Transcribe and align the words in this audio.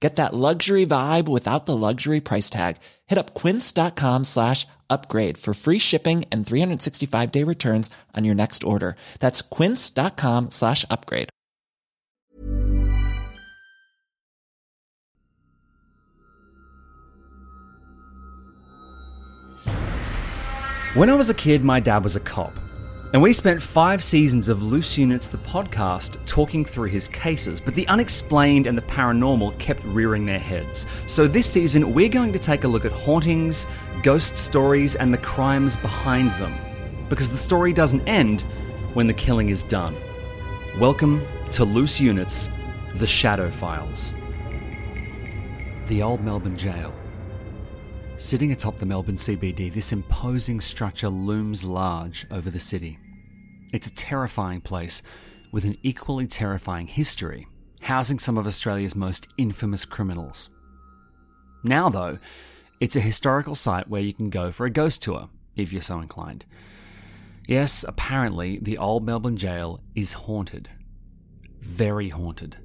Get 0.00 0.16
that 0.16 0.34
luxury 0.34 0.84
vibe 0.84 1.26
without 1.26 1.64
the 1.64 1.76
luxury 1.76 2.20
price 2.20 2.50
tag. 2.50 2.76
Hit 3.06 3.18
up 3.18 3.34
quince.com 3.34 4.24
slash 4.24 4.66
upgrade 4.90 5.38
for 5.38 5.54
free 5.54 5.78
shipping 5.78 6.24
and 6.30 6.46
365 6.46 7.32
day 7.32 7.42
returns 7.44 7.88
on 8.14 8.24
your 8.24 8.34
next 8.34 8.62
order. 8.62 8.96
That's 9.20 9.40
quince.com 9.40 10.50
slash 10.50 10.84
upgrade. 10.90 11.30
When 20.94 21.10
I 21.10 21.14
was 21.14 21.28
a 21.28 21.34
kid, 21.34 21.62
my 21.62 21.80
dad 21.80 22.04
was 22.04 22.16
a 22.16 22.20
cop. 22.20 22.58
And 23.16 23.22
we 23.22 23.32
spent 23.32 23.62
five 23.62 24.04
seasons 24.04 24.50
of 24.50 24.62
Loose 24.62 24.98
Units, 24.98 25.28
the 25.28 25.38
podcast, 25.38 26.22
talking 26.26 26.66
through 26.66 26.90
his 26.90 27.08
cases, 27.08 27.62
but 27.62 27.74
the 27.74 27.88
unexplained 27.88 28.66
and 28.66 28.76
the 28.76 28.82
paranormal 28.82 29.58
kept 29.58 29.82
rearing 29.84 30.26
their 30.26 30.38
heads. 30.38 30.84
So 31.06 31.26
this 31.26 31.50
season, 31.50 31.94
we're 31.94 32.10
going 32.10 32.34
to 32.34 32.38
take 32.38 32.64
a 32.64 32.68
look 32.68 32.84
at 32.84 32.92
hauntings, 32.92 33.68
ghost 34.02 34.36
stories, 34.36 34.96
and 34.96 35.14
the 35.14 35.18
crimes 35.18 35.76
behind 35.76 36.30
them. 36.32 36.54
Because 37.08 37.30
the 37.30 37.38
story 37.38 37.72
doesn't 37.72 38.06
end 38.06 38.42
when 38.92 39.06
the 39.06 39.14
killing 39.14 39.48
is 39.48 39.62
done. 39.62 39.96
Welcome 40.78 41.26
to 41.52 41.64
Loose 41.64 41.98
Units, 41.98 42.50
The 42.96 43.06
Shadow 43.06 43.50
Files. 43.50 44.12
The 45.86 46.02
Old 46.02 46.22
Melbourne 46.22 46.58
Jail. 46.58 46.92
Sitting 48.18 48.52
atop 48.52 48.78
the 48.78 48.84
Melbourne 48.84 49.16
CBD, 49.16 49.72
this 49.72 49.90
imposing 49.92 50.60
structure 50.60 51.08
looms 51.08 51.64
large 51.64 52.26
over 52.30 52.50
the 52.50 52.60
city. 52.60 52.98
It's 53.76 53.88
a 53.88 53.94
terrifying 53.94 54.62
place 54.62 55.02
with 55.52 55.66
an 55.66 55.76
equally 55.82 56.26
terrifying 56.26 56.86
history, 56.86 57.46
housing 57.82 58.18
some 58.18 58.38
of 58.38 58.46
Australia's 58.46 58.96
most 58.96 59.28
infamous 59.36 59.84
criminals. 59.84 60.48
Now, 61.62 61.90
though, 61.90 62.18
it's 62.80 62.96
a 62.96 63.00
historical 63.00 63.54
site 63.54 63.90
where 63.90 64.00
you 64.00 64.14
can 64.14 64.30
go 64.30 64.50
for 64.50 64.64
a 64.64 64.70
ghost 64.70 65.02
tour, 65.02 65.28
if 65.56 65.74
you're 65.74 65.82
so 65.82 66.00
inclined. 66.00 66.46
Yes, 67.46 67.84
apparently, 67.86 68.58
the 68.62 68.78
old 68.78 69.04
Melbourne 69.04 69.36
jail 69.36 69.82
is 69.94 70.14
haunted. 70.14 70.70
Very 71.60 72.08
haunted. 72.08 72.56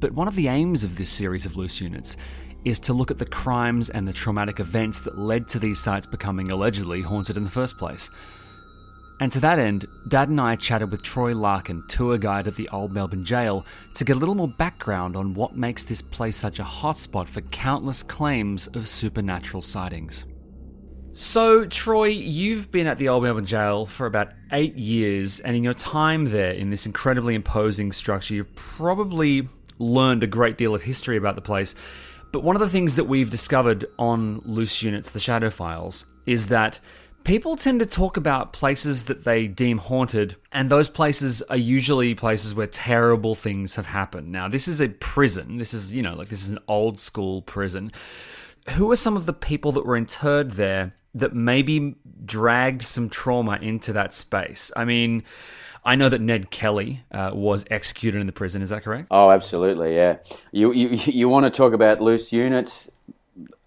But 0.00 0.12
one 0.12 0.28
of 0.28 0.36
the 0.36 0.48
aims 0.48 0.84
of 0.84 0.98
this 0.98 1.08
series 1.08 1.46
of 1.46 1.56
loose 1.56 1.80
units 1.80 2.18
is 2.66 2.78
to 2.80 2.92
look 2.92 3.10
at 3.10 3.16
the 3.16 3.24
crimes 3.24 3.88
and 3.88 4.06
the 4.06 4.12
traumatic 4.12 4.60
events 4.60 5.00
that 5.00 5.16
led 5.16 5.48
to 5.48 5.58
these 5.58 5.80
sites 5.80 6.06
becoming 6.06 6.50
allegedly 6.50 7.00
haunted 7.00 7.38
in 7.38 7.44
the 7.44 7.48
first 7.48 7.78
place. 7.78 8.10
And 9.20 9.30
to 9.32 9.40
that 9.40 9.58
end, 9.58 9.86
Dad 10.08 10.28
and 10.28 10.40
I 10.40 10.56
chatted 10.56 10.90
with 10.90 11.02
Troy 11.02 11.34
Larkin, 11.34 11.84
tour 11.88 12.18
guide 12.18 12.48
at 12.48 12.56
the 12.56 12.68
Old 12.70 12.92
Melbourne 12.92 13.24
Jail, 13.24 13.64
to 13.94 14.04
get 14.04 14.16
a 14.16 14.18
little 14.18 14.34
more 14.34 14.48
background 14.48 15.16
on 15.16 15.34
what 15.34 15.56
makes 15.56 15.84
this 15.84 16.02
place 16.02 16.36
such 16.36 16.58
a 16.58 16.64
hotspot 16.64 17.28
for 17.28 17.40
countless 17.42 18.02
claims 18.02 18.66
of 18.68 18.88
supernatural 18.88 19.62
sightings. 19.62 20.26
So, 21.12 21.64
Troy, 21.64 22.06
you've 22.06 22.72
been 22.72 22.88
at 22.88 22.98
the 22.98 23.08
Old 23.08 23.22
Melbourne 23.22 23.46
Jail 23.46 23.86
for 23.86 24.06
about 24.06 24.32
eight 24.50 24.74
years, 24.74 25.38
and 25.38 25.56
in 25.56 25.62
your 25.62 25.74
time 25.74 26.30
there, 26.30 26.50
in 26.50 26.70
this 26.70 26.86
incredibly 26.86 27.36
imposing 27.36 27.92
structure, 27.92 28.34
you've 28.34 28.54
probably 28.56 29.48
learned 29.78 30.24
a 30.24 30.26
great 30.26 30.58
deal 30.58 30.74
of 30.74 30.82
history 30.82 31.16
about 31.16 31.36
the 31.36 31.40
place. 31.40 31.76
But 32.32 32.42
one 32.42 32.56
of 32.56 32.60
the 32.60 32.68
things 32.68 32.96
that 32.96 33.04
we've 33.04 33.30
discovered 33.30 33.86
on 33.96 34.40
Loose 34.44 34.82
Units, 34.82 35.12
the 35.12 35.20
Shadow 35.20 35.50
Files, 35.50 36.04
is 36.26 36.48
that 36.48 36.80
people 37.24 37.56
tend 37.56 37.80
to 37.80 37.86
talk 37.86 38.16
about 38.16 38.52
places 38.52 39.06
that 39.06 39.24
they 39.24 39.46
deem 39.46 39.78
haunted, 39.78 40.36
and 40.52 40.70
those 40.70 40.88
places 40.88 41.42
are 41.42 41.56
usually 41.56 42.14
places 42.14 42.54
where 42.54 42.66
terrible 42.66 43.34
things 43.34 43.76
have 43.76 43.86
happened. 43.86 44.30
Now, 44.30 44.48
this 44.48 44.68
is 44.68 44.80
a 44.80 44.88
prison. 44.88 45.56
This 45.58 45.74
is, 45.74 45.92
you 45.92 46.02
know, 46.02 46.14
like 46.14 46.28
this 46.28 46.42
is 46.42 46.50
an 46.50 46.58
old 46.68 47.00
school 47.00 47.42
prison. 47.42 47.90
Who 48.74 48.90
are 48.92 48.96
some 48.96 49.16
of 49.16 49.26
the 49.26 49.32
people 49.32 49.72
that 49.72 49.84
were 49.84 49.96
interred 49.96 50.52
there 50.52 50.94
that 51.14 51.34
maybe 51.34 51.96
dragged 52.24 52.82
some 52.82 53.08
trauma 53.08 53.58
into 53.60 53.92
that 53.94 54.14
space? 54.14 54.70
I 54.76 54.84
mean, 54.84 55.22
I 55.84 55.96
know 55.96 56.08
that 56.08 56.20
Ned 56.20 56.50
Kelly 56.50 57.04
uh, 57.10 57.30
was 57.34 57.66
executed 57.70 58.20
in 58.20 58.26
the 58.26 58.32
prison. 58.32 58.62
Is 58.62 58.70
that 58.70 58.84
correct? 58.84 59.08
Oh, 59.10 59.30
absolutely, 59.30 59.94
yeah. 59.94 60.18
You 60.52 60.72
you 60.72 60.88
you 60.90 61.28
want 61.28 61.44
to 61.44 61.50
talk 61.50 61.72
about 61.72 62.00
loose 62.00 62.32
units? 62.32 62.90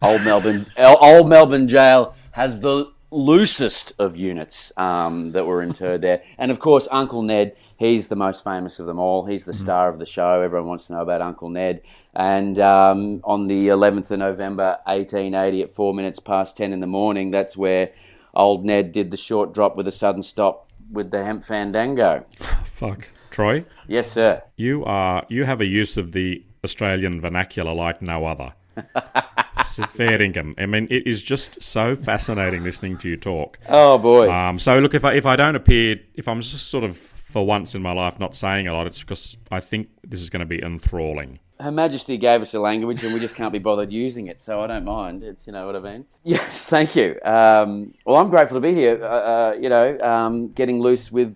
Old 0.02 0.24
Melbourne, 0.24 0.68
Old 0.78 1.28
Melbourne 1.28 1.68
Jail 1.68 2.16
has 2.32 2.60
the 2.60 2.92
loosest 3.12 3.94
of 4.00 4.16
units 4.18 4.72
um, 4.78 5.32
that 5.32 5.46
were 5.46 5.62
interred 5.64 6.02
there, 6.02 6.22
and 6.38 6.52
of 6.52 6.60
course, 6.60 6.88
Uncle 6.92 7.22
Ned. 7.22 7.56
He's 7.80 8.08
the 8.08 8.16
most 8.16 8.44
famous 8.44 8.80
of 8.80 8.88
them 8.88 8.98
all. 8.98 9.26
He's 9.28 9.46
the 9.46 9.54
star 9.54 9.88
of 9.88 10.00
the 10.00 10.06
show. 10.06 10.42
Everyone 10.42 10.68
wants 10.68 10.88
to 10.88 10.94
know 10.94 11.02
about 11.02 11.22
Uncle 11.22 11.50
Ned. 11.50 11.82
And 12.16 12.58
um, 12.58 13.22
on 13.24 13.46
the 13.46 13.68
11th 13.68 14.10
of 14.10 14.18
November, 14.18 14.80
1880, 14.86 15.62
at 15.62 15.76
four 15.76 15.94
minutes 15.94 16.18
past 16.20 16.58
10 16.58 16.74
in 16.74 16.80
the 16.80 16.88
morning, 16.88 17.30
that's 17.30 17.56
where 17.56 17.92
old 18.34 18.66
Ned 18.66 18.92
did 18.92 19.12
the 19.12 19.18
short 19.18 19.54
drop 19.54 19.76
with 19.76 19.88
a 19.88 19.92
sudden 19.92 20.24
stop 20.24 20.72
with 20.92 21.12
the 21.12 21.24
hemp 21.24 21.44
fandango. 21.44 22.26
Fuck. 22.66 23.10
Troy, 23.30 23.66
Yes, 23.88 24.12
sir. 24.12 24.42
you 24.56 24.84
are 24.86 25.24
you 25.30 25.44
have 25.44 25.62
a 25.62 25.66
use 25.68 25.98
of 25.98 26.14
the 26.14 26.44
Australian 26.64 27.22
vernacular 27.22 27.74
like 27.76 28.02
no 28.02 28.26
other. 28.26 28.54
Fair 29.76 30.22
income. 30.22 30.56
I 30.58 30.66
mean, 30.66 30.88
it 30.90 31.06
is 31.06 31.22
just 31.22 31.62
so 31.64 31.96
fascinating 31.96 32.64
listening 32.64 32.98
to 33.00 33.10
you 33.10 33.18
talk. 33.18 33.60
Oh 33.68 33.98
boy. 33.98 34.32
Um, 34.32 34.60
so 34.60 34.80
look, 34.80 34.94
if 34.94 35.06
I 35.06 35.14
if 35.14 35.26
I 35.26 35.36
don't 35.36 35.56
appear, 35.56 36.00
if 36.16 36.28
I'm 36.28 36.42
just 36.42 36.68
sort 36.68 36.84
of 36.84 36.98
for 36.98 37.46
once 37.46 37.76
in 37.76 37.82
my 37.82 37.92
life 37.92 38.20
not 38.20 38.36
saying 38.36 38.68
a 38.68 38.74
lot, 38.74 38.88
it's 38.88 39.02
because 39.02 39.38
I 39.52 39.60
think 39.60 39.90
this 40.04 40.22
is 40.22 40.30
going 40.30 40.40
to 40.40 40.46
be 40.46 40.64
enthralling. 40.64 41.40
Her 41.60 41.72
Majesty 41.72 42.18
gave 42.18 42.42
us 42.42 42.54
a 42.54 42.60
language, 42.60 43.04
and 43.04 43.14
we 43.14 43.20
just 43.20 43.36
can't 43.36 43.52
be 43.52 43.60
bothered 43.60 43.92
using 43.92 44.28
it. 44.28 44.40
So 44.40 44.62
I 44.62 44.68
don't 44.68 44.86
mind. 44.86 45.24
It's 45.24 45.48
you 45.48 45.54
know 45.54 45.66
what 45.66 45.76
I 45.76 45.80
mean. 45.80 46.06
Yes, 46.24 46.66
thank 46.66 46.96
you. 46.96 47.20
Um, 47.24 47.94
well, 48.06 48.18
I'm 48.18 48.30
grateful 48.30 48.58
to 48.58 48.62
be 48.62 48.74
here. 48.74 49.04
Uh, 49.04 49.08
uh, 49.08 49.56
you 49.60 49.70
know, 49.70 50.00
um, 50.00 50.50
getting 50.50 50.80
loose 50.80 51.12
with 51.12 51.36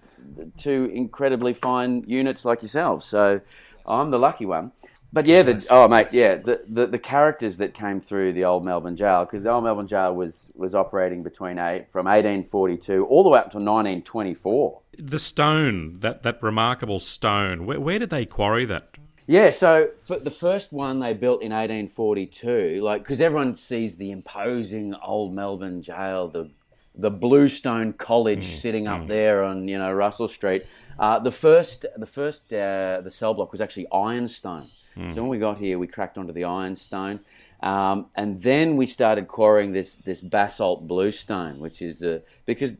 two 0.57 0.91
incredibly 0.93 1.53
fine 1.53 2.03
units 2.07 2.45
like 2.45 2.61
yourselves. 2.61 3.05
So 3.05 3.41
I'm 3.85 4.11
the 4.11 4.19
lucky 4.19 4.45
one. 4.45 4.71
But 5.13 5.27
yeah, 5.27 5.41
the, 5.41 5.67
oh 5.69 5.87
mate, 5.89 6.07
yeah, 6.11 6.35
the, 6.35 6.61
the 6.69 6.87
the 6.87 6.99
characters 6.99 7.57
that 7.57 7.73
came 7.73 7.99
through 7.99 8.31
the 8.31 8.45
old 8.45 8.63
Melbourne 8.63 8.95
jail 8.95 9.25
because 9.25 9.43
the 9.43 9.51
old 9.51 9.65
Melbourne 9.65 9.87
jail 9.87 10.15
was 10.15 10.51
was 10.55 10.73
operating 10.73 11.21
between 11.21 11.59
eight 11.59 11.91
from 11.91 12.05
1842 12.05 13.05
all 13.05 13.23
the 13.23 13.29
way 13.29 13.39
up 13.39 13.51
to 13.51 13.57
1924. 13.57 14.81
The 14.97 15.19
stone, 15.19 15.99
that 15.99 16.23
that 16.23 16.41
remarkable 16.41 16.99
stone, 16.99 17.65
where, 17.65 17.79
where 17.79 17.99
did 17.99 18.09
they 18.09 18.25
quarry 18.25 18.65
that? 18.65 18.95
Yeah, 19.27 19.51
so 19.51 19.89
for 20.01 20.17
the 20.17 20.31
first 20.31 20.71
one 20.71 20.99
they 20.99 21.13
built 21.13 21.41
in 21.41 21.51
1842, 21.51 22.81
like 22.81 23.03
because 23.03 23.19
everyone 23.19 23.55
sees 23.55 23.97
the 23.97 24.11
imposing 24.11 24.95
old 24.95 25.33
Melbourne 25.33 25.81
jail, 25.81 26.29
the 26.29 26.51
the 26.95 27.11
Bluestone 27.11 27.93
College 27.93 28.45
sitting 28.45 28.87
up 28.87 29.07
there 29.07 29.43
on 29.43 29.67
you 29.67 29.77
know 29.77 29.91
Russell 29.91 30.29
Street. 30.29 30.65
Uh, 30.97 31.19
the 31.19 31.31
first 31.31 31.85
the 31.97 32.05
first 32.05 32.53
uh, 32.53 33.01
the 33.03 33.11
cell 33.11 33.33
block 33.33 33.51
was 33.51 33.59
actually 33.59 33.87
ironstone. 33.91 34.69
So 35.09 35.21
when 35.21 35.29
we 35.29 35.39
got 35.39 35.57
here, 35.57 35.79
we 35.79 35.87
cracked 35.87 36.17
onto 36.17 36.33
the 36.33 36.43
ironstone, 36.43 37.21
um, 37.61 38.07
and 38.15 38.41
then 38.41 38.75
we 38.75 38.85
started 38.85 39.27
quarrying 39.27 39.71
this 39.71 39.95
this 39.95 40.21
basalt 40.21 40.87
bluestone, 40.87 41.59
which 41.59 41.81
is 41.81 42.03
uh, 42.03 42.19
because 42.45 42.73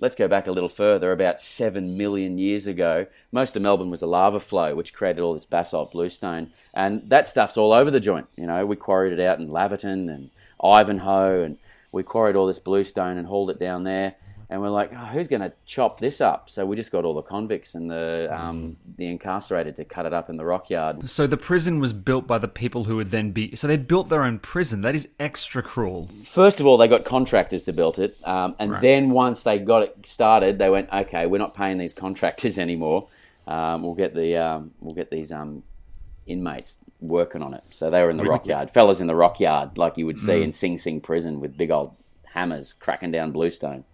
let's 0.00 0.14
go 0.14 0.28
back 0.28 0.46
a 0.46 0.52
little 0.52 0.68
further. 0.68 1.12
About 1.12 1.40
seven 1.40 1.96
million 1.96 2.38
years 2.38 2.66
ago, 2.66 3.06
most 3.32 3.56
of 3.56 3.62
Melbourne 3.62 3.90
was 3.90 4.02
a 4.02 4.06
lava 4.06 4.40
flow, 4.40 4.74
which 4.74 4.94
created 4.94 5.20
all 5.20 5.34
this 5.34 5.44
basalt 5.44 5.92
bluestone, 5.92 6.52
and 6.72 7.08
that 7.10 7.26
stuff's 7.26 7.56
all 7.56 7.72
over 7.72 7.90
the 7.90 8.00
joint. 8.00 8.26
You 8.36 8.46
know, 8.46 8.64
we 8.64 8.76
quarried 8.76 9.12
it 9.12 9.20
out 9.20 9.38
in 9.38 9.48
Laverton 9.48 10.08
and 10.08 10.30
Ivanhoe, 10.62 11.42
and 11.42 11.58
we 11.92 12.02
quarried 12.02 12.36
all 12.36 12.46
this 12.46 12.58
bluestone 12.58 13.18
and 13.18 13.26
hauled 13.26 13.50
it 13.50 13.58
down 13.58 13.84
there. 13.84 14.14
And 14.50 14.62
we're 14.62 14.70
like, 14.70 14.92
oh, 14.94 14.96
who's 14.96 15.28
going 15.28 15.42
to 15.42 15.52
chop 15.66 16.00
this 16.00 16.22
up? 16.22 16.48
So 16.48 16.64
we 16.64 16.74
just 16.74 16.90
got 16.90 17.04
all 17.04 17.12
the 17.12 17.22
convicts 17.22 17.74
and 17.74 17.90
the 17.90 18.28
um, 18.32 18.78
the 18.96 19.06
incarcerated 19.06 19.76
to 19.76 19.84
cut 19.84 20.06
it 20.06 20.14
up 20.14 20.30
in 20.30 20.38
the 20.38 20.44
rock 20.44 20.70
yard. 20.70 21.10
So 21.10 21.26
the 21.26 21.36
prison 21.36 21.80
was 21.80 21.92
built 21.92 22.26
by 22.26 22.38
the 22.38 22.48
people 22.48 22.84
who 22.84 22.96
would 22.96 23.10
then 23.10 23.32
be. 23.32 23.54
So 23.56 23.66
they 23.66 23.76
built 23.76 24.08
their 24.08 24.22
own 24.22 24.38
prison. 24.38 24.80
That 24.80 24.94
is 24.94 25.06
extra 25.20 25.62
cruel. 25.62 26.08
First 26.24 26.60
of 26.60 26.66
all, 26.66 26.78
they 26.78 26.88
got 26.88 27.04
contractors 27.04 27.64
to 27.64 27.74
build 27.74 27.98
it, 27.98 28.16
um, 28.24 28.56
and 28.58 28.80
then 28.80 29.10
once 29.10 29.42
they 29.42 29.58
got 29.58 29.82
it 29.82 30.06
started, 30.06 30.58
they 30.58 30.70
went, 30.70 30.90
okay, 30.90 31.26
we're 31.26 31.38
not 31.38 31.54
paying 31.54 31.76
these 31.76 31.92
contractors 31.92 32.58
anymore. 32.66 33.08
Um, 33.46 33.82
we'll 33.82 33.94
get 33.94 34.14
the 34.14 34.36
um, 34.36 34.70
we'll 34.80 34.94
get 34.94 35.10
these 35.10 35.30
um, 35.30 35.62
inmates 36.26 36.78
working 37.00 37.42
on 37.42 37.52
it. 37.52 37.64
So 37.70 37.90
they 37.90 38.02
were 38.02 38.10
in 38.10 38.16
the 38.16 38.24
rock 38.24 38.46
yard, 38.46 38.70
fellas 38.70 39.00
in 39.00 39.08
the 39.08 39.14
rock 39.14 39.40
yard, 39.40 39.76
like 39.76 39.98
you 39.98 40.06
would 40.06 40.18
see 40.18 40.42
in 40.42 40.52
Sing 40.52 40.78
Sing 40.78 41.02
prison 41.02 41.40
with 41.40 41.58
big 41.58 41.70
old 41.70 41.94
hammers 42.32 42.72
cracking 42.72 43.10
down 43.10 43.32
bluestone. 43.32 43.84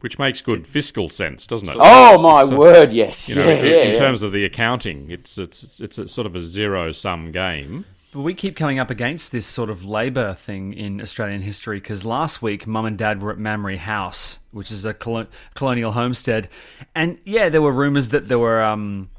Which 0.00 0.18
makes 0.18 0.42
good 0.42 0.66
fiscal 0.66 1.10
sense, 1.10 1.46
doesn't 1.46 1.68
it? 1.68 1.76
Oh 1.78 2.06
It's- 2.14 2.22
my 2.22 2.42
it's 2.42 2.50
a- 2.52 2.56
word, 2.56 2.92
yes, 2.92 3.28
You 3.28 3.34
know, 3.34 3.46
yeah, 3.46 3.54
in, 3.54 3.64
yeah, 3.66 3.76
in 3.82 3.92
yeah. 3.94 3.98
terms 3.98 4.22
of 4.22 4.30
the 4.32 4.44
accounting, 4.44 5.10
it's 5.10 5.38
it's 5.38 5.80
it's 5.80 5.98
a 5.98 6.06
sort 6.06 6.26
of 6.26 6.36
a 6.36 6.40
zero 6.40 6.92
sum 6.92 7.32
game. 7.32 7.84
But 8.12 8.20
we 8.22 8.32
keep 8.32 8.56
coming 8.56 8.78
up 8.78 8.90
against 8.90 9.32
this 9.32 9.44
sort 9.44 9.68
of 9.68 9.84
labour 9.84 10.34
thing 10.34 10.72
in 10.72 11.00
Australian 11.02 11.42
history 11.42 11.78
because 11.80 12.04
last 12.04 12.40
week, 12.40 12.66
mum 12.66 12.86
and 12.86 12.96
dad 12.96 13.20
were 13.20 13.30
at 13.32 13.38
Mamre 13.38 13.76
House, 13.76 14.38
which 14.52 14.70
is 14.70 14.84
a 14.86 14.94
colo- 14.94 15.26
colonial 15.54 15.92
homestead. 15.92 16.48
And 16.94 17.18
yeah, 17.24 17.48
there 17.50 17.60
were 17.60 17.72
rumours 17.72 18.10
that 18.10 18.28
there 18.28 18.38
were, 18.38 18.62
um, 18.62 19.10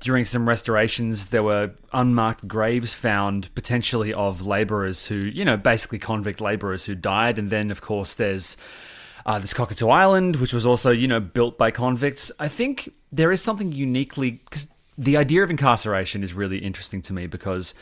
during 0.00 0.24
some 0.24 0.48
restorations, 0.48 1.26
there 1.26 1.42
were 1.44 1.72
unmarked 1.92 2.48
graves 2.48 2.92
found 2.94 3.54
potentially 3.54 4.12
of 4.12 4.40
labourers 4.42 5.06
who, 5.06 5.14
you 5.14 5.44
know, 5.44 5.56
basically 5.58 5.98
convict 6.00 6.40
labourers 6.40 6.86
who 6.86 6.94
died. 6.96 7.38
And 7.38 7.50
then, 7.50 7.70
of 7.70 7.80
course, 7.82 8.14
there's. 8.14 8.56
Uh, 9.26 9.38
there's 9.38 9.54
Cockatoo 9.54 9.88
Island, 9.88 10.36
which 10.36 10.52
was 10.52 10.64
also, 10.64 10.90
you 10.90 11.08
know, 11.08 11.20
built 11.20 11.58
by 11.58 11.70
convicts. 11.70 12.32
I 12.38 12.48
think 12.48 12.92
there 13.12 13.32
is 13.32 13.42
something 13.42 13.72
uniquely 13.72 14.32
because 14.32 14.68
the 14.96 15.16
idea 15.16 15.42
of 15.42 15.50
incarceration 15.50 16.22
is 16.22 16.34
really 16.34 16.58
interesting 16.58 17.02
to 17.02 17.12
me 17.12 17.26
because 17.26 17.74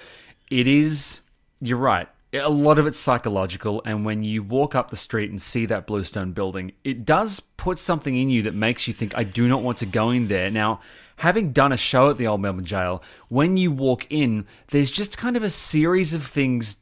it 0.50 0.66
is. 0.66 1.22
You're 1.60 1.78
right. 1.78 2.08
A 2.32 2.50
lot 2.50 2.78
of 2.78 2.86
it's 2.86 2.98
psychological, 2.98 3.82
and 3.84 4.04
when 4.04 4.22
you 4.22 4.42
walk 4.42 4.74
up 4.74 4.90
the 4.90 4.96
street 4.96 5.30
and 5.30 5.40
see 5.40 5.64
that 5.66 5.86
bluestone 5.86 6.32
building, 6.32 6.72
it 6.84 7.06
does 7.06 7.40
put 7.40 7.78
something 7.78 8.16
in 8.16 8.28
you 8.28 8.42
that 8.42 8.54
makes 8.54 8.86
you 8.86 8.92
think, 8.92 9.16
"I 9.16 9.24
do 9.24 9.48
not 9.48 9.62
want 9.62 9.78
to 9.78 9.86
go 9.86 10.10
in 10.10 10.28
there." 10.28 10.50
Now, 10.50 10.80
having 11.16 11.52
done 11.52 11.72
a 11.72 11.76
show 11.76 12.10
at 12.10 12.18
the 12.18 12.26
Old 12.26 12.42
Melbourne 12.42 12.66
Jail, 12.66 13.02
when 13.28 13.56
you 13.56 13.72
walk 13.72 14.06
in, 14.10 14.44
there's 14.68 14.90
just 14.90 15.16
kind 15.16 15.36
of 15.36 15.42
a 15.42 15.50
series 15.50 16.12
of 16.12 16.22
things 16.22 16.76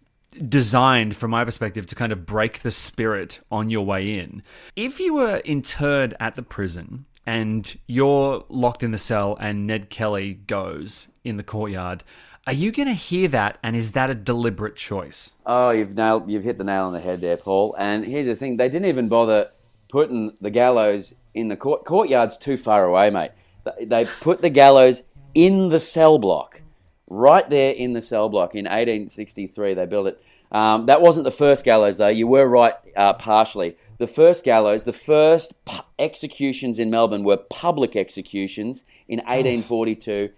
designed 0.48 1.16
from 1.16 1.30
my 1.30 1.44
perspective 1.44 1.86
to 1.86 1.94
kind 1.94 2.12
of 2.12 2.26
break 2.26 2.60
the 2.60 2.70
spirit 2.70 3.40
on 3.50 3.70
your 3.70 3.84
way 3.84 4.18
in. 4.18 4.42
If 4.74 5.00
you 5.00 5.14
were 5.14 5.36
interred 5.44 6.14
at 6.20 6.34
the 6.34 6.42
prison 6.42 7.06
and 7.26 7.76
you're 7.86 8.44
locked 8.48 8.82
in 8.82 8.90
the 8.90 8.98
cell 8.98 9.36
and 9.40 9.66
Ned 9.66 9.90
Kelly 9.90 10.34
goes 10.34 11.08
in 11.24 11.36
the 11.36 11.42
courtyard, 11.42 12.04
are 12.46 12.52
you 12.52 12.70
going 12.70 12.88
to 12.88 12.94
hear 12.94 13.26
that 13.28 13.58
and 13.62 13.74
is 13.74 13.92
that 13.92 14.08
a 14.10 14.14
deliberate 14.14 14.76
choice? 14.76 15.32
Oh, 15.44 15.70
you've 15.70 15.96
nailed, 15.96 16.30
you've 16.30 16.44
hit 16.44 16.58
the 16.58 16.64
nail 16.64 16.84
on 16.84 16.92
the 16.92 17.00
head 17.00 17.20
there, 17.20 17.36
Paul. 17.36 17.74
And 17.78 18.04
here's 18.04 18.26
the 18.26 18.36
thing: 18.36 18.56
they 18.56 18.68
didn't 18.68 18.86
even 18.88 19.08
bother 19.08 19.50
putting 19.88 20.36
the 20.40 20.50
gallows 20.50 21.14
in 21.34 21.48
the 21.48 21.56
court. 21.56 21.84
Courtyard's 21.84 22.36
too 22.38 22.56
far 22.56 22.84
away, 22.84 23.10
mate. 23.10 23.32
They- 23.64 23.84
They 23.84 24.04
put 24.20 24.42
the 24.42 24.50
gallows 24.50 25.02
in 25.34 25.70
the 25.70 25.80
cell 25.80 26.18
block, 26.18 26.62
right 27.08 27.48
there 27.48 27.72
in 27.72 27.92
the 27.92 28.02
cell 28.02 28.28
block. 28.28 28.54
In 28.54 28.64
1863, 28.64 29.74
they 29.74 29.86
built 29.86 30.08
it. 30.08 30.22
Um, 30.52 30.86
that 30.86 31.02
wasn't 31.02 31.24
the 31.24 31.30
first 31.30 31.64
gallows, 31.64 31.98
though. 31.98 32.08
You 32.08 32.26
were 32.26 32.46
right, 32.46 32.74
uh, 32.96 33.14
partially. 33.14 33.76
The 33.98 34.06
first 34.06 34.44
gallows, 34.44 34.84
the 34.84 34.92
first 34.92 35.64
pu- 35.64 35.82
executions 35.98 36.78
in 36.78 36.90
Melbourne 36.90 37.24
were 37.24 37.36
public 37.36 37.96
executions 37.96 38.84
in 39.08 39.18
1842, 39.20 40.30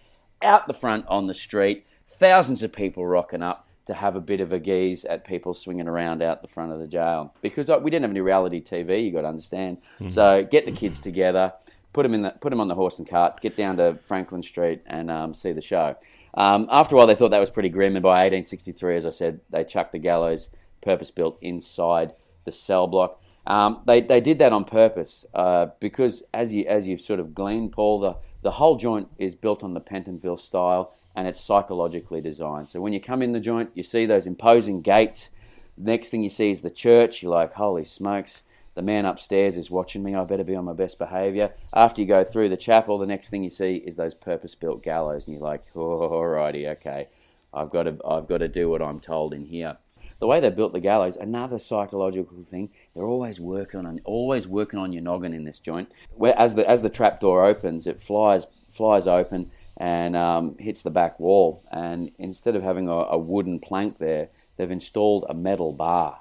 out 0.42 0.66
the 0.66 0.74
front 0.74 1.06
on 1.08 1.26
the 1.26 1.34
street. 1.34 1.86
Thousands 2.06 2.62
of 2.62 2.72
people 2.72 3.06
rocking 3.06 3.42
up 3.42 3.66
to 3.86 3.94
have 3.94 4.16
a 4.16 4.20
bit 4.20 4.40
of 4.40 4.52
a 4.52 4.58
geeze 4.58 5.04
at 5.06 5.24
people 5.24 5.54
swinging 5.54 5.88
around 5.88 6.22
out 6.22 6.42
the 6.42 6.48
front 6.48 6.72
of 6.72 6.78
the 6.78 6.86
jail 6.86 7.34
because 7.40 7.70
uh, 7.70 7.78
we 7.82 7.90
didn't 7.90 8.02
have 8.02 8.10
any 8.10 8.20
reality 8.20 8.62
TV. 8.62 9.04
You 9.04 9.10
got 9.12 9.22
to 9.22 9.28
understand. 9.28 9.78
So 10.08 10.46
get 10.48 10.66
the 10.66 10.72
kids 10.72 11.00
together, 11.00 11.54
put 11.94 12.02
them 12.02 12.12
in 12.14 12.22
the 12.22 12.30
put 12.30 12.50
them 12.50 12.60
on 12.60 12.68
the 12.68 12.74
horse 12.74 12.98
and 12.98 13.08
cart, 13.08 13.40
get 13.40 13.56
down 13.56 13.78
to 13.78 13.98
Franklin 14.04 14.42
Street 14.42 14.82
and 14.86 15.10
um, 15.10 15.34
see 15.34 15.52
the 15.52 15.62
show. 15.62 15.96
Um, 16.38 16.68
after 16.70 16.94
a 16.94 16.98
while, 16.98 17.08
they 17.08 17.16
thought 17.16 17.32
that 17.32 17.40
was 17.40 17.50
pretty 17.50 17.68
grim, 17.68 17.96
and 17.96 18.02
by 18.02 18.20
1863, 18.20 18.96
as 18.96 19.04
I 19.04 19.10
said, 19.10 19.40
they 19.50 19.64
chucked 19.64 19.90
the 19.90 19.98
gallows, 19.98 20.50
purpose 20.80 21.10
built, 21.10 21.36
inside 21.42 22.14
the 22.44 22.52
cell 22.52 22.86
block. 22.86 23.20
Um, 23.44 23.82
they, 23.86 24.00
they 24.00 24.20
did 24.20 24.38
that 24.38 24.52
on 24.52 24.64
purpose 24.64 25.26
uh, 25.34 25.66
because, 25.80 26.22
as 26.32 26.54
you 26.54 26.64
as 26.66 26.86
you've 26.86 27.00
sort 27.00 27.18
of 27.18 27.34
gleaned, 27.34 27.72
Paul, 27.72 27.98
the 27.98 28.16
the 28.42 28.52
whole 28.52 28.76
joint 28.76 29.08
is 29.18 29.34
built 29.34 29.64
on 29.64 29.74
the 29.74 29.80
Pentonville 29.80 30.38
style 30.38 30.94
and 31.16 31.26
it's 31.26 31.40
psychologically 31.40 32.20
designed. 32.20 32.70
So 32.70 32.80
when 32.80 32.92
you 32.92 33.00
come 33.00 33.22
in 33.22 33.32
the 33.32 33.40
joint, 33.40 33.70
you 33.74 33.82
see 33.82 34.06
those 34.06 34.26
imposing 34.26 34.82
gates. 34.82 35.30
Next 35.76 36.10
thing 36.10 36.22
you 36.22 36.28
see 36.28 36.52
is 36.52 36.60
the 36.60 36.70
church. 36.70 37.22
You're 37.22 37.32
like, 37.32 37.54
holy 37.54 37.82
smokes, 37.82 38.44
the 38.78 38.82
man 38.82 39.06
upstairs 39.06 39.56
is 39.56 39.72
watching 39.72 40.04
me. 40.04 40.14
I 40.14 40.22
better 40.22 40.44
be 40.44 40.54
on 40.54 40.64
my 40.64 40.72
best 40.72 41.00
behaviour. 41.00 41.52
After 41.74 42.00
you 42.00 42.06
go 42.06 42.22
through 42.22 42.48
the 42.48 42.56
chapel, 42.56 42.96
the 42.96 43.08
next 43.08 43.28
thing 43.28 43.42
you 43.42 43.50
see 43.50 43.82
is 43.84 43.96
those 43.96 44.14
purpose-built 44.14 44.84
gallows, 44.84 45.26
and 45.26 45.36
you're 45.36 45.44
like, 45.44 45.64
oh, 45.74 46.08
alrighty, 46.08 46.70
okay, 46.76 47.08
I've 47.52 47.70
got 47.70 47.82
to, 47.82 47.96
I've 48.06 48.28
got 48.28 48.38
to 48.38 48.46
do 48.46 48.70
what 48.70 48.80
I'm 48.80 49.00
told 49.00 49.34
in 49.34 49.46
here. 49.46 49.78
The 50.20 50.28
way 50.28 50.38
they 50.38 50.50
built 50.50 50.72
the 50.72 50.78
gallows, 50.78 51.16
another 51.16 51.58
psychological 51.58 52.44
thing. 52.44 52.70
They're 52.94 53.04
always 53.04 53.40
working 53.40 53.84
on, 53.84 54.00
always 54.04 54.46
working 54.46 54.78
on 54.78 54.92
your 54.92 55.02
noggin 55.02 55.34
in 55.34 55.42
this 55.42 55.58
joint. 55.58 55.90
Where 56.14 56.38
as 56.38 56.54
the 56.54 56.64
as 56.68 56.82
the 56.82 56.88
trap 56.88 57.18
door 57.18 57.44
opens, 57.44 57.88
it 57.88 58.00
flies 58.00 58.46
flies 58.70 59.08
open 59.08 59.50
and 59.76 60.14
um, 60.14 60.56
hits 60.58 60.82
the 60.82 60.90
back 60.90 61.18
wall. 61.18 61.64
And 61.72 62.12
instead 62.16 62.54
of 62.54 62.62
having 62.62 62.88
a, 62.88 62.92
a 62.92 63.18
wooden 63.18 63.58
plank 63.58 63.98
there, 63.98 64.28
they've 64.56 64.70
installed 64.70 65.24
a 65.28 65.34
metal 65.34 65.72
bar, 65.72 66.20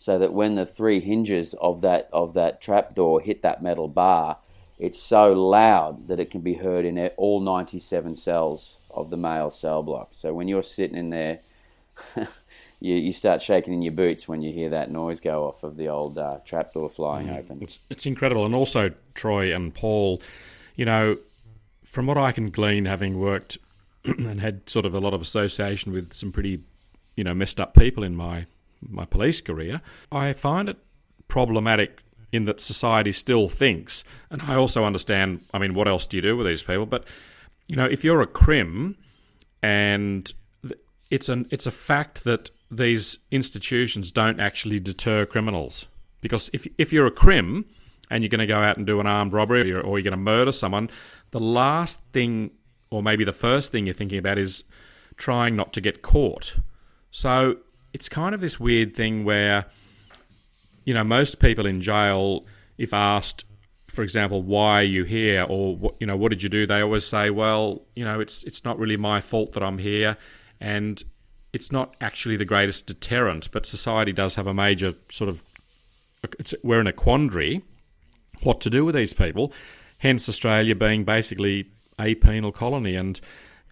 so 0.00 0.18
that 0.18 0.32
when 0.32 0.54
the 0.54 0.64
three 0.64 0.98
hinges 0.98 1.52
of 1.60 1.82
that 1.82 2.08
of 2.10 2.32
that 2.32 2.58
trap 2.58 2.94
door 2.94 3.20
hit 3.20 3.42
that 3.42 3.62
metal 3.62 3.86
bar, 3.86 4.38
it's 4.78 4.98
so 4.98 5.30
loud 5.34 6.08
that 6.08 6.18
it 6.18 6.30
can 6.30 6.40
be 6.40 6.54
heard 6.54 6.86
in 6.86 6.96
all 7.18 7.38
97 7.38 8.16
cells 8.16 8.78
of 8.90 9.10
the 9.10 9.18
male 9.18 9.50
cell 9.50 9.82
block. 9.82 10.08
So 10.12 10.32
when 10.32 10.48
you're 10.48 10.62
sitting 10.62 10.96
in 10.96 11.10
there, 11.10 11.40
you, 12.80 12.94
you 12.94 13.12
start 13.12 13.42
shaking 13.42 13.74
in 13.74 13.82
your 13.82 13.92
boots 13.92 14.26
when 14.26 14.40
you 14.40 14.54
hear 14.54 14.70
that 14.70 14.90
noise 14.90 15.20
go 15.20 15.46
off 15.46 15.62
of 15.64 15.76
the 15.76 15.88
old 15.88 16.16
uh, 16.16 16.38
trapdoor 16.46 16.88
flying 16.88 17.28
open. 17.28 17.58
It's 17.60 17.78
it's 17.90 18.06
incredible, 18.06 18.46
and 18.46 18.54
also 18.54 18.92
Troy 19.12 19.54
and 19.54 19.74
Paul, 19.74 20.22
you 20.76 20.86
know, 20.86 21.18
from 21.84 22.06
what 22.06 22.16
I 22.16 22.32
can 22.32 22.48
glean, 22.48 22.86
having 22.86 23.20
worked 23.20 23.58
and 24.06 24.40
had 24.40 24.70
sort 24.70 24.86
of 24.86 24.94
a 24.94 24.98
lot 24.98 25.12
of 25.12 25.20
association 25.20 25.92
with 25.92 26.14
some 26.14 26.32
pretty, 26.32 26.64
you 27.16 27.24
know, 27.24 27.34
messed 27.34 27.60
up 27.60 27.74
people 27.74 28.02
in 28.02 28.16
my 28.16 28.46
my 28.80 29.04
police 29.04 29.40
career, 29.40 29.80
I 30.10 30.32
find 30.32 30.68
it 30.68 30.78
problematic 31.28 32.02
in 32.32 32.44
that 32.44 32.60
society 32.60 33.12
still 33.12 33.48
thinks, 33.48 34.04
and 34.30 34.42
I 34.42 34.54
also 34.54 34.84
understand. 34.84 35.40
I 35.52 35.58
mean, 35.58 35.74
what 35.74 35.88
else 35.88 36.06
do 36.06 36.16
you 36.16 36.22
do 36.22 36.36
with 36.36 36.46
these 36.46 36.62
people? 36.62 36.86
But 36.86 37.04
you 37.66 37.76
know, 37.76 37.86
if 37.86 38.04
you're 38.04 38.20
a 38.20 38.26
crim, 38.26 38.96
and 39.62 40.32
it's 41.10 41.28
an 41.28 41.46
it's 41.50 41.66
a 41.66 41.70
fact 41.70 42.24
that 42.24 42.50
these 42.70 43.18
institutions 43.30 44.12
don't 44.12 44.38
actually 44.38 44.78
deter 44.78 45.26
criminals 45.26 45.86
because 46.20 46.50
if 46.52 46.66
if 46.78 46.92
you're 46.92 47.06
a 47.06 47.10
crim 47.10 47.64
and 48.10 48.22
you're 48.22 48.28
going 48.28 48.40
to 48.40 48.46
go 48.46 48.60
out 48.60 48.76
and 48.76 48.86
do 48.86 49.00
an 49.00 49.06
armed 49.06 49.32
robbery 49.32 49.72
or, 49.72 49.80
or 49.80 49.98
you're 49.98 50.04
going 50.04 50.12
to 50.12 50.16
murder 50.16 50.52
someone, 50.52 50.90
the 51.30 51.40
last 51.40 52.00
thing 52.12 52.50
or 52.90 53.02
maybe 53.02 53.24
the 53.24 53.32
first 53.32 53.70
thing 53.70 53.86
you're 53.86 53.94
thinking 53.94 54.18
about 54.18 54.38
is 54.38 54.64
trying 55.16 55.54
not 55.54 55.72
to 55.72 55.80
get 55.80 56.02
caught. 56.02 56.56
So 57.10 57.56
it's 57.92 58.08
kind 58.08 58.34
of 58.34 58.40
this 58.40 58.58
weird 58.58 58.94
thing 58.94 59.24
where 59.24 59.66
you 60.84 60.94
know 60.94 61.04
most 61.04 61.40
people 61.40 61.66
in 61.66 61.80
jail 61.80 62.46
if 62.78 62.92
asked 62.92 63.44
for 63.88 64.02
example 64.02 64.42
why 64.42 64.80
are 64.80 64.84
you 64.84 65.04
here 65.04 65.44
or 65.48 65.76
what 65.76 65.94
you 66.00 66.06
know 66.06 66.16
what 66.16 66.30
did 66.30 66.42
you 66.42 66.48
do 66.48 66.66
they 66.66 66.80
always 66.80 67.06
say 67.06 67.30
well 67.30 67.82
you 67.94 68.04
know 68.04 68.20
it's 68.20 68.42
it's 68.44 68.64
not 68.64 68.78
really 68.78 68.96
my 68.96 69.20
fault 69.20 69.52
that 69.52 69.62
I'm 69.62 69.78
here 69.78 70.16
and 70.60 71.02
it's 71.52 71.72
not 71.72 71.96
actually 72.00 72.36
the 72.36 72.44
greatest 72.44 72.86
deterrent 72.86 73.50
but 73.50 73.66
society 73.66 74.12
does 74.12 74.36
have 74.36 74.46
a 74.46 74.54
major 74.54 74.94
sort 75.10 75.28
of 75.28 75.42
we're 76.62 76.80
in 76.80 76.86
a 76.86 76.92
quandary 76.92 77.62
what 78.42 78.60
to 78.62 78.70
do 78.70 78.84
with 78.84 78.94
these 78.94 79.12
people. 79.12 79.52
Hence 79.98 80.28
Australia 80.28 80.74
being 80.74 81.04
basically 81.04 81.70
a 81.98 82.14
penal 82.16 82.52
colony. 82.52 82.96
And 82.96 83.20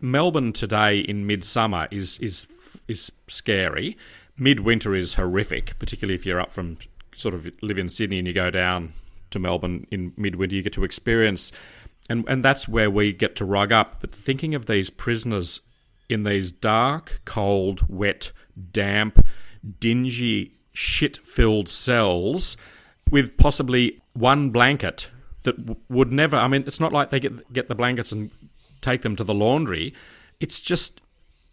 Melbourne 0.00 0.52
today 0.52 0.98
in 0.98 1.26
midsummer 1.26 1.88
is 1.90 2.18
is 2.18 2.46
is 2.88 3.12
scary 3.28 3.97
midwinter 4.37 4.95
is 4.95 5.14
horrific 5.14 5.78
particularly 5.78 6.14
if 6.14 6.26
you're 6.26 6.40
up 6.40 6.52
from 6.52 6.78
sort 7.18 7.35
of 7.35 7.50
live 7.62 7.78
in 7.78 7.88
Sydney 7.88 8.18
and 8.18 8.26
you 8.26 8.33
go 8.33 8.50
down 8.50 8.92
to 9.30 9.38
Melbourne 9.38 9.87
in 9.90 10.12
midwinter, 10.16 10.54
you 10.54 10.62
get 10.62 10.73
to 10.75 10.85
experience, 10.85 11.52
and 12.09 12.25
and 12.28 12.45
that's 12.45 12.68
where 12.68 12.90
we 12.90 13.12
get 13.12 13.37
to 13.37 13.45
rug 13.45 13.73
up. 13.73 14.00
But 14.00 14.14
thinking 14.14 14.54
of 14.54 14.66
these 14.66 14.90
prisoners 14.90 15.61
in 16.09 16.23
these 16.23 16.52
dark, 16.52 17.21
cold, 17.25 17.87
wet, 17.88 18.33
damp, 18.73 19.25
dingy, 19.78 20.54
shit-filled 20.73 21.68
cells 21.68 22.57
with 23.11 23.37
possibly 23.37 24.00
one 24.14 24.50
blanket 24.50 25.11
that 25.42 25.59
w- 25.66 25.80
would 25.88 26.12
never. 26.12 26.37
I 26.37 26.49
mean, 26.49 26.64
it's 26.66 26.80
not 26.80 26.92
like 26.92 27.11
they 27.11 27.21
get 27.21 27.52
get 27.52 27.68
the 27.68 27.75
blankets 27.75 28.12
and 28.12 28.30
take 28.80 29.02
them 29.02 29.16
to 29.16 29.25
the 29.25 29.35
laundry. 29.35 29.92
It's 30.40 30.61
just, 30.61 31.00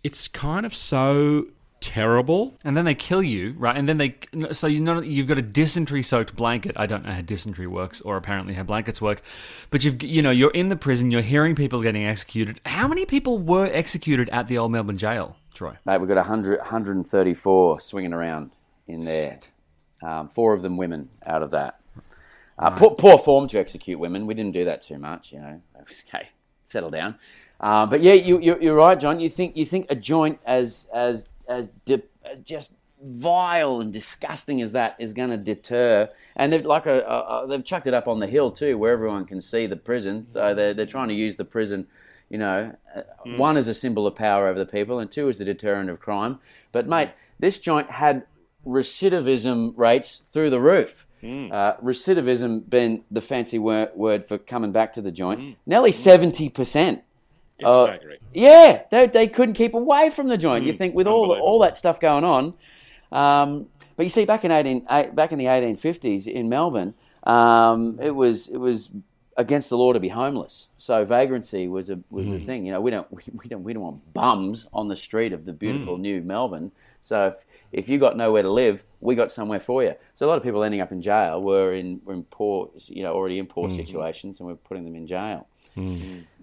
it's 0.06 0.28
kind 0.28 0.68
of 0.68 0.76
so 0.76 1.48
terrible. 1.82 2.60
And 2.64 2.78
then 2.78 2.86
they 2.86 2.94
kill 2.94 3.24
you, 3.24 3.56
right? 3.58 3.76
And 3.76 3.90
then 3.90 3.98
they 3.98 4.18
so 4.52 4.68
you 4.68 4.80
know 4.80 5.02
you've 5.02 5.26
got 5.26 5.40
a 5.40 5.42
dysentery 5.42 6.04
soaked 6.04 6.36
blanket. 6.36 6.74
I 6.76 6.86
don't 6.86 7.04
know 7.04 7.12
how 7.12 7.22
dysentery 7.22 7.66
works, 7.66 8.02
or 8.02 8.16
apparently 8.16 8.54
how 8.54 8.62
blankets 8.62 9.02
work, 9.02 9.24
but 9.72 9.84
you've 9.84 10.04
you 10.04 10.22
know 10.22 10.30
you're 10.30 10.52
in 10.52 10.70
the 10.70 10.76
prison. 10.76 11.10
You're 11.10 11.22
hearing 11.22 11.56
people 11.56 11.82
getting 11.82 12.06
executed. 12.06 12.62
How 12.68 12.88
many 12.88 13.08
people 13.08 13.40
were 13.40 13.68
executed 13.74 14.30
at 14.30 14.48
the 14.48 14.60
old 14.60 14.72
Melbourne 14.72 15.00
jail, 15.00 15.38
Troy? 15.56 15.76
Mate, 15.86 15.98
we've 15.98 16.08
got 16.08 16.18
100, 16.18 16.60
134 16.60 17.82
swinging 17.82 18.14
around 18.14 18.52
in 18.88 19.06
there. 19.06 19.40
Um, 20.04 20.30
four 20.30 20.54
of 20.54 20.62
them 20.62 20.78
women 20.78 21.10
out 21.26 21.42
of 21.42 21.50
that. 21.50 21.80
Uh, 22.60 22.70
poor, 22.70 22.92
poor 22.92 23.18
form 23.18 23.48
to 23.50 23.58
execute 23.58 24.00
women. 24.00 24.28
We 24.28 24.36
didn't 24.36 24.54
do 24.54 24.66
that 24.66 24.84
too 24.84 25.00
much, 25.00 25.34
you 25.34 25.40
know. 25.40 25.62
Okay, 26.08 26.30
settle 26.64 26.90
down. 26.90 27.16
Uh, 27.60 27.86
but 27.86 28.02
yeah, 28.02 28.14
you, 28.14 28.40
you, 28.40 28.58
you're 28.60 28.76
right, 28.76 29.00
John. 29.00 29.20
You 29.20 29.30
think 29.30 29.56
you 29.56 29.66
think 29.66 29.88
a 29.90 29.96
joint 29.96 30.40
as 30.46 30.88
as 30.94 31.26
as, 31.48 31.70
di- 31.86 32.02
as 32.24 32.42
just 32.42 32.74
vile 33.02 33.82
and 33.82 33.94
disgusting 33.94 34.62
as 34.62 34.72
that 34.72 34.96
is 35.00 35.14
going 35.14 35.30
to 35.30 35.38
deter. 35.38 36.10
And 36.36 36.52
they've 36.52 36.66
like 36.66 36.86
a, 36.86 37.02
a, 37.02 37.44
a, 37.44 37.48
they've 37.48 37.64
chucked 37.64 37.88
it 37.88 37.94
up 37.94 38.08
on 38.08 38.20
the 38.20 38.28
hill 38.28 38.52
too, 38.52 38.78
where 38.78 38.94
everyone 38.94 39.26
can 39.26 39.42
see 39.42 39.68
the 39.68 39.76
prison. 39.76 40.26
So 40.28 40.42
mm. 40.42 40.56
they're 40.56 40.74
they're 40.74 40.86
trying 40.86 41.10
to 41.10 41.14
use 41.14 41.36
the 41.36 41.46
prison. 41.46 41.88
You 42.28 42.40
know, 42.40 42.76
uh, 42.96 43.02
mm. 43.26 43.38
one 43.38 43.56
as 43.56 43.68
a 43.68 43.76
symbol 43.76 44.08
of 44.08 44.16
power 44.16 44.48
over 44.48 44.58
the 44.58 44.66
people, 44.66 45.00
and 45.00 45.12
two 45.12 45.30
as 45.30 45.40
a 45.40 45.46
deterrent 45.46 45.90
of 45.92 46.00
crime. 46.00 46.40
But 46.72 46.88
mate, 46.88 47.12
this 47.40 47.60
joint 47.60 47.92
had 47.92 48.24
recidivism 48.66 49.74
rates 49.78 50.24
through 50.26 50.50
the 50.50 50.60
roof. 50.60 51.06
Mm. 51.24 51.52
Uh, 51.54 51.78
recidivism 51.84 52.70
being 52.70 53.04
the 53.10 53.22
fancy 53.22 53.60
word, 53.60 53.90
word 53.96 54.26
for 54.26 54.38
coming 54.38 54.72
back 54.72 54.94
to 54.94 55.02
the 55.02 55.12
joint, 55.12 55.58
nearly 55.66 55.92
seventy 55.92 56.50
percent. 56.50 57.04
It's 57.60 57.68
Uh, 57.68 57.86
staggering. 57.86 58.20
Yeah, 58.34 58.82
they, 58.92 59.08
they 59.08 59.28
couldn't 59.28 59.56
keep 59.56 59.74
away 59.74 60.10
from 60.10 60.28
the 60.28 60.38
joint. 60.38 60.66
you 60.66 60.74
Mm, 60.74 60.78
think 60.78 60.96
with 60.96 61.08
all 61.08 61.32
all 61.42 61.60
that 61.60 61.76
stuff 61.78 62.00
going 62.00 62.24
on, 62.24 62.54
um, 63.12 63.68
but 63.96 64.04
you 64.04 64.10
see, 64.10 64.26
back 64.26 64.44
in 64.44 64.52
eighteen 64.52 64.86
eh, 64.90 65.08
back 65.12 65.32
in 65.32 65.40
the 65.40 65.48
eighteen 65.48 65.76
fifties 65.78 66.28
in 66.28 66.50
Melbourne, 66.50 66.94
um, 67.24 67.98
it 68.02 68.12
was 68.16 68.48
it 68.50 68.58
was 68.58 68.90
against 69.38 69.70
the 69.70 69.78
law 69.78 69.94
to 69.94 70.00
be 70.00 70.10
homeless. 70.10 70.70
So 70.78 71.06
vagrancy 71.06 71.68
was 71.68 71.90
a 71.90 72.00
was 72.10 72.28
Mm. 72.28 72.36
a 72.36 72.40
thing. 72.40 72.66
You 72.66 72.72
know, 72.74 72.82
we 72.82 72.92
don't 72.92 73.10
we, 73.18 73.24
we 73.34 73.48
don't 73.48 73.64
we 73.64 73.74
don't 73.74 73.84
want 73.84 74.14
bums 74.14 74.68
on 74.74 74.90
the 74.90 74.96
street 74.98 75.32
of 75.34 75.46
the 75.46 75.54
Mm. 75.54 75.60
beautiful 75.60 75.98
new 75.98 76.22
Melbourne. 76.22 76.72
So 77.02 77.28
if, 77.28 77.36
if 77.72 77.90
you 77.90 78.00
got 78.00 78.18
nowhere 78.18 78.42
to 78.44 78.50
live, 78.50 78.84
we 79.00 79.16
got 79.16 79.32
somewhere 79.32 79.60
for 79.60 79.84
you. 79.84 79.94
So 80.16 80.26
a 80.26 80.28
lot 80.28 80.38
of 80.38 80.44
people 80.44 80.64
ending 80.64 80.82
up 80.82 80.92
in 80.92 81.02
jail 81.02 81.42
were 81.42 81.74
in 81.74 82.02
were 82.04 82.14
in 82.14 82.24
poor, 82.24 82.70
you 82.88 83.04
know, 83.04 83.14
already 83.14 83.40
in 83.40 83.46
Mm. 83.46 83.50
poor 83.50 83.70
situations, 83.70 84.40
and 84.40 84.48
we're 84.50 84.56
putting 84.56 84.84
them 84.84 84.96
in 84.96 85.08
jail. 85.08 85.48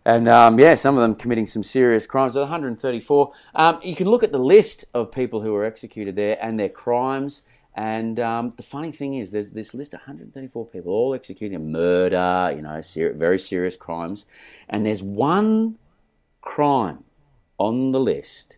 And 0.05 0.29
um, 0.29 0.59
yeah, 0.59 0.75
some 0.75 0.97
of 0.97 1.03
them 1.03 1.15
committing 1.15 1.47
some 1.47 1.63
serious 1.63 2.07
crimes. 2.07 2.35
So 2.35 2.41
134. 2.41 3.33
Um, 3.55 3.81
you 3.83 3.95
can 3.95 4.09
look 4.09 4.23
at 4.23 4.33
the 4.33 4.39
list 4.39 4.85
of 4.95 5.13
people 5.13 5.43
who 5.43 5.53
were 5.53 5.65
executed 5.65 6.17
there 6.17 6.39
and 6.43 6.59
their 6.59 6.69
crimes. 6.69 7.43
And 7.75 8.21
um, 8.21 8.53
the 8.57 8.63
funny 8.63 8.93
thing 8.93 9.15
is, 9.15 9.31
there's 9.31 9.51
this 9.51 9.73
list 9.73 9.95
of 9.95 10.01
134 10.01 10.67
people, 10.67 10.93
all 10.93 11.15
executed 11.15 11.55
in 11.55 11.73
murder, 11.73 12.53
you 12.55 12.63
know, 12.63 12.83
ser- 12.83 13.15
very 13.15 13.39
serious 13.39 13.77
crimes. 13.77 14.27
And 14.69 14.85
there's 14.85 15.03
one 15.03 15.79
crime 16.43 17.05
on 17.59 17.93
the 17.93 18.01
list 18.01 18.57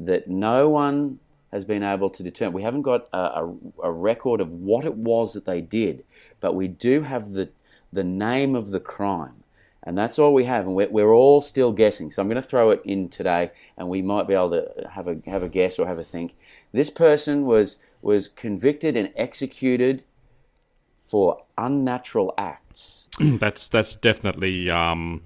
that 0.00 0.28
no 0.28 0.68
one 0.68 1.20
has 1.52 1.64
been 1.64 1.82
able 1.82 2.10
to 2.10 2.22
determine. 2.22 2.54
We 2.54 2.62
haven't 2.62 2.82
got 2.82 3.08
a, 3.12 3.18
a, 3.18 3.54
a 3.84 3.92
record 3.92 4.40
of 4.40 4.50
what 4.50 4.84
it 4.84 4.94
was 4.94 5.34
that 5.34 5.44
they 5.44 5.60
did, 5.60 6.04
but 6.40 6.54
we 6.54 6.68
do 6.68 7.02
have 7.02 7.32
the, 7.32 7.50
the 7.92 8.04
name 8.04 8.54
of 8.54 8.70
the 8.70 8.80
crime. 8.80 9.44
And 9.84 9.96
that's 9.96 10.18
all 10.18 10.34
we 10.34 10.44
have, 10.44 10.66
and 10.66 10.74
we're, 10.74 10.90
we're 10.90 11.14
all 11.14 11.40
still 11.40 11.72
guessing. 11.72 12.10
So 12.10 12.20
I'm 12.20 12.28
going 12.28 12.40
to 12.40 12.46
throw 12.46 12.70
it 12.70 12.82
in 12.84 13.08
today, 13.08 13.52
and 13.76 13.88
we 13.88 14.02
might 14.02 14.26
be 14.26 14.34
able 14.34 14.50
to 14.50 14.88
have 14.90 15.06
a 15.06 15.18
have 15.26 15.42
a 15.42 15.48
guess 15.48 15.78
or 15.78 15.86
have 15.86 15.98
a 15.98 16.04
think. 16.04 16.34
This 16.72 16.90
person 16.90 17.46
was 17.46 17.76
was 18.02 18.28
convicted 18.28 18.96
and 18.96 19.12
executed 19.16 20.02
for 21.00 21.44
unnatural 21.56 22.34
acts. 22.36 23.06
That's 23.20 23.68
that's 23.68 23.94
definitely 23.94 24.68
um, 24.70 25.22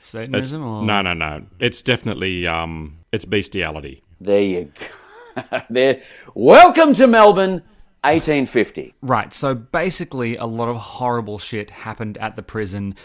Satanism 0.00 0.62
or 0.62 0.84
no, 0.84 1.00
no, 1.00 1.14
no. 1.14 1.46
It's 1.58 1.80
definitely 1.80 2.46
um, 2.46 2.98
it's 3.10 3.24
bestiality. 3.24 4.02
There 4.20 4.42
you 4.42 4.72
go. 4.78 5.62
there. 5.70 6.02
Welcome 6.34 6.94
to 6.94 7.06
Melbourne, 7.06 7.62
1850. 8.02 8.94
Right. 9.00 9.32
So 9.32 9.54
basically, 9.54 10.36
a 10.36 10.44
lot 10.44 10.68
of 10.68 10.76
horrible 10.76 11.38
shit 11.38 11.70
happened 11.70 12.18
at 12.18 12.36
the 12.36 12.42
prison, 12.42 12.96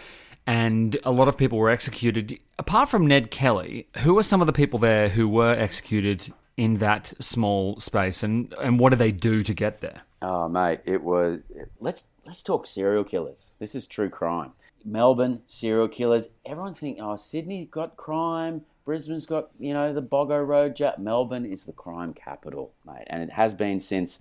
and 0.49 0.97
a 1.03 1.11
lot 1.11 1.27
of 1.27 1.37
people 1.37 1.59
were 1.59 1.69
executed. 1.69 2.39
Apart 2.57 2.89
from 2.89 3.05
Ned 3.05 3.29
Kelly, 3.29 3.87
who 3.97 4.17
are 4.17 4.23
some 4.23 4.41
of 4.41 4.47
the 4.47 4.53
people 4.53 4.79
there 4.79 5.09
who 5.09 5.29
were 5.29 5.51
executed 5.51 6.33
in 6.57 6.77
that 6.77 7.13
small 7.19 7.79
space, 7.79 8.23
and 8.23 8.51
and 8.53 8.79
what 8.79 8.89
did 8.89 8.97
they 8.97 9.11
do 9.11 9.43
to 9.43 9.53
get 9.53 9.79
there? 9.79 10.01
Oh, 10.23 10.49
mate, 10.49 10.79
it 10.85 11.03
was. 11.03 11.41
Let's 11.79 12.05
let's 12.25 12.41
talk 12.41 12.65
serial 12.65 13.03
killers. 13.03 13.53
This 13.59 13.75
is 13.75 13.85
true 13.85 14.09
crime. 14.09 14.53
Melbourne 14.83 15.43
serial 15.45 15.87
killers. 15.87 16.29
Everyone 16.43 16.73
think, 16.73 16.97
oh, 16.99 17.15
Sydney 17.15 17.65
got 17.65 17.95
crime. 17.95 18.65
Brisbane's 18.85 19.27
got 19.27 19.49
you 19.59 19.71
know 19.71 19.93
the 19.93 20.01
Boggo 20.01 20.45
Road. 20.45 20.81
Melbourne 20.97 21.45
is 21.45 21.65
the 21.65 21.73
crime 21.73 22.11
capital, 22.15 22.71
mate, 22.87 23.05
and 23.05 23.21
it 23.21 23.33
has 23.33 23.53
been 23.53 23.79
since 23.79 24.17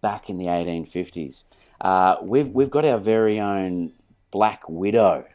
back 0.00 0.28
in 0.28 0.38
the 0.38 0.46
1850s. 0.46 1.44
Uh, 1.80 2.16
we've 2.20 2.48
we've 2.48 2.70
got 2.70 2.84
our 2.84 2.98
very 2.98 3.38
own 3.38 3.92
Black 4.32 4.68
Widow 4.68 5.26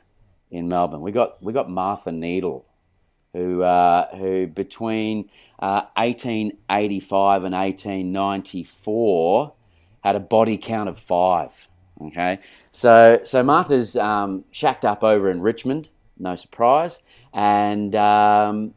in 0.52 0.68
Melbourne. 0.68 1.02
We 1.02 1.12
got 1.12 1.42
we 1.44 1.54
got 1.54 1.70
Martha 1.70 2.12
Needle 2.12 2.66
who 3.38 3.62
uh, 3.62 4.16
who 4.18 4.48
between 4.48 5.30
uh, 5.60 5.84
1885 5.96 7.44
and 7.44 7.54
1894 7.54 9.54
had 10.04 10.16
a 10.16 10.20
body 10.20 10.58
count 10.58 10.90
of 10.90 10.98
five. 10.98 11.68
Okay, 12.02 12.40
so 12.72 13.22
so 13.24 13.44
Martha's 13.44 13.96
um, 13.96 14.46
shacked 14.52 14.86
up 14.86 15.04
over 15.04 15.30
in 15.30 15.42
Richmond, 15.42 15.90
no 16.18 16.36
surprise, 16.36 17.02
and 17.34 17.96
um, 17.96 18.74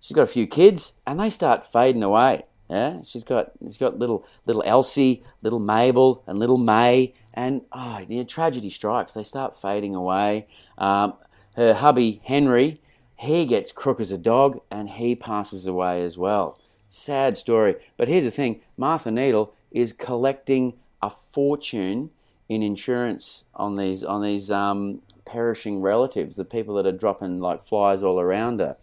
she's 0.00 0.14
got 0.14 0.22
a 0.22 0.26
few 0.26 0.46
kids, 0.46 0.92
and 1.06 1.20
they 1.20 1.30
start 1.30 1.70
fading 1.70 2.02
away. 2.02 2.44
Yeah, 2.70 3.02
she's 3.02 3.24
got 3.24 3.52
she's 3.62 3.76
got 3.76 3.98
little 3.98 4.26
little 4.46 4.62
Elsie, 4.64 5.22
little 5.42 5.58
Mabel, 5.58 6.22
and 6.26 6.38
little 6.38 6.58
May, 6.58 7.12
and 7.34 7.62
oh, 7.72 8.00
you 8.08 8.18
know, 8.18 8.24
tragedy 8.24 8.70
strikes. 8.70 9.12
They 9.12 9.24
start 9.24 9.60
fading 9.60 9.94
away. 9.94 10.46
Um, 10.78 11.14
her 11.56 11.74
hubby 11.74 12.22
Henry, 12.24 12.80
he 13.16 13.44
gets 13.44 13.72
crook 13.72 14.00
as 14.00 14.10
a 14.10 14.18
dog, 14.18 14.60
and 14.70 14.88
he 14.88 15.14
passes 15.14 15.66
away 15.66 16.02
as 16.02 16.16
well. 16.16 16.58
Sad 16.88 17.36
story. 17.36 17.76
But 17.96 18.08
here's 18.08 18.24
the 18.24 18.30
thing: 18.30 18.60
Martha 18.76 19.10
Needle 19.10 19.52
is 19.70 19.92
collecting 19.92 20.74
a 21.02 21.10
fortune 21.10 22.10
in 22.48 22.62
insurance 22.62 23.44
on 23.54 23.76
these 23.76 24.02
on 24.04 24.22
these 24.22 24.50
um, 24.50 25.02
perishing 25.24 25.80
relatives, 25.80 26.36
the 26.36 26.44
people 26.44 26.74
that 26.76 26.86
are 26.86 26.92
dropping 26.92 27.40
like 27.40 27.66
flies 27.66 28.02
all 28.02 28.20
around 28.20 28.60
her. 28.60 28.76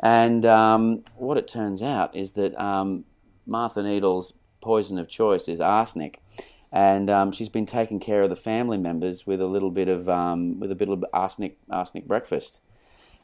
And 0.00 0.44
um, 0.44 1.02
what 1.16 1.38
it 1.38 1.48
turns 1.48 1.82
out 1.82 2.14
is 2.14 2.32
that 2.32 2.60
um, 2.60 3.04
Martha 3.46 3.82
Needle's 3.82 4.32
poison 4.60 4.98
of 4.98 5.08
choice 5.08 5.48
is 5.48 5.60
arsenic, 5.60 6.20
and 6.74 7.08
um, 7.08 7.30
she's 7.30 7.48
been 7.48 7.66
taking 7.66 8.00
care 8.00 8.22
of 8.22 8.30
the 8.30 8.36
family 8.36 8.76
members 8.76 9.24
with 9.24 9.40
a 9.40 9.46
little 9.46 9.70
bit 9.70 9.88
of 9.88 10.08
um, 10.08 10.58
with 10.58 10.72
a 10.72 10.74
bit 10.74 10.88
of 10.88 11.04
arsenic 11.12 11.56
arsenic 11.70 12.06
breakfast. 12.06 12.60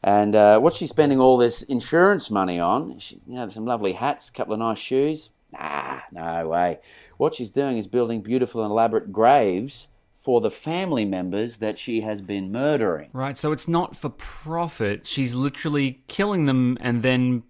And 0.03 0.35
uh, 0.35 0.61
what's 0.61 0.79
she 0.79 0.87
spending 0.87 1.21
all 1.21 1.37
this 1.37 1.63
insurance 1.63 2.31
money 2.31 2.59
on? 2.59 2.99
She, 3.01 3.21
you 3.27 3.35
know, 3.35 3.49
some 3.49 3.67
lovely 3.67 3.93
hats, 3.93 4.31
a 4.31 4.33
couple 4.33 4.55
of 4.55 4.61
nice 4.61 4.79
shoes. 4.79 5.31
Nah, 5.53 6.01
no 6.13 6.49
way. 6.49 6.79
What 7.19 7.35
she's 7.35 7.51
doing 7.51 7.77
is 7.77 7.89
building 7.89 8.23
beautiful 8.23 8.63
and 8.63 8.71
elaborate 8.71 9.13
graves 9.13 9.89
for 10.15 10.41
the 10.41 10.51
family 10.51 11.05
members 11.05 11.57
that 11.59 11.77
she 11.77 12.03
has 12.03 12.21
been 12.21 12.53
murdering. 12.53 13.11
Right. 13.13 13.37
So 13.37 13.53
it's 13.53 13.67
not 13.67 13.97
for 13.97 14.11
profit. 14.11 15.07
She's 15.07 15.35
literally 15.35 16.03
killing 16.07 16.47
them 16.47 16.79
and 16.81 17.03
then 17.03 17.43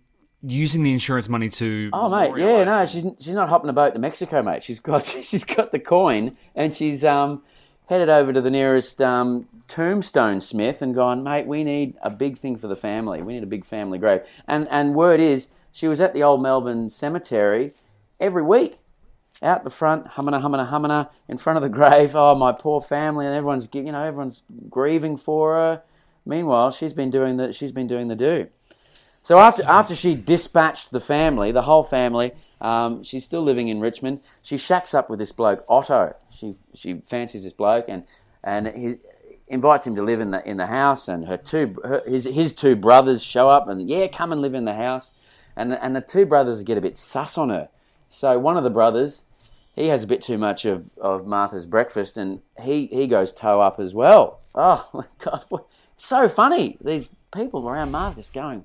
using 0.43 0.83
the 0.83 0.93
insurance 0.93 1.29
money 1.29 1.49
to. 1.51 1.91
Oh 1.93 2.09
mate, 2.09 2.33
yeah, 2.37 2.65
no, 2.65 2.87
she's 2.87 3.05
she's 3.19 3.35
not 3.35 3.49
hopping 3.49 3.71
a 3.71 3.73
boat 3.73 3.95
to 3.95 4.01
Mexico, 4.01 4.43
mate. 4.43 4.63
She's 4.63 4.81
got 4.81 5.05
she's 5.23 5.45
got 5.45 5.73
the 5.73 5.79
coin 5.79 6.37
and 6.55 6.75
she's 6.75 7.05
um 7.05 7.43
headed 7.91 8.09
over 8.09 8.33
to 8.33 8.41
the 8.41 8.51
nearest 8.51 9.03
um, 9.03 9.49
tombstone 9.67 10.41
smith 10.41 10.81
and 10.81 10.95
gone, 10.95 11.25
mate. 11.25 11.47
We 11.47 11.65
need 11.65 11.97
a 12.03 12.09
big 12.09 12.39
thing 12.39 12.57
for 12.57 12.69
the 12.69 12.77
family. 12.77 13.21
We 13.21 13.35
need 13.35 13.43
a 13.43 13.49
big 13.49 13.65
family 13.65 13.99
grave. 13.99 14.23
And 14.47 14.67
and 14.71 14.95
word 14.95 15.21
is 15.21 15.49
she 15.73 15.89
was 15.89 16.01
at 16.01 16.15
the 16.15 16.23
old 16.23 16.41
Melbourne 16.41 16.89
cemetery 16.89 17.73
every 18.19 18.43
week, 18.43 18.79
out 19.43 19.65
the 19.65 19.71
front, 19.71 20.07
humming 20.07 20.35
a 20.35 20.41
humming 20.41 20.61
a 20.61 20.65
humming 20.65 20.93
a 20.93 21.11
in 21.29 21.37
front 21.37 21.57
of 21.57 21.63
the 21.63 21.69
grave. 21.69 22.15
Oh, 22.15 22.35
my 22.35 22.53
poor 22.53 22.81
family, 22.81 23.27
and 23.27 23.35
everyone's 23.35 23.69
you 23.73 23.83
know 23.93 24.05
everyone's 24.05 24.43
grieving 24.71 25.17
for 25.17 25.55
her. 25.55 25.83
Meanwhile, 26.25 26.71
she's 26.71 26.93
been 26.93 27.11
doing 27.11 27.37
the 27.39 27.53
she's 27.53 27.73
been 27.73 27.89
doing 27.89 28.07
the 28.09 28.17
do. 28.17 28.49
So 29.31 29.39
after 29.39 29.63
after 29.65 29.95
she 29.95 30.17
dispatched 30.17 30.91
the 30.91 30.99
family, 30.99 31.53
the 31.53 31.63
whole 31.63 31.85
family, 31.85 32.33
um, 32.61 33.05
she's 33.05 33.23
still 33.23 33.43
living 33.43 33.69
in 33.69 33.79
Richmond. 33.79 34.23
She 34.43 34.59
shacks 34.59 34.93
up 34.93 35.09
with 35.09 35.21
this 35.21 35.31
bloke 35.31 35.65
Otto. 35.69 36.17
She 36.33 36.57
she 36.75 36.95
fancies 37.07 37.45
this 37.45 37.53
bloke, 37.53 37.85
and 37.87 38.03
and 38.43 38.67
he 38.67 38.97
invites 39.47 39.87
him 39.87 39.95
to 39.95 40.03
live 40.03 40.19
in 40.19 40.33
the 40.33 40.45
in 40.45 40.57
the 40.57 40.67
house. 40.67 41.07
And 41.07 41.29
her 41.29 41.37
two 41.37 41.77
her, 41.85 42.03
his 42.09 42.25
his 42.25 42.53
two 42.53 42.75
brothers 42.75 43.23
show 43.23 43.49
up, 43.49 43.69
and 43.69 43.89
yeah, 43.89 44.09
come 44.09 44.33
and 44.33 44.43
live 44.43 44.53
in 44.53 44.65
the 44.65 44.75
house. 44.75 45.13
And 45.55 45.71
the, 45.71 45.85
and 45.85 45.95
the 45.95 46.01
two 46.01 46.27
brothers 46.27 46.65
get 46.65 46.77
a 46.77 46.81
bit 46.81 46.97
sus 46.97 47.39
on 47.39 47.51
her. 47.51 47.69
So 48.09 48.37
one 48.37 48.57
of 48.57 48.65
the 48.65 48.69
brothers, 48.69 49.23
he 49.77 49.87
has 49.91 50.03
a 50.03 50.09
bit 50.09 50.23
too 50.23 50.39
much 50.39 50.65
of, 50.65 50.99
of 50.99 51.25
Martha's 51.25 51.67
breakfast, 51.67 52.17
and 52.17 52.41
he, 52.61 52.87
he 52.87 53.07
goes 53.07 53.33
toe 53.33 53.61
up 53.61 53.79
as 53.79 53.95
well. 53.95 54.41
Oh 54.57 54.89
my 54.93 55.05
god, 55.21 55.45
so 55.97 56.29
funny! 56.29 56.79
These 56.81 57.11
people 57.33 57.69
around 57.69 57.93
Martha's 57.93 58.31
going 58.31 58.65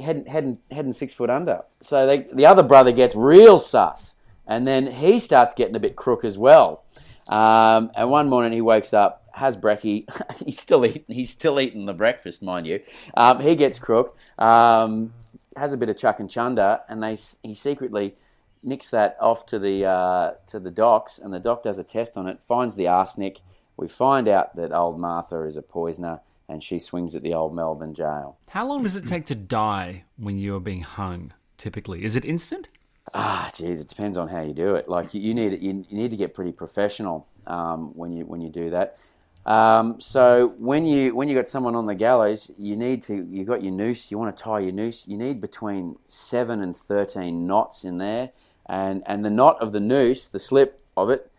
heading 0.00 0.26
heading 0.26 0.58
heading 0.70 0.92
six 0.92 1.12
foot 1.12 1.30
under. 1.30 1.62
So 1.80 2.06
they, 2.06 2.26
the 2.32 2.46
other 2.46 2.62
brother 2.62 2.92
gets 2.92 3.14
real 3.14 3.58
sus, 3.58 4.14
and 4.46 4.66
then 4.66 4.92
he 4.92 5.18
starts 5.18 5.54
getting 5.54 5.76
a 5.76 5.80
bit 5.80 5.96
crook 5.96 6.24
as 6.24 6.38
well. 6.38 6.84
Um, 7.28 7.90
and 7.94 8.10
one 8.10 8.28
morning 8.28 8.52
he 8.52 8.60
wakes 8.60 8.92
up, 8.92 9.24
has 9.32 9.56
brekkie. 9.56 10.06
he's 10.44 10.60
still 10.60 10.84
eating. 10.84 11.04
He's 11.08 11.30
still 11.30 11.60
eating 11.60 11.86
the 11.86 11.94
breakfast, 11.94 12.42
mind 12.42 12.66
you. 12.66 12.80
Um, 13.16 13.40
he 13.40 13.56
gets 13.56 13.78
crook. 13.78 14.16
Um, 14.38 15.12
has 15.56 15.72
a 15.72 15.76
bit 15.76 15.88
of 15.88 15.96
chuck 15.96 16.20
and 16.20 16.30
chunder, 16.30 16.80
and 16.88 17.02
they 17.02 17.16
he 17.42 17.54
secretly 17.54 18.16
nicks 18.62 18.90
that 18.90 19.16
off 19.20 19.46
to 19.46 19.58
the 19.58 19.84
uh, 19.84 20.32
to 20.46 20.58
the 20.58 20.70
docs, 20.70 21.18
and 21.18 21.32
the 21.32 21.40
doc 21.40 21.62
does 21.62 21.78
a 21.78 21.84
test 21.84 22.16
on 22.16 22.26
it, 22.26 22.40
finds 22.46 22.76
the 22.76 22.88
arsenic. 22.88 23.40
We 23.76 23.88
find 23.88 24.28
out 24.28 24.54
that 24.56 24.72
old 24.72 25.00
Martha 25.00 25.42
is 25.42 25.56
a 25.56 25.62
poisoner, 25.62 26.20
and 26.48 26.62
she 26.62 26.78
swings 26.78 27.14
at 27.14 27.22
the 27.22 27.34
old 27.34 27.54
Melbourne 27.54 27.94
jail. 27.94 28.36
How 28.48 28.66
long 28.66 28.82
does 28.82 28.96
it 28.96 29.06
take 29.06 29.26
to 29.26 29.34
die 29.34 30.04
when 30.16 30.38
you 30.38 30.56
are 30.56 30.60
being 30.60 30.82
hung? 30.82 31.32
Typically, 31.56 32.04
is 32.04 32.16
it 32.16 32.24
instant? 32.24 32.68
Ah, 33.12 33.50
geez, 33.54 33.80
it 33.80 33.88
depends 33.88 34.16
on 34.16 34.28
how 34.28 34.42
you 34.42 34.52
do 34.52 34.74
it. 34.74 34.88
Like 34.88 35.14
you, 35.14 35.20
you 35.20 35.34
need 35.34 35.62
you, 35.62 35.84
you 35.88 35.96
need 35.96 36.10
to 36.10 36.16
get 36.16 36.34
pretty 36.34 36.52
professional 36.52 37.26
um, 37.46 37.96
when 37.96 38.12
you 38.12 38.24
when 38.24 38.40
you 38.40 38.48
do 38.48 38.70
that. 38.70 38.98
Um, 39.46 40.00
so 40.00 40.54
when 40.58 40.86
you 40.86 41.14
when 41.14 41.28
you 41.28 41.34
got 41.34 41.46
someone 41.46 41.74
on 41.74 41.86
the 41.86 41.94
gallows, 41.94 42.50
you 42.58 42.76
need 42.76 43.02
to 43.02 43.14
you 43.14 43.44
got 43.44 43.62
your 43.62 43.72
noose. 43.72 44.10
You 44.10 44.18
want 44.18 44.36
to 44.36 44.42
tie 44.42 44.60
your 44.60 44.72
noose. 44.72 45.06
You 45.06 45.18
need 45.18 45.40
between 45.40 45.96
seven 46.08 46.62
and 46.62 46.76
thirteen 46.76 47.46
knots 47.46 47.84
in 47.84 47.98
there, 47.98 48.30
and 48.66 49.02
and 49.06 49.24
the 49.24 49.30
knot 49.30 49.60
of 49.60 49.72
the 49.72 49.80
noose, 49.80 50.26
the 50.26 50.40
slip 50.40 50.80
of 50.96 51.10
it. 51.10 51.30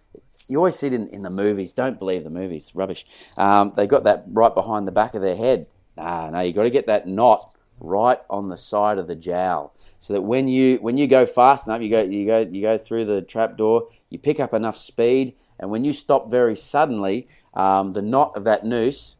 You 0.47 0.57
always 0.57 0.75
see 0.75 0.87
it 0.87 0.93
in, 0.93 1.07
in 1.09 1.23
the 1.23 1.29
movies. 1.29 1.73
Don't 1.73 1.99
believe 1.99 2.23
the 2.23 2.29
movies. 2.29 2.71
Rubbish. 2.73 3.05
Um, 3.37 3.73
they 3.75 3.87
got 3.87 4.03
that 4.03 4.25
right 4.27 4.53
behind 4.53 4.87
the 4.87 4.91
back 4.91 5.15
of 5.15 5.21
their 5.21 5.35
head. 5.35 5.67
Nah, 5.97 6.29
no, 6.29 6.41
you 6.41 6.53
got 6.53 6.63
to 6.63 6.69
get 6.69 6.87
that 6.87 7.07
knot 7.07 7.55
right 7.79 8.19
on 8.29 8.49
the 8.49 8.57
side 8.57 8.97
of 8.97 9.07
the 9.07 9.15
jowl, 9.15 9.73
so 9.99 10.13
that 10.13 10.21
when 10.21 10.47
you 10.47 10.77
when 10.77 10.97
you 10.97 11.07
go 11.07 11.25
fast 11.25 11.67
enough, 11.67 11.81
you 11.81 11.89
go 11.89 12.01
you 12.01 12.25
go 12.25 12.39
you 12.39 12.61
go 12.61 12.77
through 12.77 13.05
the 13.05 13.21
trap 13.21 13.57
door. 13.57 13.89
You 14.09 14.19
pick 14.19 14.39
up 14.39 14.53
enough 14.53 14.77
speed, 14.77 15.35
and 15.59 15.71
when 15.71 15.83
you 15.83 15.93
stop 15.93 16.29
very 16.29 16.55
suddenly, 16.55 17.27
um, 17.53 17.93
the 17.93 18.01
knot 18.01 18.33
of 18.35 18.43
that 18.43 18.65
noose 18.65 19.15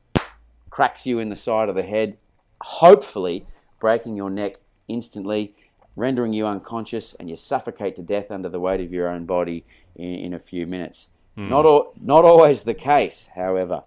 cracks 0.70 1.06
you 1.08 1.20
in 1.20 1.30
the 1.30 1.36
side 1.36 1.70
of 1.70 1.76
the 1.76 1.84
head, 1.84 2.18
hopefully 2.62 3.48
breaking 3.80 4.18
your 4.18 4.30
neck 4.30 4.58
instantly, 4.88 5.56
rendering 5.96 6.34
you 6.34 6.46
unconscious, 6.46 7.14
and 7.16 7.30
you 7.30 7.38
suffocate 7.38 7.96
to 7.96 8.02
death 8.02 8.30
under 8.30 8.50
the 8.50 8.60
weight 8.60 8.82
of 8.82 8.92
your 8.92 9.08
own 9.08 9.26
body 9.26 9.66
in, 9.96 10.16
in 10.16 10.34
a 10.34 10.40
few 10.40 10.68
minutes. 10.68 11.08
Hmm. 11.36 11.50
Not, 11.50 12.02
not 12.02 12.26
always 12.26 12.64
the 12.64 12.74
case, 12.74 13.30
however. 13.36 13.84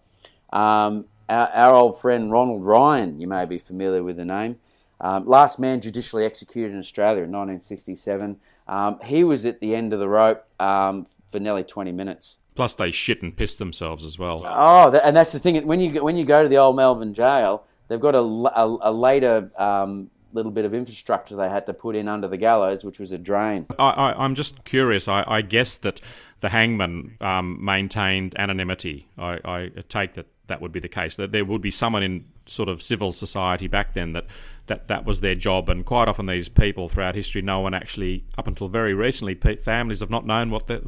Um, 0.52 1.06
our, 1.28 1.48
our 1.48 1.74
old 1.74 2.00
friend 2.00 2.30
Ronald 2.30 2.64
Ryan, 2.64 3.20
you 3.20 3.26
may 3.26 3.44
be 3.44 3.58
familiar 3.58 4.02
with 4.02 4.16
the 4.16 4.24
name, 4.24 4.56
um, 5.00 5.26
last 5.26 5.58
man 5.58 5.80
judicially 5.80 6.24
executed 6.24 6.72
in 6.72 6.78
Australia 6.78 7.22
in 7.22 7.30
1967. 7.32 8.38
Um, 8.66 8.98
he 9.04 9.24
was 9.24 9.44
at 9.46 9.60
the 9.60 9.74
end 9.74 9.92
of 9.92 10.00
the 10.00 10.08
rope 10.08 10.44
um, 10.60 11.06
for 11.30 11.38
nearly 11.38 11.62
20 11.64 11.92
minutes. 11.92 12.36
Plus, 12.54 12.74
they 12.74 12.90
shit 12.90 13.22
and 13.22 13.36
piss 13.36 13.54
themselves 13.56 14.04
as 14.04 14.18
well. 14.18 14.42
Oh, 14.44 14.90
and 15.04 15.16
that's 15.16 15.30
the 15.32 15.38
thing. 15.38 15.64
When 15.66 15.80
you 15.80 15.92
go- 15.92 16.02
when 16.02 16.16
you 16.16 16.24
go 16.24 16.42
to 16.42 16.48
the 16.48 16.56
old 16.56 16.74
Melbourne 16.74 17.14
jail, 17.14 17.62
they've 17.86 18.00
got 18.00 18.16
a 18.16 18.20
later 18.20 19.48
um, 19.56 20.10
little 20.32 20.52
bit 20.52 20.64
of 20.64 20.74
infrastructure 20.74 21.36
they 21.36 21.48
had 21.48 21.66
to 21.66 21.74
put 21.74 21.96
in 21.96 22.08
under 22.08 22.28
the 22.28 22.36
gallows, 22.36 22.84
which 22.84 22.98
was 22.98 23.12
a 23.12 23.18
drain. 23.18 23.66
I, 23.78 23.90
I, 23.90 24.24
I'm 24.24 24.34
just 24.34 24.64
curious. 24.64 25.08
I, 25.08 25.24
I 25.26 25.42
guess 25.42 25.76
that 25.76 26.00
the 26.40 26.50
hangman 26.50 27.16
um, 27.20 27.64
maintained 27.64 28.38
anonymity. 28.38 29.08
I, 29.18 29.38
I 29.44 29.70
take 29.88 30.14
that 30.14 30.26
that 30.46 30.60
would 30.60 30.72
be 30.72 30.80
the 30.80 30.88
case. 30.88 31.16
That 31.16 31.32
there 31.32 31.44
would 31.44 31.62
be 31.62 31.70
someone 31.70 32.02
in 32.02 32.24
sort 32.46 32.68
of 32.68 32.82
civil 32.82 33.12
society 33.12 33.66
back 33.66 33.92
then 33.94 34.12
that, 34.14 34.26
that 34.66 34.88
that 34.88 35.04
was 35.04 35.20
their 35.20 35.34
job. 35.34 35.68
And 35.68 35.84
quite 35.84 36.08
often, 36.08 36.26
these 36.26 36.48
people 36.48 36.88
throughout 36.88 37.14
history, 37.14 37.42
no 37.42 37.60
one 37.60 37.74
actually, 37.74 38.24
up 38.36 38.46
until 38.46 38.68
very 38.68 38.94
recently, 38.94 39.34
families 39.34 40.00
have 40.00 40.10
not 40.10 40.26
known 40.26 40.50
what 40.50 40.66
the, 40.66 40.82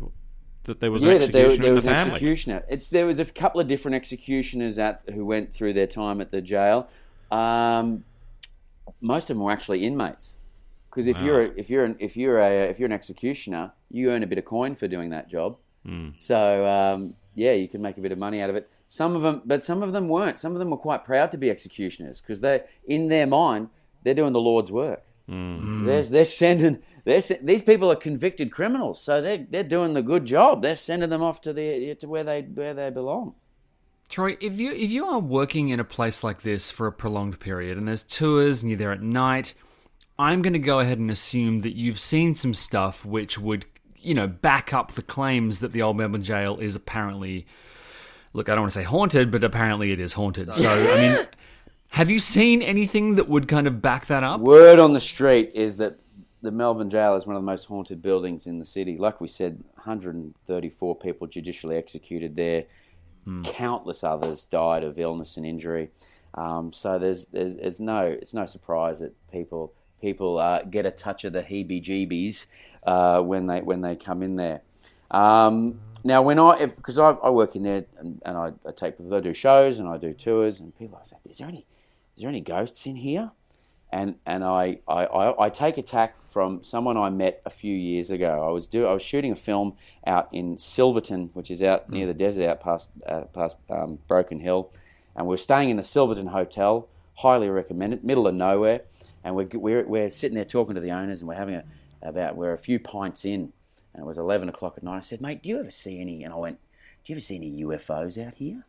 that 0.64 0.80
there 0.80 0.90
was 0.90 1.02
an 1.02 1.20
that 1.20 1.32
there, 1.32 1.46
was 1.46 1.58
the 1.58 1.68
an 1.68 1.88
executioner. 1.88 2.64
It's 2.68 2.90
there 2.90 3.06
was 3.06 3.18
a 3.18 3.24
couple 3.24 3.60
of 3.60 3.68
different 3.68 3.94
executioners 3.94 4.78
at 4.78 5.02
who 5.12 5.24
went 5.24 5.52
through 5.52 5.74
their 5.74 5.86
time 5.86 6.20
at 6.20 6.30
the 6.30 6.40
jail. 6.40 6.88
Um, 7.30 8.04
most 9.00 9.30
of 9.30 9.36
them 9.36 9.44
were 9.44 9.52
actually 9.52 9.84
inmates. 9.86 10.36
Because 10.90 11.06
if 11.06 11.18
you're 11.26 11.42
a, 11.42 11.50
if 11.56 11.70
you're 11.70 11.84
an, 11.84 11.96
if 12.00 12.16
you're 12.16 12.38
a 12.40 12.68
if 12.68 12.78
you're 12.80 12.86
an 12.86 12.92
executioner, 12.92 13.72
you 13.90 14.10
earn 14.10 14.22
a 14.22 14.26
bit 14.26 14.38
of 14.38 14.44
coin 14.44 14.74
for 14.74 14.88
doing 14.88 15.10
that 15.10 15.28
job. 15.30 15.56
So 16.16 16.66
um, 16.66 17.14
yeah, 17.34 17.52
you 17.52 17.68
can 17.68 17.80
make 17.80 17.96
a 17.96 18.00
bit 18.00 18.12
of 18.12 18.18
money 18.18 18.40
out 18.42 18.50
of 18.50 18.56
it. 18.56 18.68
Some 18.88 19.14
of 19.14 19.22
them, 19.22 19.42
but 19.44 19.62
some 19.64 19.84
of 19.84 19.92
them 19.92 20.08
weren't. 20.08 20.40
Some 20.40 20.52
of 20.52 20.58
them 20.58 20.70
were 20.70 20.76
quite 20.76 21.04
proud 21.04 21.30
to 21.30 21.38
be 21.38 21.48
executioners 21.48 22.20
because 22.20 22.40
they, 22.40 22.62
in 22.88 23.06
their 23.08 23.26
mind, 23.26 23.68
they're 24.02 24.14
doing 24.14 24.32
the 24.32 24.40
Lord's 24.40 24.72
work. 24.72 25.04
They're, 25.86 26.02
they're 26.02 26.24
sending. 26.24 26.82
They're, 27.04 27.20
these 27.40 27.62
people 27.62 27.90
are 27.92 27.96
convicted 27.96 28.50
criminals, 28.50 29.00
so 29.00 29.22
they're 29.22 29.46
they're 29.48 29.62
doing 29.62 29.94
the 29.94 30.02
good 30.02 30.24
job. 30.26 30.62
They're 30.62 30.74
sending 30.74 31.10
them 31.10 31.22
off 31.22 31.40
to 31.42 31.52
the 31.52 31.94
to 32.00 32.08
where 32.08 32.24
they 32.24 32.42
where 32.42 32.74
they 32.74 32.90
belong. 32.90 33.34
Troy, 34.10 34.36
if 34.40 34.58
you 34.58 34.72
if 34.72 34.90
you 34.90 35.06
are 35.06 35.20
working 35.20 35.68
in 35.68 35.78
a 35.78 35.84
place 35.84 36.24
like 36.24 36.42
this 36.42 36.68
for 36.68 36.88
a 36.88 36.92
prolonged 36.92 37.38
period 37.38 37.78
and 37.78 37.86
there's 37.86 38.02
tours 38.02 38.60
and 38.60 38.68
you're 38.68 38.76
there 38.76 38.90
at 38.90 39.00
night, 39.00 39.54
I'm 40.18 40.42
going 40.42 40.52
to 40.52 40.58
go 40.58 40.80
ahead 40.80 40.98
and 40.98 41.12
assume 41.12 41.60
that 41.60 41.76
you've 41.76 42.00
seen 42.00 42.34
some 42.34 42.52
stuff 42.52 43.06
which 43.06 43.38
would, 43.38 43.66
you 43.96 44.14
know, 44.14 44.26
back 44.26 44.74
up 44.74 44.92
the 44.92 45.02
claims 45.02 45.60
that 45.60 45.70
the 45.70 45.80
old 45.80 45.96
Melbourne 45.96 46.24
jail 46.24 46.58
is 46.58 46.74
apparently 46.74 47.46
look, 48.32 48.48
I 48.48 48.54
don't 48.54 48.62
want 48.62 48.72
to 48.72 48.80
say 48.80 48.84
haunted, 48.84 49.30
but 49.30 49.44
apparently 49.44 49.92
it 49.92 50.00
is 50.00 50.14
haunted. 50.14 50.52
So, 50.54 50.68
I 50.68 51.00
mean, 51.00 51.26
have 51.90 52.10
you 52.10 52.18
seen 52.18 52.62
anything 52.62 53.14
that 53.14 53.28
would 53.28 53.46
kind 53.46 53.68
of 53.68 53.80
back 53.80 54.06
that 54.06 54.24
up? 54.24 54.40
Word 54.40 54.80
on 54.80 54.92
the 54.92 55.00
street 55.00 55.52
is 55.54 55.76
that 55.76 56.00
the 56.42 56.50
Melbourne 56.50 56.90
jail 56.90 57.14
is 57.14 57.26
one 57.26 57.36
of 57.36 57.42
the 57.42 57.46
most 57.46 57.66
haunted 57.66 58.02
buildings 58.02 58.48
in 58.48 58.58
the 58.58 58.64
city. 58.64 58.98
Like 58.98 59.20
we 59.20 59.28
said, 59.28 59.62
134 59.74 60.96
people 60.96 61.28
judicially 61.28 61.76
executed 61.76 62.34
there. 62.34 62.64
Countless 63.44 64.02
others 64.02 64.44
died 64.44 64.84
of 64.84 64.98
illness 64.98 65.36
and 65.36 65.46
injury. 65.46 65.90
Um, 66.34 66.72
so 66.72 66.98
there's, 66.98 67.26
there's 67.26 67.56
there's 67.56 67.80
no 67.80 68.02
it's 68.02 68.34
no 68.34 68.46
surprise 68.46 69.00
that 69.00 69.14
people 69.30 69.74
people 70.00 70.38
uh, 70.38 70.62
get 70.62 70.86
a 70.86 70.90
touch 70.90 71.24
of 71.24 71.32
the 71.32 71.42
heebie-jeebies 71.42 72.46
uh, 72.86 73.20
when 73.20 73.46
they 73.46 73.60
when 73.60 73.80
they 73.80 73.96
come 73.96 74.22
in 74.22 74.36
there. 74.36 74.62
Um, 75.10 75.80
now, 76.02 76.22
when 76.22 76.38
I 76.38 76.66
because 76.66 76.98
I, 76.98 77.10
I 77.10 77.30
work 77.30 77.56
in 77.56 77.64
there 77.64 77.84
and, 77.98 78.22
and 78.24 78.36
I, 78.36 78.52
I 78.66 78.72
take 78.72 78.94
I 79.12 79.20
do 79.20 79.34
shows 79.34 79.78
and 79.78 79.88
I 79.88 79.98
do 79.98 80.14
tours 80.14 80.60
and 80.60 80.76
people 80.78 80.98
I 81.00 81.04
say, 81.04 81.16
is 81.28 81.38
there 81.38 81.48
any 81.48 81.66
is 82.16 82.22
there 82.22 82.28
any 82.28 82.40
ghosts 82.40 82.86
in 82.86 82.96
here? 82.96 83.32
And 83.92 84.16
and 84.24 84.44
I, 84.44 84.78
I, 84.86 85.04
I, 85.04 85.46
I 85.46 85.50
take 85.50 85.76
a 85.78 85.82
tack 85.82 86.16
from 86.28 86.62
someone 86.62 86.96
I 86.96 87.10
met 87.10 87.40
a 87.44 87.50
few 87.50 87.74
years 87.74 88.10
ago. 88.10 88.46
I 88.46 88.50
was 88.50 88.66
do 88.66 88.86
I 88.86 88.92
was 88.92 89.02
shooting 89.02 89.32
a 89.32 89.36
film 89.36 89.74
out 90.06 90.28
in 90.32 90.58
Silverton, 90.58 91.30
which 91.34 91.50
is 91.50 91.62
out 91.62 91.90
near 91.90 92.06
the 92.06 92.14
desert, 92.14 92.48
out 92.48 92.60
past 92.60 92.88
uh, 93.06 93.22
past 93.32 93.56
um, 93.68 93.98
Broken 94.06 94.40
Hill, 94.40 94.72
and 95.16 95.26
we're 95.26 95.36
staying 95.36 95.70
in 95.70 95.76
the 95.76 95.82
Silverton 95.82 96.28
Hotel. 96.28 96.88
Highly 97.18 97.50
recommended, 97.50 98.02
middle 98.02 98.26
of 98.26 98.34
nowhere, 98.34 98.82
and 99.22 99.34
we're 99.34 99.48
we're, 99.52 99.86
we're 99.86 100.10
sitting 100.10 100.36
there 100.36 100.44
talking 100.44 100.74
to 100.74 100.80
the 100.80 100.92
owners, 100.92 101.20
and 101.20 101.28
we're 101.28 101.34
having 101.34 101.56
a 101.56 101.64
about 102.02 102.36
we're 102.36 102.54
a 102.54 102.58
few 102.58 102.78
pints 102.78 103.24
in, 103.24 103.52
and 103.92 104.02
it 104.02 104.06
was 104.06 104.16
eleven 104.16 104.48
o'clock 104.48 104.74
at 104.76 104.82
night. 104.82 104.96
I 104.96 105.00
said, 105.00 105.20
mate, 105.20 105.42
do 105.42 105.48
you 105.48 105.58
ever 105.58 105.70
see 105.70 106.00
any? 106.00 106.24
And 106.24 106.32
I 106.32 106.36
went, 106.36 106.58
do 107.04 107.12
you 107.12 107.16
ever 107.16 107.20
see 107.20 107.36
any 107.36 107.62
UFOs 107.62 108.24
out 108.24 108.34
here? 108.34 108.64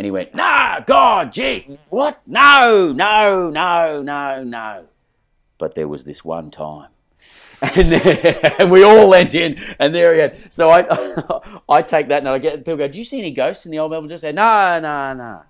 And 0.00 0.06
he 0.06 0.10
went, 0.10 0.34
Nah, 0.34 0.80
God, 0.80 1.30
gee, 1.30 1.78
what? 1.90 2.22
No, 2.26 2.90
no, 2.90 3.50
no, 3.50 4.00
no, 4.00 4.42
no. 4.42 4.86
But 5.58 5.74
there 5.74 5.88
was 5.88 6.04
this 6.04 6.24
one 6.24 6.50
time. 6.50 6.88
And, 7.76 7.92
and 7.92 8.70
we 8.70 8.82
all 8.82 9.10
went 9.10 9.34
in, 9.34 9.60
and 9.78 9.94
there 9.94 10.14
he 10.14 10.20
had. 10.20 10.50
So 10.50 10.70
I, 10.70 10.86
I 11.68 11.82
take 11.82 12.08
that, 12.08 12.20
and 12.20 12.28
I 12.30 12.38
get 12.38 12.60
people 12.60 12.78
go, 12.78 12.88
"Do 12.88 12.98
you 12.98 13.04
see 13.04 13.18
any 13.18 13.30
ghosts 13.32 13.66
in 13.66 13.72
the 13.72 13.78
old 13.78 13.90
Melbourne?" 13.90 14.08
Just 14.08 14.22
say, 14.22 14.32
"No, 14.32 14.80
no, 14.80 15.12
no." 15.12 15.42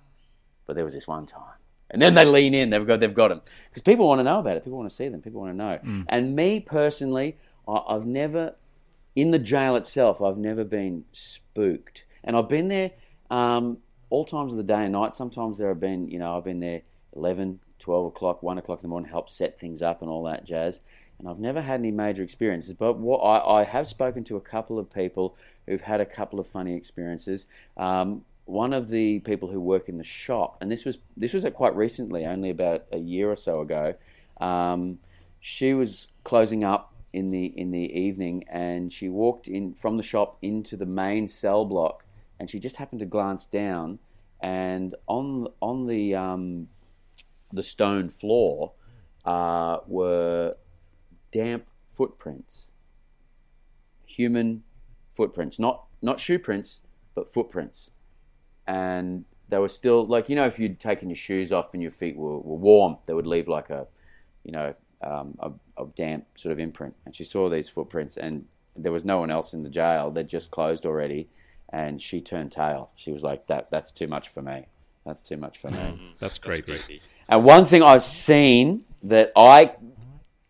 But 0.65 0.75
there 0.75 0.83
was 0.83 0.93
this 0.93 1.07
one 1.07 1.25
time, 1.25 1.55
and 1.89 2.01
then 2.01 2.13
they 2.13 2.25
lean 2.25 2.53
in. 2.53 2.69
They've 2.71 2.85
got, 2.85 2.99
they've 2.99 3.13
got 3.13 3.29
them 3.29 3.39
because 3.69 3.83
people 3.83 4.05
want 4.09 4.19
to 4.19 4.25
know 4.25 4.39
about 4.39 4.57
it. 4.57 4.65
People 4.65 4.79
want 4.79 4.89
to 4.89 4.95
see 4.97 5.07
them. 5.07 5.21
People 5.21 5.39
want 5.39 5.53
to 5.53 5.57
know. 5.57 5.79
And 6.09 6.35
me 6.35 6.59
personally, 6.59 7.37
I, 7.65 7.81
I've 7.87 8.05
never 8.05 8.55
in 9.15 9.31
the 9.31 9.39
jail 9.39 9.77
itself, 9.77 10.21
I've 10.21 10.37
never 10.37 10.65
been 10.65 11.05
spooked. 11.13 12.03
And 12.23 12.35
I've 12.35 12.49
been 12.49 12.67
there 12.67 12.91
um, 13.29 13.77
all 14.11 14.25
times 14.25 14.53
of 14.53 14.57
the 14.57 14.63
day 14.63 14.83
and 14.83 14.91
night. 14.91 15.15
Sometimes 15.15 15.57
there 15.57 15.69
have 15.69 15.79
been, 15.79 16.07
you 16.07 16.19
know, 16.19 16.37
I've 16.37 16.43
been 16.43 16.59
there 16.59 16.83
11, 17.15 17.59
12 17.79 18.05
o'clock, 18.05 18.43
1 18.43 18.57
o'clock 18.59 18.79
in 18.79 18.83
the 18.83 18.87
morning, 18.89 19.09
help 19.09 19.29
set 19.29 19.59
things 19.59 19.81
up 19.81 20.01
and 20.01 20.11
all 20.11 20.23
that 20.23 20.45
jazz. 20.45 20.81
And 21.17 21.27
I've 21.27 21.39
never 21.39 21.61
had 21.61 21.79
any 21.79 21.91
major 21.91 22.21
experiences. 22.21 22.73
But 22.73 22.97
what 22.97 23.19
I, 23.19 23.61
I 23.61 23.63
have 23.63 23.87
spoken 23.87 24.23
to 24.25 24.37
a 24.37 24.41
couple 24.41 24.77
of 24.77 24.91
people 24.91 25.35
who've 25.65 25.81
had 25.81 26.01
a 26.01 26.05
couple 26.05 26.39
of 26.39 26.47
funny 26.47 26.75
experiences. 26.75 27.45
Um, 27.77 28.25
one 28.45 28.73
of 28.73 28.89
the 28.89 29.19
people 29.19 29.49
who 29.49 29.59
work 29.59 29.87
in 29.87 29.97
the 29.97 30.03
shop, 30.03 30.57
and 30.61 30.71
this 30.71 30.83
was 30.83 30.97
this 31.15 31.33
was 31.33 31.45
quite 31.53 31.75
recently, 31.75 32.25
only 32.25 32.49
about 32.49 32.85
a 32.91 32.97
year 32.97 33.31
or 33.31 33.35
so 33.35 33.61
ago. 33.61 33.95
Um, 34.39 34.99
she 35.39 35.73
was 35.73 36.07
closing 36.23 36.63
up 36.63 36.93
in 37.13 37.31
the 37.31 37.45
in 37.45 37.71
the 37.71 37.97
evening, 37.97 38.43
and 38.49 38.91
she 38.91 39.07
walked 39.07 39.47
in 39.47 39.73
from 39.73 39.97
the 39.97 40.03
shop 40.03 40.37
into 40.41 40.75
the 40.75 40.85
main 40.85 41.27
cell 41.27 41.65
block, 41.65 42.05
and 42.41 42.49
she 42.49 42.59
just 42.59 42.77
happened 42.77 42.99
to 42.99 43.05
glance 43.05 43.45
down, 43.45 43.99
and 44.41 44.95
on 45.05 45.47
on 45.61 45.85
the 45.85 46.15
um, 46.15 46.69
the 47.53 47.61
stone 47.61 48.09
floor 48.09 48.71
uh, 49.25 49.77
were 49.85 50.55
damp 51.31 51.67
footprints, 51.93 52.67
human 54.07 54.63
footprints, 55.13 55.59
not 55.59 55.85
not 56.01 56.19
shoe 56.19 56.39
prints, 56.39 56.79
but 57.13 57.31
footprints, 57.31 57.91
and 58.65 59.25
they 59.47 59.59
were 59.59 59.69
still 59.69 60.03
like 60.03 60.27
you 60.27 60.35
know 60.35 60.47
if 60.47 60.57
you'd 60.57 60.79
taken 60.79 61.09
your 61.09 61.15
shoes 61.15 61.51
off 61.51 61.75
and 61.75 61.83
your 61.83 61.91
feet 61.91 62.17
were, 62.17 62.39
were 62.39 62.57
warm, 62.57 62.97
they 63.05 63.13
would 63.13 63.27
leave 63.27 63.47
like 63.47 63.69
a 63.69 63.85
you 64.43 64.51
know 64.51 64.73
um, 65.03 65.37
a, 65.39 65.51
a 65.79 65.85
damp 65.95 66.25
sort 66.33 66.53
of 66.53 66.57
imprint. 66.57 66.95
And 67.05 67.15
she 67.15 67.23
saw 67.23 67.49
these 67.49 67.69
footprints, 67.69 68.17
and 68.17 68.45
there 68.75 68.91
was 68.91 69.05
no 69.05 69.19
one 69.19 69.29
else 69.29 69.53
in 69.53 69.61
the 69.61 69.69
jail. 69.69 70.09
They'd 70.09 70.27
just 70.27 70.49
closed 70.49 70.87
already, 70.87 71.29
and 71.71 72.01
she 72.01 72.21
turned 72.21 72.51
tail. 72.51 72.91
She 72.95 73.11
was 73.11 73.23
like, 73.23 73.47
"That 73.47 73.69
that's 73.69 73.91
too 73.91 74.07
much 74.07 74.29
for 74.29 74.41
me. 74.41 74.67
That's 75.05 75.21
too 75.21 75.37
much 75.37 75.57
for 75.57 75.69
me." 75.71 75.77
That's 76.19 76.37
creepy. 76.37 77.01
And 77.29 77.43
one 77.43 77.65
thing 77.65 77.81
I've 77.81 78.03
seen 78.03 78.85
that 79.03 79.31
I, 79.35 79.73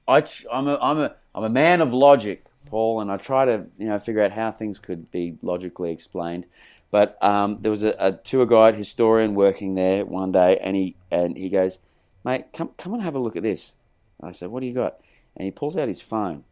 I, 0.07 0.25
I'm 0.51 0.67
a, 0.67 0.77
I'm 0.81 0.99
a, 0.99 1.15
I'm 1.36 1.43
a 1.43 1.49
man 1.49 1.81
of 1.81 1.93
logic, 1.93 2.45
Paul, 2.65 3.01
and 3.01 3.12
I 3.12 3.17
try 3.17 3.45
to, 3.45 3.65
you 3.77 3.86
know, 3.86 3.99
figure 3.99 4.23
out 4.23 4.31
how 4.31 4.51
things 4.51 4.79
could 4.79 5.12
be 5.12 5.38
logically 5.41 5.91
explained. 5.91 6.45
But 6.89 7.21
um, 7.23 7.60
there 7.62 7.71
was 7.71 7.84
a, 7.84 7.95
a 7.99 8.12
tour 8.13 8.45
guide 8.45 8.75
historian 8.75 9.36
working 9.36 9.75
there 9.75 10.05
one 10.05 10.31
day, 10.31 10.57
and 10.57 10.75
he 10.75 10.95
and 11.12 11.38
he 11.38 11.49
goes, 11.49 11.79
"Mate, 12.25 12.45
come 12.51 12.71
come 12.77 12.93
and 12.93 13.03
have 13.03 13.15
a 13.15 13.19
look 13.19 13.36
at 13.36 13.43
this." 13.43 13.75
And 14.19 14.27
I 14.27 14.31
said, 14.34 14.49
"What 14.49 14.62
do 14.62 14.65
you 14.65 14.73
got?" 14.73 14.99
And 15.38 15.45
he 15.45 15.51
pulls 15.51 15.77
out 15.77 15.88
his 15.88 16.01
phone, 16.01 16.43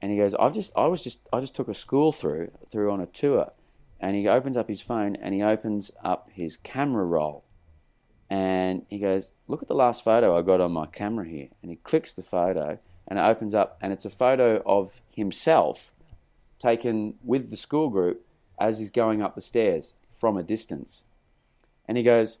and 0.00 0.12
he 0.12 0.18
goes, 0.18 0.34
"I've 0.34 0.54
just, 0.54 0.72
I 0.76 0.86
was 0.86 1.02
just, 1.02 1.20
I 1.32 1.40
just 1.40 1.56
took 1.56 1.68
a 1.68 1.74
school 1.74 2.12
through 2.12 2.52
through 2.70 2.92
on 2.92 3.00
a 3.00 3.06
tour." 3.06 3.50
And 4.00 4.16
he 4.16 4.28
opens 4.28 4.56
up 4.56 4.68
his 4.68 4.82
phone 4.82 5.16
and 5.16 5.34
he 5.34 5.42
opens 5.42 5.90
up 6.02 6.28
his 6.32 6.56
camera 6.58 7.04
roll 7.04 7.44
and 8.30 8.84
he 8.88 8.98
goes, 8.98 9.32
Look 9.46 9.62
at 9.62 9.68
the 9.68 9.74
last 9.74 10.02
photo 10.02 10.36
I 10.36 10.42
got 10.42 10.60
on 10.60 10.72
my 10.72 10.86
camera 10.86 11.26
here. 11.26 11.48
And 11.62 11.70
he 11.70 11.76
clicks 11.76 12.12
the 12.12 12.22
photo 12.22 12.78
and 13.06 13.18
it 13.18 13.22
opens 13.22 13.54
up, 13.54 13.78
and 13.82 13.92
it's 13.92 14.04
a 14.04 14.10
photo 14.10 14.62
of 14.64 15.02
himself 15.10 15.92
taken 16.58 17.14
with 17.22 17.50
the 17.50 17.56
school 17.56 17.90
group 17.90 18.26
as 18.58 18.78
he's 18.78 18.90
going 18.90 19.20
up 19.20 19.34
the 19.34 19.42
stairs 19.42 19.92
from 20.16 20.38
a 20.38 20.42
distance. 20.42 21.02
And 21.86 21.98
he 21.98 22.02
goes, 22.02 22.38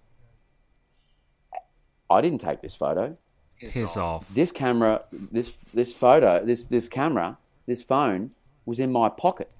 I 2.08 2.20
didn't 2.22 2.40
take 2.40 2.62
this 2.62 2.74
photo. 2.74 3.16
Piss 3.60 3.96
off. 3.96 4.32
This 4.32 4.52
camera, 4.52 5.02
this 5.12 5.52
this 5.72 5.92
photo, 5.92 6.44
this 6.44 6.64
this 6.64 6.88
camera, 6.88 7.38
this 7.66 7.82
phone 7.82 8.30
was 8.64 8.80
in 8.80 8.90
my 8.90 9.08
pocket. 9.08 9.50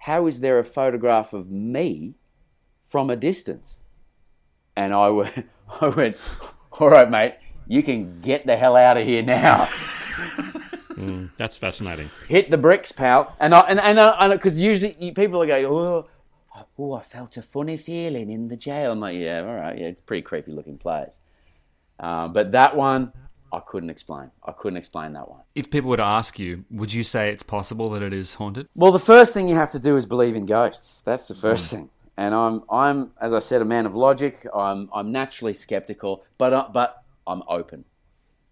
How 0.00 0.26
is 0.26 0.40
there 0.40 0.58
a 0.58 0.64
photograph 0.64 1.32
of 1.32 1.50
me 1.50 2.14
from 2.86 3.10
a 3.10 3.16
distance? 3.16 3.80
And 4.76 4.92
I 4.92 5.08
went, 5.10 5.48
I 5.80 5.88
went, 5.88 6.16
all 6.72 6.90
right, 6.90 7.10
mate, 7.10 7.34
you 7.66 7.82
can 7.82 8.20
get 8.20 8.46
the 8.46 8.56
hell 8.56 8.76
out 8.76 8.96
of 8.96 9.06
here 9.06 9.22
now. 9.22 9.68
Mm, 11.00 11.30
that's 11.38 11.56
fascinating. 11.56 12.10
Hit 12.28 12.50
the 12.50 12.58
bricks, 12.58 12.92
pal. 12.92 13.34
And 13.40 13.54
I 13.54 13.60
and 13.60 13.80
and 13.80 13.98
uh, 13.98 14.28
because 14.28 14.58
uh, 14.58 14.64
usually 14.64 15.12
people 15.12 15.42
are 15.42 15.46
going, 15.46 15.64
oh, 15.64 16.06
oh, 16.78 16.92
I 16.92 17.00
felt 17.00 17.36
a 17.38 17.42
funny 17.42 17.78
feeling 17.78 18.30
in 18.30 18.48
the 18.48 18.56
jail. 18.56 18.92
I'm 18.92 19.00
like, 19.00 19.16
yeah, 19.16 19.40
all 19.40 19.54
right, 19.54 19.78
yeah, 19.78 19.86
it's 19.86 20.02
pretty 20.02 20.22
creepy 20.22 20.52
looking 20.52 20.76
place. 20.76 21.18
Um, 21.98 22.32
but 22.32 22.52
that 22.52 22.76
one, 22.76 23.12
I 23.52 23.60
couldn't 23.60 23.90
explain. 23.90 24.30
I 24.44 24.52
couldn't 24.52 24.76
explain 24.76 25.12
that 25.14 25.28
one. 25.28 25.40
If 25.54 25.70
people 25.70 25.90
were 25.90 25.96
to 25.96 26.02
ask 26.02 26.38
you, 26.38 26.64
would 26.70 26.92
you 26.92 27.02
say 27.04 27.32
it's 27.32 27.42
possible 27.42 27.90
that 27.90 28.02
it 28.02 28.12
is 28.12 28.34
haunted? 28.34 28.68
Well, 28.74 28.92
the 28.92 28.98
first 28.98 29.34
thing 29.34 29.48
you 29.48 29.56
have 29.56 29.70
to 29.72 29.78
do 29.78 29.96
is 29.96 30.06
believe 30.06 30.36
in 30.36 30.46
ghosts. 30.46 31.02
That's 31.02 31.28
the 31.28 31.34
first 31.34 31.70
thing. 31.70 31.90
And 32.16 32.34
I'm, 32.34 32.62
I'm, 32.70 33.12
as 33.20 33.32
I 33.32 33.38
said, 33.38 33.62
a 33.62 33.64
man 33.64 33.86
of 33.86 33.94
logic. 33.94 34.46
I'm, 34.54 34.90
I'm 34.92 35.10
naturally 35.10 35.54
skeptical, 35.54 36.24
but, 36.38 36.52
uh, 36.52 36.68
but 36.72 37.02
I'm 37.26 37.42
open. 37.48 37.84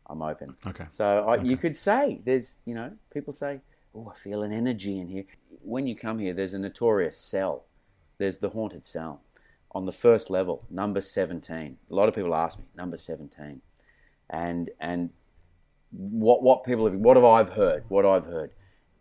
I'm 0.08 0.22
open. 0.22 0.56
Okay. 0.66 0.84
So 0.88 1.28
I, 1.28 1.42
you 1.42 1.56
could 1.56 1.76
say 1.76 2.20
there's, 2.24 2.54
you 2.64 2.74
know, 2.74 2.92
people 3.12 3.32
say, 3.32 3.60
"Oh, 3.94 4.10
I 4.10 4.16
feel 4.16 4.42
an 4.42 4.52
energy 4.52 4.98
in 4.98 5.08
here." 5.08 5.24
When 5.62 5.86
you 5.86 5.94
come 5.94 6.18
here, 6.18 6.32
there's 6.32 6.54
a 6.54 6.58
notorious 6.58 7.18
cell. 7.18 7.64
There's 8.16 8.38
the 8.38 8.48
haunted 8.48 8.86
cell 8.86 9.20
on 9.72 9.84
the 9.84 9.92
first 9.92 10.30
level, 10.30 10.64
number 10.70 11.00
17. 11.00 11.76
A 11.90 11.94
lot 11.94 12.08
of 12.08 12.14
people 12.14 12.34
ask 12.34 12.58
me, 12.58 12.64
number 12.74 12.96
17, 12.96 13.60
and 14.30 14.70
and 14.80 15.10
what 15.90 16.42
what 16.42 16.64
people 16.64 16.86
have, 16.86 16.94
what 16.94 17.16
have 17.16 17.24
I've 17.24 17.50
heard? 17.50 17.84
What 17.88 18.04
I've 18.04 18.26
heard, 18.26 18.50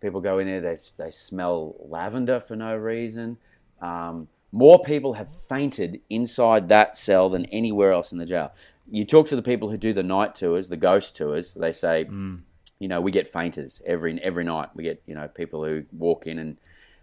people 0.01 0.21
go 0.21 0.39
in 0.39 0.47
there, 0.47 0.61
they 0.61 0.77
they 0.97 1.11
smell 1.11 1.75
lavender 1.79 2.39
for 2.39 2.55
no 2.55 2.75
reason. 2.75 3.37
Um, 3.81 4.27
more 4.51 4.81
people 4.81 5.13
have 5.13 5.27
fainted 5.49 6.01
inside 6.09 6.69
that 6.69 6.97
cell 6.97 7.29
than 7.29 7.45
anywhere 7.47 7.91
else 7.91 8.11
in 8.11 8.17
the 8.17 8.25
jail. 8.25 8.53
You 8.89 9.03
talk 9.05 9.27
to 9.27 9.35
the 9.35 9.41
people 9.41 9.69
who 9.69 9.77
do 9.77 9.91
the 9.93 10.03
night 10.03 10.35
tours, 10.35 10.69
the 10.69 10.77
ghost 10.77 11.15
tours. 11.15 11.53
They 11.53 11.73
say, 11.73 12.05
you 12.79 12.87
know, 12.87 13.01
we 13.01 13.11
get 13.11 13.27
fainters 13.27 13.81
every 13.85 14.21
every 14.21 14.43
night. 14.43 14.69
We 14.75 14.83
get 14.83 15.01
you 15.05 15.15
know 15.15 15.27
people 15.27 15.65
who 15.65 15.83
walk 15.91 16.27
in 16.27 16.39
and, 16.39 16.57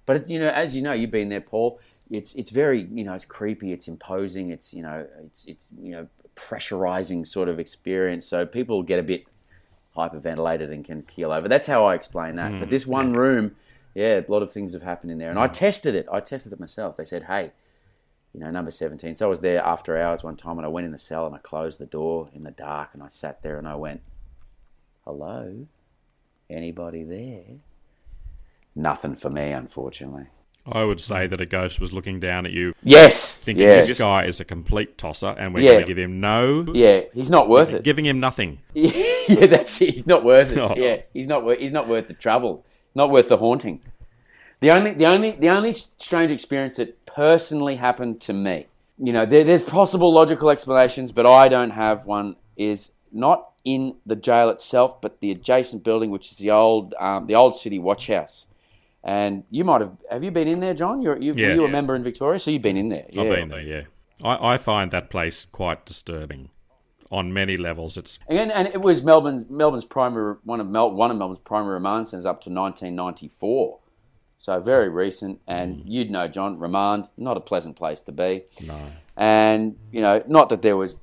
but 0.06 0.28
you 0.28 0.38
know, 0.38 0.48
as 0.48 0.74
you 0.74 0.82
know, 0.82 0.92
you've 0.92 1.10
been 1.10 1.28
there, 1.28 1.40
Paul. 1.40 1.78
It's 2.10 2.34
it's 2.34 2.50
very 2.50 2.88
you 2.92 3.04
know 3.04 3.14
it's 3.14 3.24
creepy. 3.24 3.72
It's 3.72 3.88
imposing. 3.88 4.50
It's 4.50 4.72
you 4.72 4.82
know 4.82 5.06
it's 5.24 5.44
it's 5.46 5.68
you 5.78 5.92
know 5.92 6.08
pressurizing 6.36 7.26
sort 7.26 7.48
of 7.48 7.58
experience. 7.58 8.26
So 8.26 8.46
people 8.46 8.82
get 8.82 8.98
a 8.98 9.02
bit 9.02 9.26
hyperventilated 9.96 10.72
and 10.72 10.84
can 10.84 11.02
keel 11.02 11.32
over. 11.32 11.48
That's 11.48 11.66
how 11.66 11.84
I 11.84 11.94
explain 11.94 12.36
that. 12.36 12.58
but 12.58 12.68
mm, 12.68 12.70
this 12.70 12.86
one 12.86 13.12
room, 13.12 13.56
yeah, 13.94 14.20
a 14.26 14.30
lot 14.30 14.42
of 14.42 14.52
things 14.52 14.72
have 14.72 14.82
happened 14.82 15.12
in 15.12 15.18
there, 15.18 15.30
and 15.30 15.38
I 15.38 15.48
mm. 15.48 15.52
tested 15.52 15.94
it. 15.94 16.06
I 16.12 16.20
tested 16.20 16.52
it 16.52 16.60
myself. 16.60 16.96
They 16.96 17.04
said, 17.04 17.24
hey. 17.24 17.52
You 18.32 18.40
know, 18.40 18.50
number 18.50 18.72
17. 18.72 19.14
So 19.14 19.26
I 19.26 19.28
was 19.28 19.42
there 19.42 19.64
after 19.64 19.96
hours 19.96 20.24
one 20.24 20.34
time 20.34 20.58
and 20.58 20.66
I 20.66 20.68
went 20.68 20.86
in 20.86 20.90
the 20.90 20.98
cell 20.98 21.24
and 21.24 21.36
I 21.36 21.38
closed 21.38 21.78
the 21.78 21.86
door 21.86 22.30
in 22.34 22.42
the 22.42 22.50
dark 22.50 22.88
and 22.92 23.00
I 23.00 23.06
sat 23.06 23.44
there 23.44 23.58
and 23.58 23.68
I 23.68 23.76
went, 23.76 24.00
hello? 25.04 25.68
Anybody 26.50 27.04
there? 27.04 27.60
Nothing 28.74 29.14
for 29.14 29.30
me, 29.30 29.52
unfortunately. 29.52 30.26
I 30.66 30.84
would 30.84 31.00
say 31.00 31.26
that 31.26 31.40
a 31.40 31.46
ghost 31.46 31.78
was 31.78 31.92
looking 31.92 32.20
down 32.20 32.46
at 32.46 32.52
you, 32.52 32.74
Yes. 32.82 33.34
thinking 33.34 33.66
this 33.66 33.98
guy 33.98 34.24
is 34.24 34.40
a 34.40 34.44
complete 34.46 34.96
tosser, 34.96 35.34
and 35.38 35.52
we're 35.52 35.60
Yeah. 35.60 35.72
going 35.72 35.84
to 35.84 35.88
give 35.88 35.98
him 35.98 36.20
no, 36.20 36.64
Yeah, 36.72 37.02
he's 37.12 37.28
not 37.28 37.48
worth 37.50 37.72
it. 37.74 37.82
giving 37.82 38.06
him 38.06 38.18
nothing. 38.18 38.60
yeah, 38.74 39.46
that's 39.46 39.80
it. 39.82 39.90
He's 39.94 40.06
not 40.06 40.24
worth 40.24 40.52
it. 40.52 40.58
Oh. 40.64 40.74
Yeah, 40.76 41.02
he's 41.12 41.26
not 41.26 41.44
worth. 41.44 41.58
He's 41.58 41.72
not 41.72 41.86
worth 41.88 42.08
the 42.08 42.14
trouble. 42.14 42.64
Not 42.94 43.10
worth 43.10 43.28
the 43.28 43.36
haunting. 43.36 43.80
The 44.60 44.70
only, 44.70 44.92
the 44.92 45.04
only, 45.06 45.32
the 45.32 45.50
only 45.50 45.74
strange 45.74 46.30
experience 46.32 46.76
that 46.76 47.04
personally 47.04 47.76
happened 47.76 48.20
to 48.22 48.32
me. 48.32 48.66
You 48.98 49.12
know, 49.12 49.26
there, 49.26 49.44
there's 49.44 49.62
possible 49.62 50.14
logical 50.14 50.48
explanations, 50.48 51.12
but 51.12 51.26
I 51.26 51.48
don't 51.48 51.70
have 51.70 52.06
one. 52.06 52.36
Is 52.56 52.92
not 53.12 53.50
in 53.64 53.96
the 54.06 54.14
jail 54.16 54.48
itself, 54.48 55.00
but 55.02 55.20
the 55.20 55.30
adjacent 55.32 55.82
building, 55.84 56.10
which 56.10 56.30
is 56.30 56.38
the 56.38 56.52
old, 56.52 56.94
um, 57.00 57.26
the 57.26 57.34
old 57.34 57.56
city 57.56 57.78
watch 57.80 58.06
house. 58.06 58.46
And 59.04 59.44
you 59.50 59.64
might 59.64 59.82
have. 59.82 59.92
Have 60.10 60.24
you 60.24 60.30
been 60.30 60.48
in 60.48 60.60
there, 60.60 60.72
John? 60.72 61.02
You're, 61.02 61.20
you, 61.20 61.34
Yeah. 61.36 61.54
you 61.54 61.64
a 61.64 61.68
member 61.68 61.94
in 61.94 62.02
Victoria, 62.02 62.38
so 62.38 62.50
you've 62.50 62.62
been 62.62 62.78
in 62.78 62.88
there. 62.88 63.04
I've 63.08 63.28
been 63.28 63.50
there, 63.50 63.60
yeah. 63.60 63.82
I, 64.22 64.54
I 64.54 64.58
find 64.58 64.90
that 64.92 65.10
place 65.10 65.46
quite 65.50 65.84
disturbing 65.84 66.48
on 67.10 67.32
many 67.32 67.56
levels. 67.58 67.98
It's 67.98 68.18
Again, 68.28 68.50
and 68.50 68.66
it 68.66 68.80
was 68.80 69.02
Melbourne, 69.02 69.44
Melbourne's 69.50 69.84
primary 69.84 70.36
one 70.44 70.60
of 70.60 70.68
Mel, 70.68 70.90
one 70.90 71.10
of 71.10 71.18
Melbourne's 71.18 71.40
primary 71.40 71.74
remand 71.74 72.08
centres 72.08 72.24
up 72.24 72.40
to 72.42 72.50
1994, 72.50 73.78
so 74.38 74.60
very 74.60 74.88
recent. 74.88 75.40
And 75.46 75.76
mm. 75.76 75.82
you'd 75.86 76.10
know, 76.10 76.26
John, 76.26 76.58
remand 76.58 77.08
not 77.18 77.36
a 77.36 77.40
pleasant 77.40 77.76
place 77.76 78.00
to 78.02 78.12
be. 78.12 78.44
no. 78.62 78.78
And 79.16 79.76
you 79.92 80.00
know, 80.00 80.24
not 80.26 80.48
that 80.48 80.62
there 80.62 80.76
was 80.76 80.96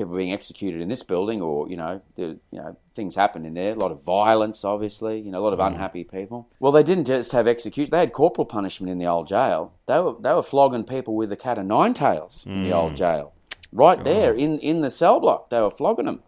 people 0.00 0.16
being 0.16 0.32
executed 0.32 0.80
in 0.80 0.88
this 0.88 1.02
building, 1.02 1.40
or 1.40 1.68
you 1.68 1.76
know, 1.76 2.00
the, 2.16 2.38
you 2.50 2.60
know, 2.60 2.76
things 2.94 3.14
happened 3.14 3.46
in 3.46 3.54
there. 3.54 3.72
A 3.72 3.74
lot 3.74 3.92
of 3.92 4.02
violence, 4.02 4.64
obviously. 4.64 5.20
You 5.20 5.30
know, 5.30 5.40
a 5.40 5.44
lot 5.44 5.52
of 5.52 5.60
unhappy 5.60 6.04
people. 6.04 6.48
Well, 6.58 6.72
they 6.72 6.82
didn't 6.82 7.04
just 7.04 7.32
have 7.32 7.46
execution; 7.46 7.90
they 7.90 7.98
had 7.98 8.12
corporal 8.12 8.46
punishment 8.46 8.90
in 8.90 8.98
the 8.98 9.06
old 9.06 9.28
jail. 9.28 9.72
They 9.86 10.00
were 10.00 10.14
they 10.20 10.32
were 10.32 10.42
flogging 10.42 10.84
people 10.84 11.16
with 11.16 11.28
the 11.28 11.36
cat 11.36 11.58
of 11.58 11.66
nine 11.66 11.94
tails 11.94 12.44
in 12.46 12.64
the 12.64 12.72
old 12.72 12.92
mm. 12.92 12.96
jail, 12.96 13.32
right 13.72 14.02
there 14.02 14.34
in 14.34 14.58
in 14.58 14.80
the 14.80 14.90
cell 14.90 15.20
block. 15.20 15.50
They 15.50 15.60
were 15.60 15.70
flogging 15.70 16.06
them. 16.06 16.22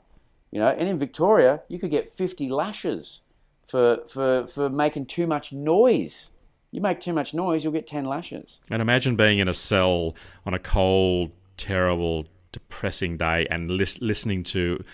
You 0.52 0.61
know, 0.61 0.68
and 0.68 0.87
in 0.87 0.98
Victoria, 0.98 1.62
you 1.68 1.78
could 1.78 1.90
get 1.90 2.11
50 2.11 2.50
lashes 2.50 3.22
for, 3.66 4.02
for, 4.06 4.46
for 4.46 4.68
making 4.68 5.06
too 5.06 5.26
much 5.26 5.50
noise. 5.50 6.30
You 6.70 6.82
make 6.82 7.00
too 7.00 7.14
much 7.14 7.32
noise, 7.32 7.64
you'll 7.64 7.72
get 7.72 7.87
10 7.87 8.04
lashes. 8.04 8.61
And 8.70 8.82
imagine 8.82 9.16
being 9.16 9.38
in 9.38 9.48
a 9.48 9.54
cell 9.54 10.14
on 10.44 10.52
a 10.52 10.58
cold, 10.58 11.30
terrible, 11.56 12.26
depressing 12.52 13.16
day 13.16 13.46
and 13.50 13.70
lis- 13.70 14.00
listening 14.00 14.42
to 14.44 14.84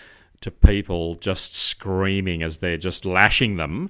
to 0.41 0.49
people 0.49 1.15
just 1.15 1.53
screaming 1.53 2.41
as 2.41 2.59
they're 2.59 2.77
just 2.77 3.05
lashing 3.05 3.57
them. 3.57 3.89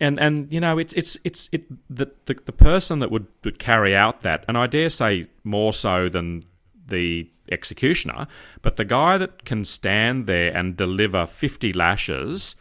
and 0.00 0.18
and 0.18 0.52
you 0.52 0.60
know 0.60 0.78
it's 0.78 0.92
it's 0.94 1.16
it's 1.22 1.48
it 1.52 1.64
the 1.88 2.06
the, 2.26 2.34
the 2.44 2.52
person 2.52 2.98
that 2.98 3.10
would, 3.10 3.26
would 3.44 3.58
carry 3.58 3.94
out 3.94 4.22
that, 4.22 4.44
and 4.48 4.58
I 4.58 4.66
dare 4.66 4.90
say 4.90 5.28
more 5.44 5.72
so 5.72 6.08
than 6.08 6.44
the 6.88 7.30
executioner, 7.50 8.26
but 8.62 8.76
the 8.76 8.84
guy 8.84 9.18
that 9.18 9.44
can 9.44 9.64
stand 9.64 10.26
there 10.26 10.54
and 10.56 10.76
deliver 10.76 11.26
fifty 11.26 11.72
lashes, 11.72 12.56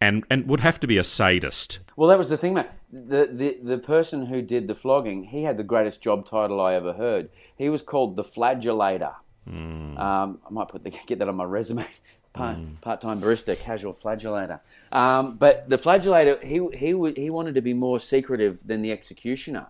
and 0.00 0.24
and 0.30 0.46
would 0.48 0.60
have 0.60 0.78
to 0.80 0.86
be 0.86 0.98
a 0.98 1.04
sadist. 1.04 1.80
Well, 1.96 2.10
that 2.10 2.18
was 2.18 2.28
the 2.28 2.36
thing, 2.36 2.54
Matt. 2.54 2.76
The, 2.92 3.28
the 3.32 3.58
the 3.62 3.78
person 3.78 4.26
who 4.26 4.42
did 4.42 4.68
the 4.68 4.74
flogging, 4.74 5.24
he 5.24 5.44
had 5.44 5.56
the 5.56 5.64
greatest 5.64 6.02
job 6.02 6.26
title 6.26 6.60
I 6.60 6.74
ever 6.74 6.92
heard. 6.92 7.30
He 7.56 7.70
was 7.70 7.82
called 7.82 8.16
the 8.16 8.24
flagellator. 8.24 9.14
Um, 9.46 10.38
I 10.46 10.50
might 10.50 10.68
put 10.68 10.84
the, 10.84 10.90
get 11.06 11.18
that 11.18 11.28
on 11.28 11.36
my 11.36 11.44
resume. 11.44 11.86
Part, 12.32 12.56
Part-time 12.80 13.20
barista, 13.20 13.58
casual 13.58 13.92
flagellator. 13.92 14.60
Um, 14.90 15.36
but 15.36 15.68
the 15.68 15.76
flagellator, 15.76 16.42
he 16.42 16.66
he 16.74 17.22
he 17.22 17.28
wanted 17.28 17.54
to 17.56 17.60
be 17.60 17.74
more 17.74 18.00
secretive 18.00 18.66
than 18.66 18.80
the 18.80 18.90
executioner, 18.90 19.66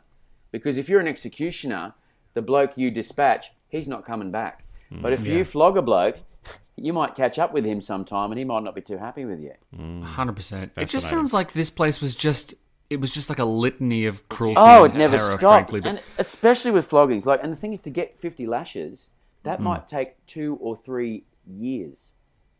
because 0.52 0.78
if 0.78 0.88
you're 0.88 1.00
an 1.00 1.08
executioner, 1.08 1.94
the 2.34 2.42
bloke 2.42 2.78
you 2.78 2.92
dispatch, 2.92 3.50
he's 3.68 3.88
not 3.88 4.06
coming 4.06 4.30
back. 4.30 4.64
But 4.92 5.12
if 5.12 5.26
you 5.26 5.44
flog 5.44 5.76
a 5.76 5.82
bloke, 5.82 6.18
you 6.76 6.92
might 6.92 7.16
catch 7.16 7.36
up 7.36 7.52
with 7.52 7.64
him 7.64 7.80
sometime, 7.80 8.30
and 8.30 8.38
he 8.38 8.44
might 8.44 8.62
not 8.62 8.76
be 8.76 8.80
too 8.80 8.98
happy 8.98 9.24
with 9.24 9.40
you. 9.40 10.02
Hundred 10.04 10.36
percent. 10.36 10.70
It 10.76 10.84
just 10.88 11.08
sounds 11.08 11.32
like 11.32 11.54
this 11.54 11.70
place 11.70 12.00
was 12.00 12.14
just. 12.14 12.54
It 12.90 13.00
was 13.00 13.10
just 13.10 13.28
like 13.30 13.38
a 13.38 13.44
litany 13.44 14.04
of 14.04 14.28
cruelty. 14.28 14.60
Oh, 14.60 14.84
and 14.84 14.94
it 14.94 14.98
never 14.98 15.16
terror, 15.16 15.38
stopped. 15.38 15.70
Frankly, 15.70 15.80
but 15.80 15.88
and 15.88 16.00
especially 16.18 16.70
with 16.70 16.88
floggings. 16.88 17.24
Like, 17.24 17.42
and 17.42 17.50
the 17.50 17.56
thing 17.56 17.72
is, 17.72 17.80
to 17.80 17.90
get 17.90 18.20
fifty 18.20 18.46
lashes, 18.46 19.08
that 19.42 19.58
Hmm. 19.58 19.64
might 19.64 19.88
take 19.88 20.24
two 20.26 20.56
or 20.60 20.76
three 20.76 21.24
years 21.46 22.12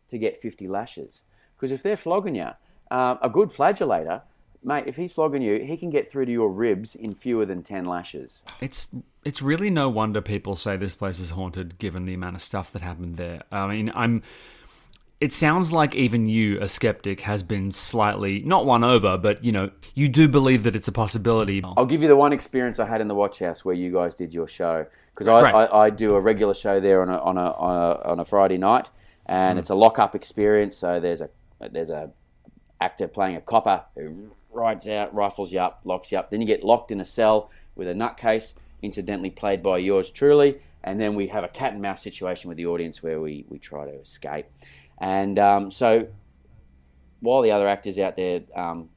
to 0.07 0.17
get 0.17 0.41
fifty 0.41 0.67
lashes. 0.67 1.21
Because 1.55 1.71
if 1.71 1.81
they're 1.83 1.97
flogging 1.97 2.35
you, 2.35 2.49
um, 2.91 3.17
a 3.21 3.29
good 3.29 3.49
flagellator, 3.49 4.21
mate, 4.63 4.83
if 4.87 4.97
he's 4.97 5.13
flogging 5.13 5.41
you, 5.41 5.59
he 5.63 5.77
can 5.77 5.89
get 5.89 6.09
through 6.11 6.25
to 6.25 6.31
your 6.31 6.49
ribs 6.49 6.95
in 6.95 7.15
fewer 7.15 7.45
than 7.45 7.63
ten 7.63 7.85
lashes. 7.85 8.39
it's 8.61 8.93
it's 9.23 9.41
really 9.41 9.69
no 9.69 9.87
wonder 9.87 10.19
people 10.21 10.55
say 10.57 10.75
this 10.75 10.95
place 10.95 11.17
is 11.19 11.29
haunted, 11.29 11.77
given 11.79 12.03
the 12.05 12.13
amount 12.13 12.35
of 12.35 12.41
stuff 12.41 12.71
that 12.73 12.81
happened 12.81 13.15
there. 13.15 13.43
I 13.51 13.67
mean, 13.67 13.91
I'm. 13.95 14.21
It 15.21 15.31
sounds 15.31 15.71
like 15.71 15.95
even 15.95 16.27
you, 16.27 16.59
a 16.59 16.67
skeptic, 16.67 17.21
has 17.21 17.43
been 17.43 17.71
slightly 17.71 18.41
not 18.41 18.65
won 18.65 18.83
over, 18.83 19.17
but 19.17 19.41
you 19.41 19.53
know, 19.53 19.71
you 19.95 20.09
do 20.09 20.27
believe 20.27 20.63
that 20.63 20.75
it's 20.75 20.89
a 20.89 20.91
possibility. 20.91 21.61
I'll 21.63 21.85
give 21.85 22.01
you 22.01 22.09
the 22.09 22.17
one 22.17 22.33
experience 22.33 22.77
I 22.77 22.85
had 22.87 22.99
in 22.99 23.07
the 23.07 23.15
Watch 23.15 23.39
House 23.39 23.63
where 23.63 23.75
you 23.75 23.93
guys 23.93 24.13
did 24.15 24.33
your 24.33 24.49
show 24.49 24.85
because 25.13 25.27
I, 25.27 25.41
Great. 25.41 25.53
I, 25.53 25.85
I 25.85 25.89
do 25.89 26.15
a 26.15 26.19
regular 26.19 26.53
show 26.53 26.79
there 26.79 27.01
on 27.01 27.09
a 27.09 27.17
on 27.17 27.37
a 27.37 27.51
on 27.51 27.75
a, 27.75 28.09
on 28.09 28.19
a 28.19 28.25
Friday 28.25 28.57
night, 28.57 28.89
and 29.25 29.59
it's 29.59 29.69
a 29.69 29.75
lock 29.75 29.99
up 29.99 30.15
experience. 30.15 30.75
So 30.75 30.99
there's 30.99 31.21
a 31.21 31.29
there's 31.71 31.89
a 31.89 32.11
actor 32.81 33.07
playing 33.07 33.35
a 33.35 33.41
copper 33.41 33.83
who 33.95 34.31
rides 34.51 34.87
out, 34.87 35.13
rifles 35.13 35.51
you 35.51 35.59
up, 35.59 35.81
locks 35.83 36.11
you 36.11 36.17
up. 36.17 36.31
Then 36.31 36.41
you 36.41 36.47
get 36.47 36.63
locked 36.63 36.91
in 36.91 36.99
a 36.99 37.05
cell 37.05 37.49
with 37.75 37.87
a 37.87 37.93
nutcase, 37.93 38.55
incidentally 38.81 39.29
played 39.29 39.63
by 39.63 39.77
yours 39.77 40.11
truly. 40.11 40.59
And 40.83 40.99
then 40.99 41.15
we 41.15 41.27
have 41.27 41.43
a 41.43 41.47
cat 41.47 41.73
and 41.73 41.81
mouse 41.81 42.01
situation 42.01 42.49
with 42.49 42.57
the 42.57 42.65
audience 42.65 43.01
where 43.01 43.19
we, 43.21 43.45
we 43.47 43.57
try 43.57 43.85
to 43.85 43.93
escape. 43.93 44.47
And 44.99 45.39
um, 45.39 45.71
so 45.71 46.09
while 47.21 47.41
the 47.41 47.51
other 47.51 47.69
actors 47.69 47.97
out 47.97 48.17
there 48.17 48.41
um, 48.53 48.89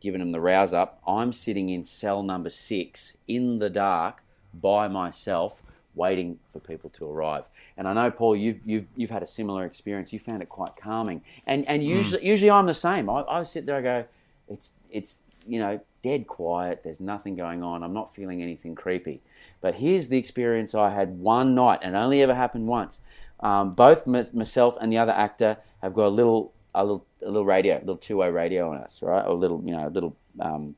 giving 0.00 0.18
them 0.18 0.32
the 0.32 0.40
rouse 0.40 0.72
up, 0.72 1.00
I'm 1.06 1.32
sitting 1.32 1.68
in 1.68 1.84
cell 1.84 2.24
number 2.24 2.50
six 2.50 3.16
in 3.28 3.60
the 3.60 3.70
dark 3.70 4.22
by 4.60 4.88
myself, 4.88 5.62
waiting 5.94 6.38
for 6.52 6.60
people 6.60 6.90
to 6.90 7.10
arrive. 7.10 7.44
And 7.76 7.88
I 7.88 7.92
know, 7.94 8.10
Paul, 8.10 8.36
you've 8.36 8.60
you've, 8.64 8.86
you've 8.96 9.10
had 9.10 9.22
a 9.22 9.26
similar 9.26 9.64
experience. 9.64 10.12
You 10.12 10.18
found 10.18 10.42
it 10.42 10.48
quite 10.48 10.76
calming. 10.76 11.22
And 11.46 11.66
and 11.68 11.82
usually 11.84 12.26
usually 12.26 12.50
I'm 12.50 12.66
the 12.66 12.74
same. 12.74 13.08
I, 13.10 13.24
I 13.28 13.42
sit 13.42 13.66
there, 13.66 13.76
I 13.76 13.82
go, 13.82 14.04
it's 14.48 14.72
it's 14.90 15.18
you 15.46 15.58
know 15.58 15.80
dead 16.02 16.26
quiet. 16.26 16.82
There's 16.84 17.00
nothing 17.00 17.34
going 17.34 17.62
on. 17.62 17.82
I'm 17.82 17.94
not 17.94 18.14
feeling 18.14 18.42
anything 18.42 18.74
creepy. 18.74 19.20
But 19.60 19.76
here's 19.76 20.08
the 20.08 20.18
experience 20.18 20.74
I 20.74 20.90
had 20.90 21.18
one 21.18 21.54
night, 21.54 21.80
and 21.82 21.96
only 21.96 22.22
ever 22.22 22.34
happened 22.34 22.66
once. 22.66 23.00
Um, 23.40 23.74
both 23.74 24.06
m- 24.06 24.26
myself 24.32 24.76
and 24.80 24.92
the 24.92 24.98
other 24.98 25.12
actor 25.12 25.58
have 25.82 25.94
got 25.94 26.06
a 26.06 26.08
little 26.08 26.52
a 26.74 26.84
little 26.84 27.06
a 27.22 27.26
little 27.26 27.44
radio, 27.44 27.76
a 27.76 27.80
little 27.80 27.96
two 27.96 28.18
way 28.18 28.30
radio 28.30 28.70
on 28.70 28.78
us, 28.78 29.02
right? 29.02 29.24
Or 29.24 29.30
a 29.30 29.34
little 29.34 29.62
you 29.64 29.72
know 29.72 29.88
a 29.88 29.90
little 29.90 30.16
um, 30.40 30.76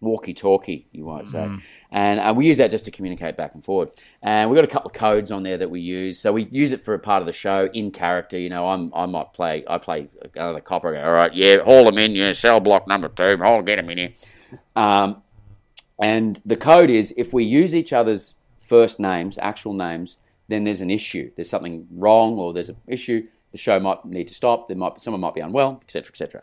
walkie-talkie, 0.00 0.86
you 0.92 1.04
might 1.04 1.28
say, 1.28 1.50
and 1.90 2.20
uh, 2.20 2.32
we 2.34 2.46
use 2.46 2.58
that 2.58 2.70
just 2.70 2.84
to 2.86 2.90
communicate 2.90 3.36
back 3.36 3.54
and 3.54 3.64
forward. 3.64 3.90
And 4.22 4.48
we've 4.48 4.56
got 4.56 4.64
a 4.64 4.68
couple 4.68 4.88
of 4.88 4.94
codes 4.94 5.30
on 5.30 5.42
there 5.42 5.58
that 5.58 5.70
we 5.70 5.80
use, 5.80 6.18
so 6.18 6.32
we 6.32 6.44
use 6.50 6.72
it 6.72 6.84
for 6.84 6.94
a 6.94 6.98
part 6.98 7.22
of 7.22 7.26
the 7.26 7.32
show 7.32 7.68
in 7.72 7.90
character. 7.90 8.38
You 8.38 8.48
know, 8.48 8.68
I'm 8.68 8.92
I 8.94 9.06
might 9.06 9.32
play 9.32 9.64
I 9.68 9.78
play 9.78 10.08
another 10.34 10.60
copper. 10.60 10.92
Go, 10.92 11.02
All 11.02 11.12
right, 11.12 11.34
yeah, 11.34 11.58
haul 11.58 11.84
them 11.84 11.98
in, 11.98 12.12
yeah, 12.12 12.32
cell 12.32 12.60
block 12.60 12.86
number 12.88 13.08
two, 13.08 13.36
haul 13.36 13.62
get 13.62 13.76
them 13.76 13.90
in 13.90 13.98
here. 13.98 14.12
Um, 14.74 15.22
and 16.00 16.40
the 16.46 16.56
code 16.56 16.90
is 16.90 17.12
if 17.16 17.32
we 17.32 17.44
use 17.44 17.74
each 17.74 17.92
other's 17.92 18.34
first 18.58 18.98
names, 18.98 19.36
actual 19.42 19.74
names, 19.74 20.16
then 20.48 20.64
there's 20.64 20.80
an 20.80 20.90
issue. 20.90 21.30
There's 21.36 21.50
something 21.50 21.86
wrong, 21.90 22.38
or 22.38 22.52
there's 22.52 22.70
an 22.70 22.76
issue. 22.86 23.26
The 23.52 23.58
show 23.58 23.78
might 23.80 24.04
need 24.04 24.28
to 24.28 24.34
stop. 24.34 24.68
There 24.68 24.76
might 24.76 24.94
be, 24.94 25.00
someone 25.00 25.20
might 25.20 25.34
be 25.34 25.40
unwell, 25.40 25.80
etc., 25.82 26.10
etc. 26.10 26.42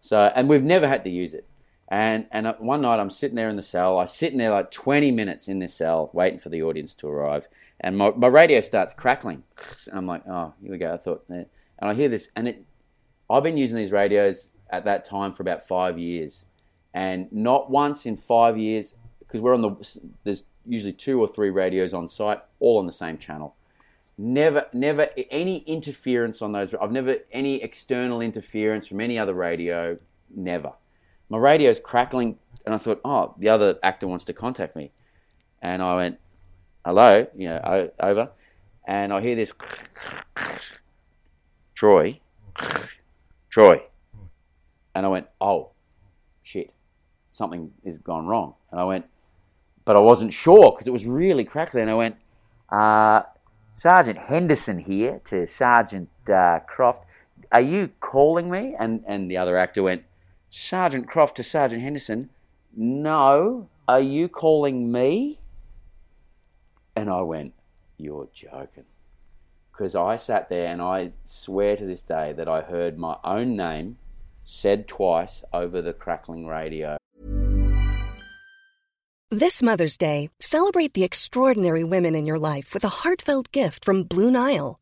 So, 0.00 0.32
and 0.34 0.48
we've 0.48 0.62
never 0.62 0.88
had 0.88 1.04
to 1.04 1.10
use 1.10 1.32
it. 1.34 1.46
And 1.92 2.24
and 2.32 2.46
uh, 2.46 2.54
one 2.58 2.80
night 2.80 2.98
I'm 2.98 3.10
sitting 3.10 3.36
there 3.36 3.50
in 3.50 3.56
the 3.56 3.62
cell. 3.62 3.98
I 3.98 4.06
sit 4.06 4.32
in 4.32 4.38
there 4.38 4.50
like 4.50 4.70
20 4.70 5.10
minutes 5.10 5.46
in 5.46 5.58
this 5.58 5.74
cell, 5.74 6.08
waiting 6.14 6.38
for 6.38 6.48
the 6.48 6.62
audience 6.62 6.94
to 6.94 7.06
arrive. 7.06 7.48
And 7.78 7.98
my, 7.98 8.10
my 8.12 8.28
radio 8.28 8.62
starts 8.62 8.94
crackling. 8.94 9.42
And 9.88 9.98
I'm 9.98 10.06
like, 10.06 10.26
oh, 10.26 10.54
here 10.62 10.72
we 10.72 10.78
go. 10.78 10.94
I 10.94 10.96
thought, 10.96 11.26
eh. 11.30 11.44
and 11.78 11.90
I 11.90 11.92
hear 11.92 12.08
this, 12.08 12.30
and 12.34 12.48
it. 12.48 12.64
I've 13.28 13.42
been 13.42 13.58
using 13.58 13.76
these 13.76 13.92
radios 13.92 14.48
at 14.70 14.86
that 14.86 15.04
time 15.04 15.34
for 15.34 15.42
about 15.42 15.68
five 15.68 15.98
years, 15.98 16.46
and 16.94 17.30
not 17.30 17.70
once 17.70 18.06
in 18.06 18.16
five 18.16 18.56
years, 18.56 18.94
because 19.18 19.42
we're 19.42 19.54
on 19.54 19.60
the. 19.60 20.00
There's 20.24 20.44
usually 20.64 20.94
two 20.94 21.20
or 21.20 21.28
three 21.28 21.50
radios 21.50 21.92
on 21.92 22.08
site, 22.08 22.40
all 22.58 22.78
on 22.78 22.86
the 22.86 22.92
same 22.92 23.18
channel 23.18 23.54
never 24.18 24.66
never 24.74 25.08
any 25.30 25.60
interference 25.60 26.42
on 26.42 26.52
those 26.52 26.74
i've 26.74 26.92
never 26.92 27.16
any 27.32 27.62
external 27.62 28.20
interference 28.20 28.86
from 28.86 29.00
any 29.00 29.18
other 29.18 29.32
radio 29.32 29.98
never 30.36 30.74
my 31.32 31.38
radio's 31.38 31.80
crackling 31.80 32.38
and 32.66 32.74
i 32.74 32.78
thought 32.78 33.00
oh 33.04 33.34
the 33.38 33.48
other 33.48 33.78
actor 33.82 34.06
wants 34.06 34.24
to 34.26 34.32
contact 34.32 34.76
me. 34.76 34.92
And 35.62 35.82
i 35.82 35.96
went 35.96 36.18
hello 36.84 37.26
you 37.34 37.48
know 37.48 37.60
o- 37.64 37.90
over. 37.98 38.30
And 38.86 39.12
i 39.12 39.20
hear 39.20 39.34
this 39.34 39.52
troy 41.74 42.20
troy. 43.48 43.82
And 44.94 45.06
i 45.06 45.08
went 45.08 45.26
oh 45.40 45.70
shit 46.42 46.70
something 47.30 47.72
has 47.84 47.96
gone 47.96 48.26
wrong. 48.26 48.54
And 48.70 48.78
i 48.78 48.84
went 48.84 49.06
but 49.86 49.96
i 49.96 50.00
wasn't 50.00 50.34
sure 50.34 50.70
because 50.72 50.86
it 50.86 50.92
was 50.92 51.06
really 51.06 51.44
crackly 51.44 51.80
and 51.80 51.90
i 51.90 51.94
went 51.94 52.16
uh, 52.70 53.22
Sergeant 53.74 54.18
Henderson 54.18 54.78
here 54.78 55.20
to 55.24 55.46
Sergeant 55.46 56.08
uh, 56.30 56.60
Croft. 56.60 57.04
Are 57.50 57.60
you 57.60 57.90
calling 58.00 58.50
me? 58.50 58.74
And 58.78 59.02
and 59.06 59.30
the 59.30 59.36
other 59.36 59.56
actor 59.56 59.82
went, 59.82 60.04
Sergeant 60.54 61.08
Croft 61.08 61.38
to 61.38 61.42
Sergeant 61.42 61.82
Henderson. 61.82 62.28
No, 62.76 63.70
are 63.88 64.00
you 64.00 64.28
calling 64.28 64.92
me? 64.92 65.40
And 66.94 67.08
I 67.08 67.22
went, 67.22 67.54
You're 67.96 68.28
joking. 68.34 68.84
Because 69.72 69.94
I 69.94 70.16
sat 70.16 70.50
there 70.50 70.66
and 70.66 70.82
I 70.82 71.12
swear 71.24 71.74
to 71.76 71.86
this 71.86 72.02
day 72.02 72.34
that 72.34 72.50
I 72.50 72.60
heard 72.60 72.98
my 72.98 73.16
own 73.24 73.56
name 73.56 73.96
said 74.44 74.86
twice 74.86 75.42
over 75.54 75.80
the 75.80 75.94
crackling 75.94 76.46
radio. 76.46 76.98
This 79.30 79.62
Mother's 79.62 79.96
Day, 79.96 80.28
celebrate 80.38 80.92
the 80.92 81.04
extraordinary 81.04 81.84
women 81.84 82.14
in 82.14 82.26
your 82.26 82.38
life 82.38 82.74
with 82.74 82.84
a 82.84 82.88
heartfelt 82.88 83.50
gift 83.52 83.86
from 83.86 84.02
Blue 84.02 84.30
Nile. 84.30 84.81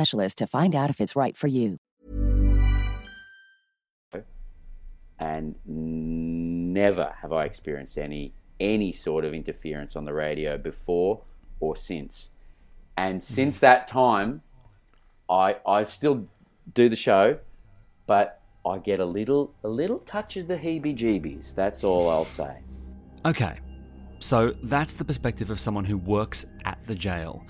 to 0.05 0.47
find 0.47 0.75
out 0.75 0.89
if 0.89 0.99
it's 0.99 1.15
right 1.15 1.37
for 1.37 1.47
you. 1.47 1.77
and 5.21 5.55
never 5.65 7.13
have 7.21 7.31
I 7.31 7.45
experienced 7.45 7.97
any 7.97 8.33
any 8.59 8.91
sort 8.91 9.23
of 9.23 9.33
interference 9.33 9.95
on 9.95 10.05
the 10.05 10.13
radio 10.13 10.57
before 10.57 11.23
or 11.59 11.75
since. 11.75 12.29
And 12.97 13.21
mm-hmm. 13.21 13.33
since 13.33 13.59
that 13.59 13.87
time, 13.87 14.41
I 15.29 15.57
I 15.65 15.83
still 15.83 16.27
do 16.73 16.89
the 16.89 16.95
show, 16.95 17.37
but 18.07 18.41
I 18.65 18.79
get 18.79 18.99
a 18.99 19.05
little 19.05 19.53
a 19.63 19.69
little 19.69 19.99
touch 19.99 20.37
of 20.37 20.47
the 20.47 20.57
heebie-jeebies. 20.57 21.53
That's 21.55 21.83
all 21.83 22.09
I'll 22.09 22.25
say. 22.25 22.57
Okay, 23.23 23.59
so 24.19 24.55
that's 24.63 24.93
the 24.93 25.05
perspective 25.05 25.51
of 25.51 25.59
someone 25.59 25.85
who 25.85 25.97
works 25.97 26.47
at 26.65 26.81
the 26.83 26.95
jail. 26.95 27.45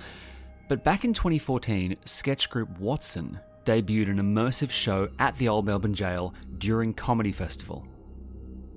But 0.72 0.86
back 0.86 1.04
in 1.04 1.14
2014, 1.14 1.98
sketch 2.06 2.50
group 2.50 2.80
Watson 2.80 3.38
debuted 3.66 4.10
an 4.10 4.20
immersive 4.20 4.72
show 4.72 5.10
at 5.20 5.38
the 5.38 5.50
Old 5.50 5.66
Melbourne 5.66 5.94
Jail 5.94 6.34
during 6.60 6.94
Comedy 6.94 7.34
Festival. 7.34 7.86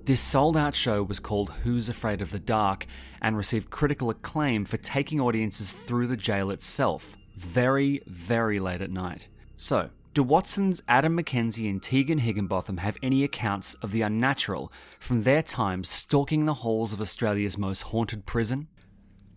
This 0.03 0.21
sold 0.21 0.57
out 0.57 0.75
show 0.75 1.05
was 1.05 1.21
called 1.21 1.51
Who's 1.63 1.89
Afraid 1.89 2.21
of 2.21 2.33
the 2.33 2.41
Dark 2.41 2.87
and 3.23 3.37
received 3.37 3.71
critical 3.71 4.11
acclaim 4.11 4.65
for 4.65 4.77
taking 4.77 5.21
audiences 5.21 5.73
through 5.73 6.09
the 6.09 6.17
jail 6.17 6.51
itself, 6.51 7.17
very, 7.37 8.03
very 8.09 8.59
late 8.59 8.83
at 8.83 8.91
night. 8.91 9.29
So, 9.57 9.91
do 10.15 10.25
Watson's 10.25 10.83
Adam 10.89 11.17
McKenzie 11.17 11.71
and 11.71 11.81
Tegan 11.81 12.19
Higginbotham 12.19 12.79
have 12.79 12.97
any 13.05 13.23
accounts 13.23 13.75
of 13.75 13.93
the 13.93 14.03
unnatural 14.03 14.73
from 14.99 15.23
their 15.23 15.45
time 15.45 15.85
stalking 15.85 16.45
the 16.45 16.55
halls 16.55 16.93
of 16.93 17.01
Australia's 17.01 17.57
most 17.57 17.83
haunted 17.83 18.27
prison? 18.27 18.67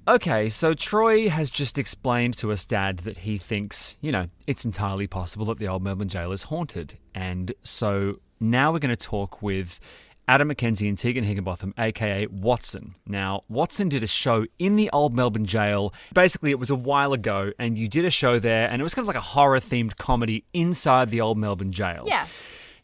Okay, 0.07 0.47
so 0.47 0.73
Troy 0.73 1.27
has 1.27 1.51
just 1.51 1.77
explained 1.77 2.37
to 2.37 2.49
us, 2.53 2.65
Dad, 2.65 2.99
that 2.99 3.19
he 3.19 3.37
thinks, 3.37 3.97
you 3.99 4.09
know, 4.09 4.29
it's 4.45 4.63
entirely 4.63 5.05
possible 5.05 5.45
that 5.47 5.59
the 5.59 5.67
old 5.67 5.83
Melbourne 5.83 6.07
jail 6.07 6.31
is 6.31 6.43
haunted. 6.43 6.97
And 7.13 7.53
so 7.61 8.19
now 8.39 8.71
we're 8.71 8.79
going 8.79 8.95
to 8.95 9.05
talk 9.05 9.41
with 9.41 9.81
Adam 10.25 10.49
McKenzie 10.49 10.87
and 10.87 10.97
Tegan 10.97 11.25
Higginbotham, 11.25 11.73
aka 11.77 12.25
Watson. 12.27 12.95
Now, 13.05 13.43
Watson 13.49 13.89
did 13.89 14.01
a 14.01 14.07
show 14.07 14.45
in 14.57 14.77
the 14.77 14.89
old 14.91 15.13
Melbourne 15.13 15.45
jail. 15.45 15.93
Basically, 16.13 16.51
it 16.51 16.59
was 16.59 16.69
a 16.69 16.75
while 16.75 17.11
ago, 17.11 17.51
and 17.59 17.77
you 17.77 17.89
did 17.89 18.05
a 18.05 18.09
show 18.09 18.39
there, 18.39 18.69
and 18.69 18.81
it 18.81 18.83
was 18.83 18.93
kind 18.93 19.03
of 19.03 19.07
like 19.07 19.17
a 19.17 19.21
horror 19.21 19.59
themed 19.59 19.97
comedy 19.97 20.45
inside 20.53 21.09
the 21.09 21.19
old 21.19 21.37
Melbourne 21.37 21.73
jail. 21.73 22.05
Yeah. 22.07 22.27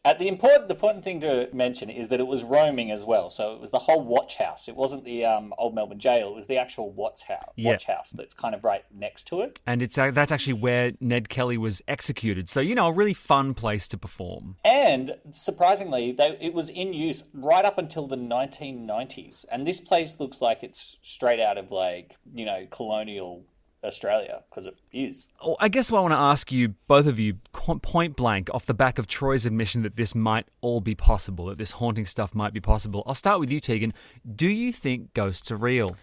Uh, 0.05 0.13
the 0.13 0.27
important 0.27 0.67
the 0.67 0.73
important 0.73 1.03
thing 1.03 1.21
to 1.21 1.49
mention 1.53 1.89
is 1.89 2.09
that 2.09 2.19
it 2.19 2.27
was 2.27 2.43
roaming 2.43 2.91
as 2.91 3.05
well. 3.05 3.29
So 3.29 3.53
it 3.53 3.61
was 3.61 3.71
the 3.71 3.79
whole 3.79 4.01
watch 4.01 4.37
house. 4.37 4.67
It 4.67 4.75
wasn't 4.75 5.05
the 5.05 5.25
um, 5.25 5.53
old 5.57 5.73
Melbourne 5.73 5.99
jail. 5.99 6.29
It 6.29 6.35
was 6.35 6.47
the 6.47 6.57
actual 6.57 6.91
watch 6.91 7.23
house. 7.23 7.53
Yeah. 7.55 7.71
Watch 7.71 7.85
house 7.85 8.11
that's 8.11 8.33
kind 8.33 8.53
of 8.53 8.65
right 8.65 8.83
next 8.93 9.27
to 9.27 9.41
it. 9.41 9.59
And 9.65 9.81
it's 9.81 9.97
uh, 9.97 10.11
that's 10.11 10.31
actually 10.31 10.53
where 10.53 10.91
Ned 10.99 11.29
Kelly 11.29 11.57
was 11.57 11.81
executed. 11.87 12.49
So, 12.49 12.59
you 12.59 12.75
know, 12.75 12.87
a 12.87 12.93
really 12.93 13.13
fun 13.13 13.53
place 13.53 13.87
to 13.89 13.97
perform. 13.97 14.57
And 14.65 15.15
surprisingly, 15.31 16.11
they, 16.11 16.37
it 16.41 16.53
was 16.53 16.69
in 16.69 16.93
use 16.93 17.23
right 17.33 17.63
up 17.63 17.77
until 17.77 18.07
the 18.07 18.17
1990s. 18.17 19.45
And 19.51 19.65
this 19.65 19.79
place 19.79 20.19
looks 20.19 20.41
like 20.41 20.63
it's 20.63 20.97
straight 21.01 21.39
out 21.39 21.57
of 21.57 21.71
like 21.71 22.17
you 22.33 22.45
know 22.45 22.67
colonial 22.69 23.45
Australia 23.83 24.43
because 24.49 24.67
it 24.67 24.75
is. 24.91 25.29
Oh, 25.41 25.55
I 25.59 25.69
guess 25.69 25.91
what 25.91 25.99
I 25.99 26.01
want 26.01 26.13
to 26.13 26.17
ask 26.17 26.51
you, 26.51 26.75
both 26.87 27.05
of 27.05 27.19
you, 27.19 27.35
point 27.53 28.15
blank, 28.15 28.49
off 28.53 28.65
the 28.65 28.73
back 28.73 28.97
of 28.97 29.07
Troy's 29.07 29.45
admission 29.45 29.83
that 29.83 29.95
this 29.95 30.15
might 30.15 30.47
all 30.61 30.81
be 30.81 30.95
possible, 30.95 31.47
that 31.47 31.57
this 31.57 31.71
haunting 31.71 32.05
stuff 32.05 32.33
might 32.33 32.53
be 32.53 32.61
possible. 32.61 33.03
I'll 33.05 33.13
start 33.13 33.39
with 33.39 33.51
you, 33.51 33.59
Tegan. 33.59 33.93
Do 34.35 34.47
you 34.47 34.71
think 34.71 35.13
ghosts 35.13 35.51
are 35.51 35.57
real? 35.57 35.95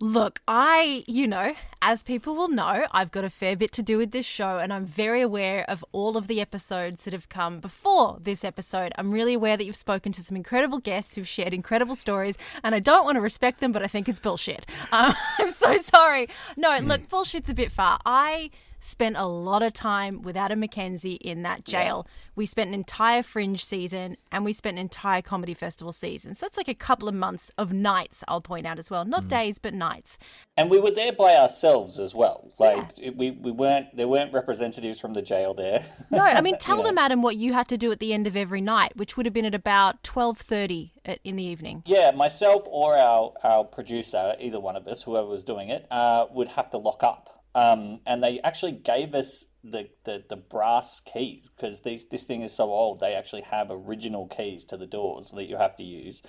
Look, 0.00 0.42
I, 0.48 1.04
you 1.06 1.28
know, 1.28 1.54
as 1.80 2.02
people 2.02 2.34
will 2.34 2.48
know, 2.48 2.86
I've 2.90 3.12
got 3.12 3.24
a 3.24 3.30
fair 3.30 3.56
bit 3.56 3.70
to 3.72 3.82
do 3.82 3.96
with 3.96 4.10
this 4.10 4.26
show, 4.26 4.58
and 4.58 4.72
I'm 4.72 4.84
very 4.84 5.20
aware 5.20 5.64
of 5.68 5.84
all 5.92 6.16
of 6.16 6.26
the 6.26 6.40
episodes 6.40 7.04
that 7.04 7.12
have 7.12 7.28
come 7.28 7.60
before 7.60 8.18
this 8.20 8.44
episode. 8.44 8.92
I'm 8.98 9.12
really 9.12 9.34
aware 9.34 9.56
that 9.56 9.64
you've 9.64 9.76
spoken 9.76 10.10
to 10.12 10.20
some 10.20 10.36
incredible 10.36 10.80
guests 10.80 11.14
who've 11.14 11.28
shared 11.28 11.54
incredible 11.54 11.94
stories, 11.94 12.36
and 12.64 12.74
I 12.74 12.80
don't 12.80 13.04
want 13.04 13.16
to 13.16 13.20
respect 13.20 13.60
them, 13.60 13.70
but 13.70 13.82
I 13.84 13.86
think 13.86 14.08
it's 14.08 14.20
bullshit. 14.20 14.66
Um, 14.92 15.14
I'm 15.38 15.50
so 15.50 15.78
sorry. 15.78 16.28
No, 16.56 16.78
look, 16.78 17.08
bullshit's 17.08 17.50
a 17.50 17.54
bit 17.54 17.72
far. 17.72 17.98
I 18.06 18.50
spent 18.84 19.16
a 19.16 19.26
lot 19.26 19.62
of 19.62 19.72
time 19.72 20.20
with 20.20 20.36
Adam 20.36 20.60
McKenzie 20.60 21.16
in 21.20 21.42
that 21.42 21.64
jail. 21.64 22.06
We 22.36 22.44
spent 22.44 22.68
an 22.68 22.74
entire 22.74 23.22
fringe 23.22 23.64
season 23.64 24.18
and 24.30 24.44
we 24.44 24.52
spent 24.52 24.74
an 24.74 24.82
entire 24.82 25.22
comedy 25.22 25.54
festival 25.54 25.92
season. 25.92 26.34
So 26.34 26.44
that's 26.44 26.58
like 26.58 26.68
a 26.68 26.74
couple 26.74 27.08
of 27.08 27.14
months 27.14 27.50
of 27.56 27.72
nights, 27.72 28.22
I'll 28.28 28.42
point 28.42 28.66
out 28.66 28.78
as 28.78 28.90
well. 28.90 29.04
Not 29.06 29.26
days, 29.26 29.58
but 29.58 29.72
nights. 29.72 30.18
And 30.56 30.70
we 30.70 30.78
were 30.78 30.90
there 30.90 31.12
by 31.12 31.34
ourselves 31.34 31.98
as 31.98 32.14
well. 32.14 32.50
Like 32.58 32.86
it, 33.00 33.16
we, 33.16 33.30
we 33.30 33.50
weren't 33.50 33.96
there 33.96 34.06
weren't 34.06 34.32
representatives 34.32 35.00
from 35.00 35.14
the 35.14 35.22
jail 35.22 35.54
there. 35.54 35.82
No, 36.10 36.20
I 36.20 36.42
mean, 36.42 36.58
tell 36.60 36.76
know. 36.76 36.82
them, 36.82 36.98
Adam, 36.98 37.22
what 37.22 37.36
you 37.36 37.54
had 37.54 37.68
to 37.68 37.78
do 37.78 37.90
at 37.90 38.00
the 38.00 38.12
end 38.12 38.26
of 38.26 38.36
every 38.36 38.60
night, 38.60 38.96
which 38.96 39.16
would 39.16 39.24
have 39.24 39.32
been 39.32 39.46
at 39.46 39.54
about 39.54 40.02
12.30 40.02 41.18
in 41.24 41.36
the 41.36 41.42
evening. 41.42 41.82
Yeah, 41.86 42.10
myself 42.10 42.66
or 42.68 42.96
our, 42.96 43.32
our 43.42 43.64
producer, 43.64 44.34
either 44.38 44.60
one 44.60 44.76
of 44.76 44.86
us, 44.86 45.02
whoever 45.02 45.26
was 45.26 45.42
doing 45.42 45.70
it, 45.70 45.86
uh, 45.90 46.26
would 46.30 46.48
have 46.48 46.70
to 46.70 46.78
lock 46.78 47.02
up. 47.02 47.43
Um, 47.54 48.00
and 48.06 48.22
they 48.22 48.40
actually 48.40 48.72
gave 48.72 49.14
us 49.14 49.46
the, 49.62 49.88
the, 50.04 50.24
the 50.28 50.36
brass 50.36 51.00
keys 51.00 51.50
because 51.54 51.80
these 51.82 52.04
this 52.06 52.24
thing 52.24 52.42
is 52.42 52.52
so 52.52 52.64
old. 52.72 53.00
They 53.00 53.14
actually 53.14 53.42
have 53.42 53.68
original 53.70 54.26
keys 54.26 54.64
to 54.66 54.76
the 54.76 54.86
doors 54.86 55.30
that 55.30 55.44
you 55.48 55.56
have 55.56 55.76
to 55.76 55.84
use, 55.84 56.22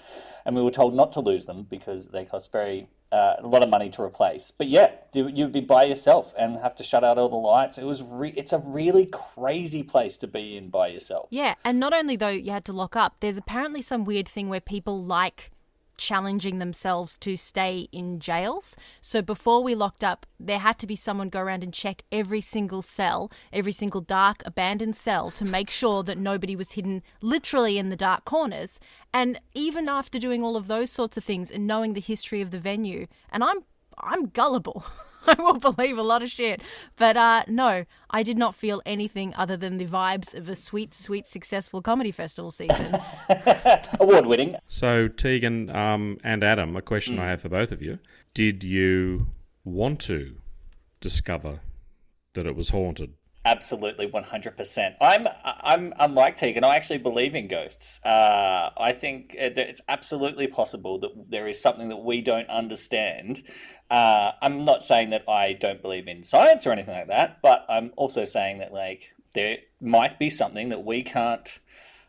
and 0.45 0.55
we 0.55 0.61
were 0.61 0.71
told 0.71 0.93
not 0.95 1.11
to 1.13 1.19
lose 1.19 1.45
them 1.45 1.63
because 1.63 2.07
they 2.07 2.25
cost 2.25 2.51
very 2.51 2.87
uh, 3.11 3.35
a 3.39 3.47
lot 3.47 3.61
of 3.63 3.69
money 3.69 3.89
to 3.89 4.01
replace. 4.01 4.51
But 4.51 4.67
yeah, 4.67 4.91
you- 5.13 5.27
you'd 5.27 5.51
be 5.51 5.61
by 5.61 5.83
yourself 5.83 6.33
and 6.37 6.57
have 6.59 6.75
to 6.75 6.83
shut 6.83 7.03
out 7.03 7.17
all 7.17 7.29
the 7.29 7.35
lights. 7.35 7.77
It 7.77 7.83
was 7.85 8.01
re- 8.03 8.33
it's 8.37 8.53
a 8.53 8.59
really 8.59 9.05
crazy 9.11 9.83
place 9.83 10.17
to 10.17 10.27
be 10.27 10.55
in 10.57 10.69
by 10.69 10.87
yourself. 10.87 11.27
Yeah, 11.29 11.55
and 11.65 11.79
not 11.79 11.93
only 11.93 12.15
though 12.15 12.29
you 12.29 12.51
had 12.51 12.65
to 12.65 12.73
lock 12.73 12.95
up, 12.95 13.15
there's 13.19 13.37
apparently 13.37 13.81
some 13.81 14.05
weird 14.05 14.27
thing 14.27 14.47
where 14.49 14.61
people 14.61 15.03
like 15.03 15.51
challenging 15.97 16.59
themselves 16.59 17.17
to 17.19 17.37
stay 17.37 17.87
in 17.91 18.19
jails. 18.19 18.75
So 19.01 19.21
before 19.21 19.63
we 19.63 19.75
locked 19.75 20.03
up, 20.03 20.25
there 20.39 20.59
had 20.59 20.79
to 20.79 20.87
be 20.87 20.95
someone 20.95 21.29
go 21.29 21.39
around 21.39 21.63
and 21.63 21.73
check 21.73 22.03
every 22.11 22.41
single 22.41 22.81
cell, 22.81 23.31
every 23.51 23.71
single 23.71 24.01
dark 24.01 24.41
abandoned 24.45 24.95
cell 24.95 25.31
to 25.31 25.45
make 25.45 25.69
sure 25.69 26.03
that 26.03 26.17
nobody 26.17 26.55
was 26.55 26.73
hidden 26.73 27.03
literally 27.21 27.77
in 27.77 27.89
the 27.89 27.95
dark 27.95 28.25
corners. 28.25 28.79
And 29.13 29.39
even 29.53 29.87
after 29.87 30.19
doing 30.19 30.43
all 30.43 30.55
of 30.55 30.67
those 30.67 30.91
sorts 30.91 31.17
of 31.17 31.23
things 31.23 31.49
and 31.49 31.65
knowing 31.67 31.93
the 31.93 32.01
history 32.01 32.41
of 32.41 32.51
the 32.51 32.59
venue, 32.59 33.07
and 33.31 33.43
I'm 33.43 33.63
I'm 33.97 34.27
gullible. 34.27 34.83
I 35.37 35.41
will 35.41 35.59
believe 35.59 35.97
a 35.97 36.03
lot 36.03 36.23
of 36.23 36.29
shit. 36.29 36.61
But 36.97 37.17
uh, 37.17 37.43
no, 37.47 37.85
I 38.09 38.23
did 38.23 38.37
not 38.37 38.55
feel 38.55 38.81
anything 38.85 39.33
other 39.35 39.57
than 39.57 39.77
the 39.77 39.85
vibes 39.85 40.35
of 40.35 40.49
a 40.49 40.55
sweet, 40.55 40.93
sweet, 40.93 41.27
successful 41.27 41.81
comedy 41.81 42.11
festival 42.11 42.51
season. 42.51 42.99
Award 43.99 44.25
winning. 44.25 44.55
So, 44.67 45.07
Tegan 45.07 45.69
um, 45.69 46.17
and 46.23 46.43
Adam, 46.43 46.75
a 46.75 46.81
question 46.81 47.19
I 47.19 47.29
have 47.29 47.41
for 47.41 47.49
both 47.49 47.71
of 47.71 47.81
you. 47.81 47.99
Did 48.33 48.63
you 48.63 49.27
want 49.63 49.99
to 50.01 50.35
discover 51.01 51.61
that 52.33 52.45
it 52.45 52.55
was 52.55 52.69
haunted? 52.69 53.13
Absolutely 53.45 54.07
100%. 54.07 54.95
I'm 54.99 55.27
I'm 55.43 55.93
unlike 55.99 56.35
Tegan. 56.35 56.63
I 56.63 56.75
actually 56.75 56.97
believe 56.97 57.35
in 57.35 57.47
ghosts. 57.47 58.03
Uh, 58.03 58.71
I 58.77 58.91
think 58.91 59.35
it's 59.37 59.81
absolutely 59.87 60.47
possible 60.47 60.99
that 60.99 61.11
there 61.29 61.47
is 61.47 61.61
something 61.61 61.89
that 61.89 61.97
we 62.03 62.21
don't 62.21 62.49
understand. 62.49 63.43
Uh, 63.89 64.31
I'm 64.41 64.63
not 64.63 64.83
saying 64.83 65.11
that 65.11 65.23
I 65.29 65.53
don't 65.53 65.81
believe 65.81 66.07
in 66.07 66.23
science 66.23 66.65
or 66.65 66.71
anything 66.71 66.95
like 66.95 67.07
that, 67.07 67.41
but 67.41 67.65
I'm 67.69 67.91
also 67.95 68.25
saying 68.25 68.57
that 68.59 68.73
like 68.73 69.13
there 69.33 69.57
might 69.79 70.17
be 70.17 70.29
something 70.29 70.69
that 70.69 70.83
we 70.83 71.03
can't 71.03 71.59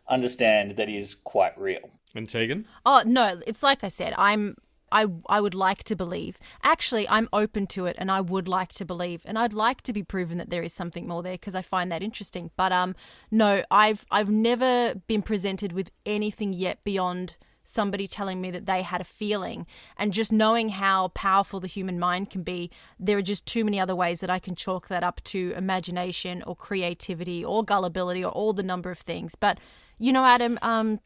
understand 0.08 0.72
that 0.72 0.88
is 0.88 1.14
quite 1.14 1.58
real. 1.58 1.90
And 2.14 2.28
Tegan? 2.28 2.66
Oh 2.86 3.02
no, 3.04 3.42
it's 3.46 3.62
like 3.62 3.84
I 3.84 3.88
said. 3.88 4.14
I'm 4.16 4.56
I 4.92 5.06
I 5.28 5.40
would 5.40 5.54
like 5.54 5.84
to 5.84 5.96
believe. 5.96 6.38
Actually, 6.62 7.08
I'm 7.08 7.28
open 7.32 7.66
to 7.68 7.86
it 7.86 7.96
and 7.98 8.10
I 8.10 8.20
would 8.20 8.48
like 8.48 8.72
to 8.74 8.84
believe 8.84 9.22
and 9.24 9.38
I'd 9.38 9.52
like 9.52 9.82
to 9.82 9.92
be 9.92 10.02
proven 10.02 10.38
that 10.38 10.50
there 10.50 10.62
is 10.62 10.72
something 10.72 11.06
more 11.06 11.22
there 11.22 11.34
because 11.34 11.54
I 11.54 11.62
find 11.62 11.90
that 11.92 12.02
interesting. 12.02 12.50
But 12.56 12.72
um 12.72 12.94
no, 13.30 13.64
I've 13.70 14.04
I've 14.10 14.30
never 14.30 14.94
been 15.06 15.22
presented 15.22 15.72
with 15.72 15.90
anything 16.04 16.52
yet 16.52 16.82
beyond 16.84 17.36
somebody 17.68 18.06
telling 18.06 18.40
me 18.40 18.50
that 18.52 18.66
they 18.66 18.82
had 18.82 19.00
a 19.00 19.04
feeling 19.04 19.66
and 19.98 20.12
just 20.12 20.30
knowing 20.30 20.68
how 20.68 21.08
powerful 21.08 21.58
the 21.58 21.66
human 21.66 21.98
mind 21.98 22.30
can 22.30 22.44
be 22.44 22.70
there 22.98 23.18
are 23.18 23.22
just 23.22 23.44
too 23.44 23.64
many 23.64 23.80
other 23.80 23.96
ways 23.96 24.20
that 24.20 24.30
I 24.30 24.38
can 24.38 24.54
chalk 24.54 24.86
that 24.86 25.02
up 25.02 25.20
to 25.24 25.52
imagination 25.56 26.44
or 26.44 26.54
creativity 26.54 27.44
or 27.44 27.64
gullibility 27.64 28.24
or 28.24 28.30
all 28.30 28.52
the 28.52 28.62
number 28.62 28.92
of 28.92 29.00
things 29.00 29.34
but 29.34 29.58
you 29.98 30.12
know 30.12 30.24
Adam 30.24 30.60
um 30.62 31.00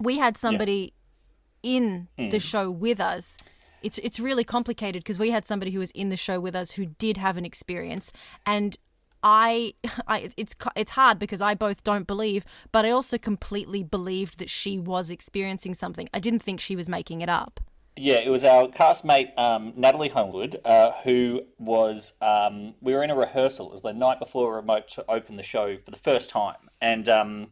we 0.00 0.16
had 0.18 0.38
somebody 0.38 0.94
in 1.62 2.08
mm. 2.18 2.30
the 2.30 2.40
show 2.40 2.70
with 2.70 3.00
us. 3.00 3.36
It's 3.82 3.98
it's 3.98 4.18
really 4.18 4.44
complicated 4.44 5.02
because 5.04 5.18
we 5.18 5.30
had 5.30 5.46
somebody 5.46 5.70
who 5.70 5.78
was 5.78 5.92
in 5.92 6.08
the 6.08 6.16
show 6.16 6.40
with 6.40 6.56
us 6.56 6.72
who 6.72 6.86
did 6.86 7.16
have 7.16 7.36
an 7.36 7.44
experience, 7.44 8.10
and 8.44 8.76
I, 9.22 9.74
I 10.06 10.30
it's 10.36 10.54
it's 10.76 10.92
hard 10.92 11.18
because 11.18 11.40
I 11.40 11.54
both 11.54 11.84
don't 11.84 12.06
believe, 12.06 12.44
but 12.72 12.84
I 12.84 12.90
also 12.90 13.18
completely 13.18 13.82
believed 13.82 14.38
that 14.38 14.50
she 14.50 14.78
was 14.78 15.10
experiencing 15.10 15.74
something. 15.74 16.08
I 16.12 16.20
didn't 16.20 16.42
think 16.42 16.60
she 16.60 16.76
was 16.76 16.88
making 16.88 17.20
it 17.20 17.28
up. 17.28 17.60
Yeah, 18.00 18.18
it 18.18 18.30
was 18.30 18.44
our 18.44 18.68
castmate 18.68 19.36
um, 19.36 19.72
Natalie 19.74 20.08
Homewood, 20.08 20.60
uh, 20.64 20.92
who 21.02 21.42
was. 21.58 22.12
Um, 22.20 22.74
we 22.80 22.94
were 22.94 23.02
in 23.02 23.10
a 23.10 23.16
rehearsal. 23.16 23.66
It 23.66 23.72
was 23.72 23.82
the 23.82 23.92
night 23.92 24.20
before 24.20 24.54
remote 24.54 24.88
to 24.88 25.04
open 25.08 25.36
the 25.36 25.42
show 25.42 25.76
for 25.76 25.90
the 25.90 25.96
first 25.96 26.30
time, 26.30 26.70
and 26.80 27.08
um, 27.08 27.48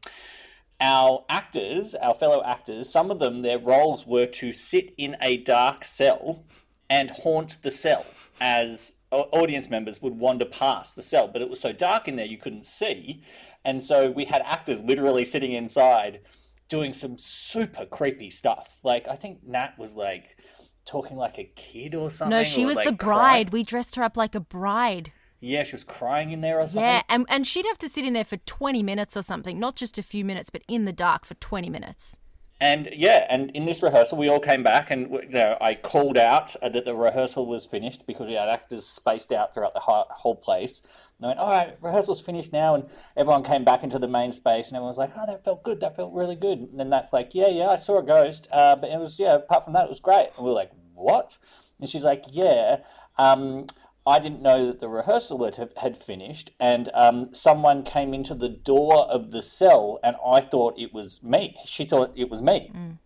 our 0.81 1.25
actors, 1.29 1.95
our 1.95 2.15
fellow 2.15 2.43
actors, 2.45 2.91
some 2.91 3.11
of 3.11 3.19
them, 3.19 3.43
their 3.43 3.59
roles 3.59 4.07
were 4.07 4.27
to 4.27 4.53
sit 4.53 4.93
in 4.97 5.17
a 5.21 5.39
dark 5.39 5.85
cell 5.85 6.45
and 6.91 7.11
haunt 7.11 7.63
the 7.63 7.71
cell 7.71 8.05
as 8.41 8.95
audience 9.11 9.71
members 9.71 10.03
would 10.03 10.19
wander 10.19 10.45
past 10.45 10.97
the 10.97 11.03
cell. 11.03 11.29
But 11.29 11.43
it 11.43 11.49
was 11.49 11.61
so 11.61 11.73
dark 11.73 12.09
in 12.09 12.17
there 12.17 12.27
you 12.27 12.39
couldn't 12.39 12.67
see. 12.67 13.23
And 13.65 13.83
so 13.83 14.11
we 14.11 14.25
had 14.25 14.43
actors 14.45 14.83
literally 14.83 15.25
sitting 15.25 15.53
inside 15.53 16.21
doing 16.69 16.93
some 16.93 17.17
super 17.17 17.87
creepy 17.87 18.31
stuff. 18.31 18.79
Like, 18.83 19.09
I 19.09 19.17
think 19.17 19.47
Nat 19.47 19.79
was 19.79 19.95
like 19.95 20.39
talking 20.85 21.17
like 21.17 21.39
a 21.39 21.45
kid 21.57 21.95
or 21.95 22.11
something. 22.11 22.37
No, 22.37 22.45
she 22.45 22.65
was 22.65 22.77
like, 22.77 22.87
the 22.87 22.93
bride. 22.93 23.07
crying. 23.07 23.49
We 23.51 23.63
dressed 23.63 23.97
her 23.97 24.03
up 24.03 24.17
like 24.17 24.35
a 24.35 24.41
bride. 24.41 25.13
Yeah, 25.41 25.65
she 25.65 25.73
was 25.73 25.85
crying 25.85 26.31
in 26.31 26.41
there 26.41 26.59
or 26.59 26.67
something. 26.67 26.83
Yeah, 26.83 27.03
and, 27.09 27.27
and 27.29 27.47
she'd 27.47 27.67
have 27.67 27.79
to 27.79 27.89
sit 27.89 28.05
in 28.05 28.15
there 28.15 28.25
for 28.25 28.39
20 28.39 28.83
minutes 28.83 29.17
or 29.17 29.23
something, 29.23 29.59
not 29.59 29.77
just 29.77 29.99
a 29.99 30.03
few 30.03 30.25
minutes, 30.25 30.51
but 30.51 30.63
in 30.67 30.87
the 30.87 30.93
dark 30.93 31.25
for 31.25 31.35
20 31.35 31.69
minutes. 31.69 32.17
And 32.59 32.89
yeah, 32.97 33.27
and 33.29 33.51
in 33.51 33.67
this 33.67 33.83
rehearsal, 33.83 34.17
we 34.17 34.31
all 34.31 34.41
came 34.41 34.63
back, 34.63 34.91
and 34.91 35.11
you 35.11 35.29
know, 35.29 35.59
I 35.61 35.75
called 35.75 36.17
out 36.17 36.57
uh, 36.63 36.71
that 36.71 36.87
the 36.87 36.95
rehearsal 36.95 37.45
was 37.45 37.67
finished 37.67 38.07
because 38.07 38.29
we 38.29 38.35
had 38.35 38.49
actors 38.49 38.87
spaced 38.87 39.31
out 39.31 39.53
throughout 39.53 39.75
the 39.75 39.81
whole 39.81 40.37
place. 40.37 40.81
And 41.19 41.27
I 41.27 41.29
went, 41.29 41.41
"All 41.41 41.51
right, 41.51 41.77
rehearsal's 41.83 42.23
finished 42.23 42.55
now," 42.55 42.75
and 42.75 42.89
everyone 43.15 43.43
came 43.43 43.63
back 43.63 43.83
into 43.83 43.99
the 43.99 44.09
main 44.09 44.33
space, 44.33 44.69
and 44.69 44.77
everyone 44.77 44.89
was 44.89 44.97
like, 44.97 45.11
"Oh, 45.19 45.27
that 45.27 45.45
felt 45.45 45.65
good. 45.65 45.81
That 45.81 45.97
felt 45.97 46.15
really 46.15 46.35
good." 46.35 46.61
And 46.61 46.81
then 46.81 46.89
that's 46.89 47.13
like, 47.13 47.35
"Yeah, 47.35 47.49
yeah, 47.49 47.67
I 47.67 47.77
saw 47.77 47.99
a 47.99 48.03
ghost, 48.03 48.49
uh, 48.51 48.75
but 48.77 48.89
it 48.89 48.99
was 48.99 49.19
yeah. 49.19 49.35
Apart 49.35 49.65
from 49.65 49.75
that, 49.75 49.85
it 49.85 49.91
was 49.91 50.01
great." 50.01 50.29
And 50.35 50.47
we 50.47 50.51
were 50.51 50.57
like, 50.57 50.71
"What?" 50.95 51.37
And 51.79 51.87
she's 51.87 52.05
like, 52.05 52.25
"Yeah." 52.33 52.79
Um, 53.19 53.67
I 54.07 54.21
didn't 54.21 54.41
know 54.41 54.67
that 54.67 54.79
the 54.79 54.89
rehearsal 54.89 55.45
had, 55.45 55.73
had 55.77 55.97
finished, 55.97 56.53
and 56.61 56.89
um, 56.95 57.35
someone 57.35 57.83
came 57.83 58.15
into 58.15 58.35
the 58.35 58.49
door 58.49 59.07
of 59.11 59.33
the 59.33 59.43
cell, 59.43 59.99
and 60.05 60.17
I 60.25 60.41
thought 60.41 60.79
it 60.79 60.95
was 60.95 61.23
me. 61.25 61.57
She 61.67 61.85
thought 61.85 62.13
it 62.15 62.31
was 62.31 62.41
me, 62.41 62.71
mm. 62.73 62.99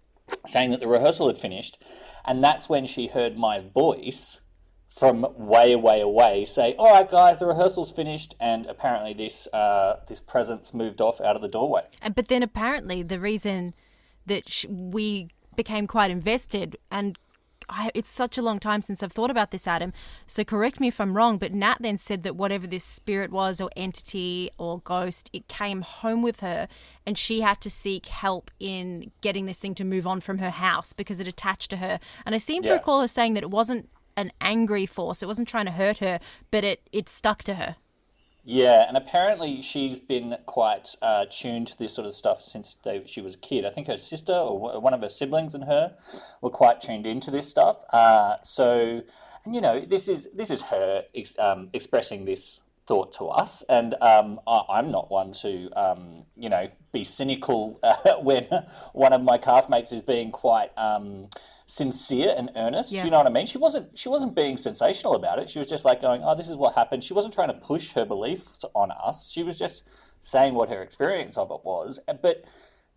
saying 0.47 0.71
that 0.73 0.81
the 0.81 0.89
rehearsal 0.89 1.29
had 1.29 1.39
finished, 1.39 1.83
and 2.27 2.45
that's 2.45 2.69
when 2.69 2.85
she 2.85 3.07
heard 3.07 3.39
my 3.39 3.61
voice 3.61 4.43
from 4.91 5.27
way, 5.39 5.75
way 5.75 6.01
away 6.01 6.45
say, 6.45 6.75
"All 6.79 6.93
right, 6.93 7.11
guys, 7.11 7.39
the 7.39 7.47
rehearsal's 7.47 7.93
finished," 7.93 8.35
and 8.39 8.67
apparently 8.67 9.15
this 9.15 9.47
uh, 9.55 10.01
this 10.07 10.21
presence 10.21 10.75
moved 10.75 11.01
off 11.01 11.21
out 11.21 11.35
of 11.37 11.41
the 11.41 11.49
doorway. 11.49 11.85
But 12.15 12.29
then 12.29 12.43
apparently 12.43 13.03
the 13.03 13.19
reason 13.19 13.73
that 14.27 14.51
sh- 14.51 14.67
we 14.69 15.29
became 15.57 15.87
quite 15.87 16.11
invested 16.11 16.77
and 16.91 17.19
I, 17.71 17.91
it's 17.95 18.09
such 18.11 18.37
a 18.37 18.43
long 18.43 18.59
time 18.59 18.83
since 18.83 19.03
I've 19.03 19.13
thought 19.13 19.31
about 19.31 19.53
this, 19.53 19.67
Adam. 19.67 19.93
So 20.27 20.45
correct 20.45 20.81
me 20.81 20.89
if 20.89 21.01
I'm 21.01 21.17
wrong, 21.17 21.39
but 21.39 21.53
Nat 21.55 21.77
then 21.81 21.97
said 21.99 22.23
that 22.25 22.37
whatever 22.37 22.67
this 22.67 22.85
spirit 22.85 23.31
was, 23.31 23.61
or 23.61 23.71
entity, 23.77 24.51
or 24.59 24.81
ghost, 24.81 25.31
it 25.33 25.49
came 25.49 25.83
home 25.83 26.21
with 26.23 26.41
her, 26.41 26.69
and 27.07 27.17
she 27.17 27.41
had 27.43 27.61
to 27.63 27.71
seek 27.71 28.07
help 28.07 28.51
in 28.59 29.13
getting 29.21 29.47
this 29.47 29.59
thing 29.59 29.75
to 29.77 29.85
move 29.85 30.07
on 30.07 30.21
from 30.21 30.39
her 30.39 30.51
house 30.51 30.93
because 30.93 31.21
it 31.21 31.29
attached 31.29 31.71
to 31.71 31.77
her. 31.79 32.01
And 32.27 32.35
I 32.35 32.39
seem 32.39 32.63
to 32.65 32.69
Yeah. 32.69 32.75
recall 32.75 33.01
her 33.01 33.09
saying 33.09 33.35
that 33.35 33.43
it 33.45 33.51
wasn't 33.51 33.89
an 34.17 34.33
angry 34.41 34.87
force; 34.87 35.23
it 35.23 35.27
wasn't 35.27 35.49
trying 35.49 35.67
to 35.67 35.73
hurt 35.73 35.99
her, 35.99 36.19
but 36.51 36.65
it 36.65 36.81
it 36.93 37.09
stuck 37.09 37.43
to 37.45 37.55
her. 37.55 37.77
Yeah, 38.45 38.87
and 38.89 38.97
apparently 38.97 39.61
she's 39.61 39.99
been 39.99 40.37
quite 40.47 40.95
uh, 41.03 41.27
tuned 41.31 41.69
to 41.69 41.79
this 41.79 41.95
sort 41.95 42.07
of 42.07 42.15
stuff 42.15 42.41
since 42.41 42.77
they, 42.83 43.03
she 43.05 43.21
was 43.21 43.35
a 43.35 43.39
kid. 43.39 43.67
I 43.67 43.71
think 43.71 43.87
her 43.87 43.99
sister 43.99 44.33
or 44.33 44.81
one 44.81 44.95
of 44.95 45.03
her 45.03 45.11
siblings 45.11 45.55
and 45.55 45.65
her 45.65 45.95
were 46.41 46.51
quite 46.51 46.81
tuned 46.81 47.07
into 47.07 47.31
this 47.31 47.49
stuff. 47.49 47.85
Uh, 47.93 48.37
so, 48.43 49.03
and 49.45 49.55
you 49.55 49.61
know, 49.61 49.81
this 49.81 50.09
is 50.09 50.29
this 50.33 50.51
is 50.51 50.63
her 50.63 51.05
ex- 51.15 51.39
um, 51.39 51.69
expressing 51.75 52.25
this 52.25 52.63
thought 52.87 53.13
to 53.13 53.27
us, 53.27 53.63
and 53.69 53.95
um, 54.01 54.41
I, 54.47 54.63
I'm 54.71 54.91
not 54.91 55.11
one 55.11 55.33
to 55.43 55.71
um, 55.77 56.25
you 56.35 56.49
know 56.49 56.69
be 56.93 57.05
cynical 57.05 57.79
uh, 57.83 57.95
when 58.23 58.47
one 58.95 59.13
of 59.13 59.23
my 59.23 59.37
castmates 59.37 59.93
is 59.93 60.03
being 60.03 60.31
quite. 60.31 60.71
Sincere 61.71 62.35
and 62.37 62.51
earnest 62.57 62.93
Yeah. 62.93 63.05
you 63.05 63.11
know 63.13 63.19
what 63.19 63.29
i 63.29 63.31
mean? 63.31 63.47
She 63.47 63.57
wasn't 63.59 63.97
she 63.97 64.09
wasn't 64.09 64.35
being 64.35 64.57
sensational 64.57 65.15
about 65.15 65.39
it. 65.39 65.49
She 65.49 65.59
was 65.61 65.69
just 65.69 65.85
like 65.85 66.01
going 66.01 66.21
oh 66.25 66.35
this 66.35 66.49
is 66.49 66.57
what 66.57 66.75
happened. 66.75 67.05
She 67.05 67.15
wasn't 67.15 67.33
trying 67.33 67.47
to 67.49 67.55
push 67.55 67.93
her 67.93 68.05
beliefs 68.05 68.65
on 68.75 68.91
us. 68.91 69.31
She 69.31 69.45
was 69.45 69.57
just 69.57 69.89
saying 70.19 70.55
what 70.55 70.69
her 70.69 70.83
experience 70.83 71.37
of 71.39 71.51
it 71.53 71.61
was. 71.65 72.01
But 72.21 72.45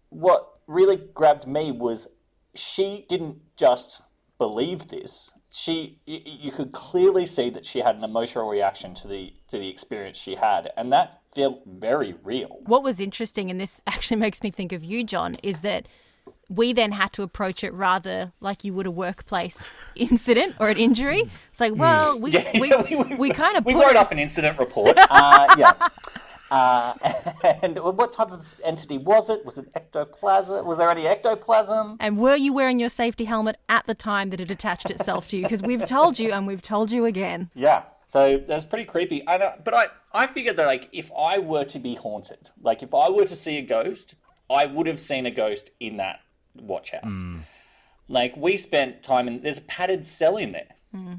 what 0.10 0.60
really 0.66 0.98
grabbed 1.14 1.46
me 1.48 1.72
was 1.72 2.08
she 2.56 3.06
didn't 3.08 3.38
just 3.58 4.02
believe 4.40 4.88
this. 4.88 5.34
She 5.54 6.00
you 6.08 6.52
could 6.52 6.72
clearly 6.72 7.28
see 7.28 7.52
that 7.52 7.66
she 7.68 7.80
had 7.82 7.96
an 7.96 8.04
emotional 8.04 8.50
reaction 8.50 8.96
to 8.96 9.08
the 9.08 9.34
to 9.52 9.60
the 9.60 9.70
experience 9.70 10.18
she 10.18 10.34
had 10.34 10.72
and 10.76 10.92
that 10.92 11.22
felt 11.36 11.62
very 11.68 12.16
real. 12.24 12.60
What 12.66 12.82
was 12.82 13.00
interesting, 13.00 13.52
and 13.52 13.62
this 13.62 13.82
actually 13.86 14.18
makes 14.28 14.42
me 14.42 14.50
think 14.50 14.72
of 14.72 14.84
you, 14.84 15.04
John, 15.04 15.36
is 15.44 15.62
that 15.62 15.88
we 16.50 16.74
then 16.74 16.92
had 16.92 17.12
to 17.14 17.24
approach 17.24 17.64
it 17.64 17.74
rather 17.74 18.32
like 18.40 18.64
you 18.64 18.74
would 18.74 18.86
a 18.86 18.92
workplace 18.92 19.74
incident 19.96 20.56
or 20.60 20.70
an 20.70 20.78
injury. 20.78 21.24
It's 21.52 21.60
like, 21.60 21.74
well, 21.76 22.20
we 22.20 22.32
Yeah, 22.32 22.50
we, 22.60 22.70
yeah, 22.70 23.16
we, 23.18 23.30
kind 23.32 23.58
of 23.58 23.66
we 23.66 23.74
put 23.74 23.82
wrote 23.84 23.92
it- 23.92 23.98
up 23.98 24.12
an 24.12 24.20
incident 24.20 24.60
report. 24.60 24.96
Uh, 24.98 25.56
yeah. 25.58 25.74
Uh, 26.52 26.94
and 27.64 27.78
what 27.80 28.14
type 28.14 28.32
of 28.32 28.44
entity 28.64 28.98
was 29.00 29.30
it? 29.30 29.44
Was 29.44 29.58
it 29.58 29.68
ectoplasm? 29.74 30.64
Was 30.66 30.78
there 30.78 30.90
any 30.90 31.08
ectoplasm? 31.08 31.98
And 32.00 32.18
were 32.20 32.36
you 32.36 32.54
wearing 32.54 32.80
your 32.80 32.90
safety 32.90 33.26
helmet 33.26 33.56
at 33.70 33.88
the 33.88 33.96
time 33.96 34.30
that 34.30 34.40
it 34.40 34.52
attached 34.52 34.90
itself 34.92 35.28
to 35.30 35.38
you? 35.38 35.44
Because 35.44 35.64
we've 35.64 35.86
told 35.88 36.20
you 36.20 36.32
and 36.32 36.46
we've 36.46 36.62
told 36.62 36.92
you 36.92 37.06
again. 37.06 37.50
Yeah. 37.56 37.84
So 38.06 38.38
that's 38.38 38.66
pretty 38.66 38.86
creepy. 38.86 39.24
I 39.28 39.38
know, 39.38 39.54
but 39.64 39.74
I 39.74 39.88
I 40.14 40.28
figured 40.28 40.58
that 40.58 40.68
like 40.68 40.90
if 40.92 41.10
I 41.18 41.40
were 41.40 41.64
to 41.66 41.80
be 41.80 41.96
haunted, 41.96 42.52
like 42.62 42.84
if 42.84 42.94
I 42.94 43.10
were 43.10 43.26
to 43.26 43.36
see 43.36 43.58
a 43.58 43.64
ghost, 43.64 44.14
I 44.54 44.66
would 44.66 44.88
have 44.88 45.00
seen 45.00 45.26
a 45.26 45.32
ghost 45.32 45.72
in 45.80 45.98
that 45.98 46.22
watch 46.56 46.92
house. 46.92 47.22
Hmm. 47.22 47.38
Like 48.08 48.36
we 48.38 48.58
spent 48.58 49.04
time 49.04 49.28
in 49.28 49.42
there's 49.42 49.58
a 49.58 49.62
padded 49.62 50.06
cell 50.06 50.38
in 50.38 50.52
there. 50.52 50.76
Hmm. 50.92 51.14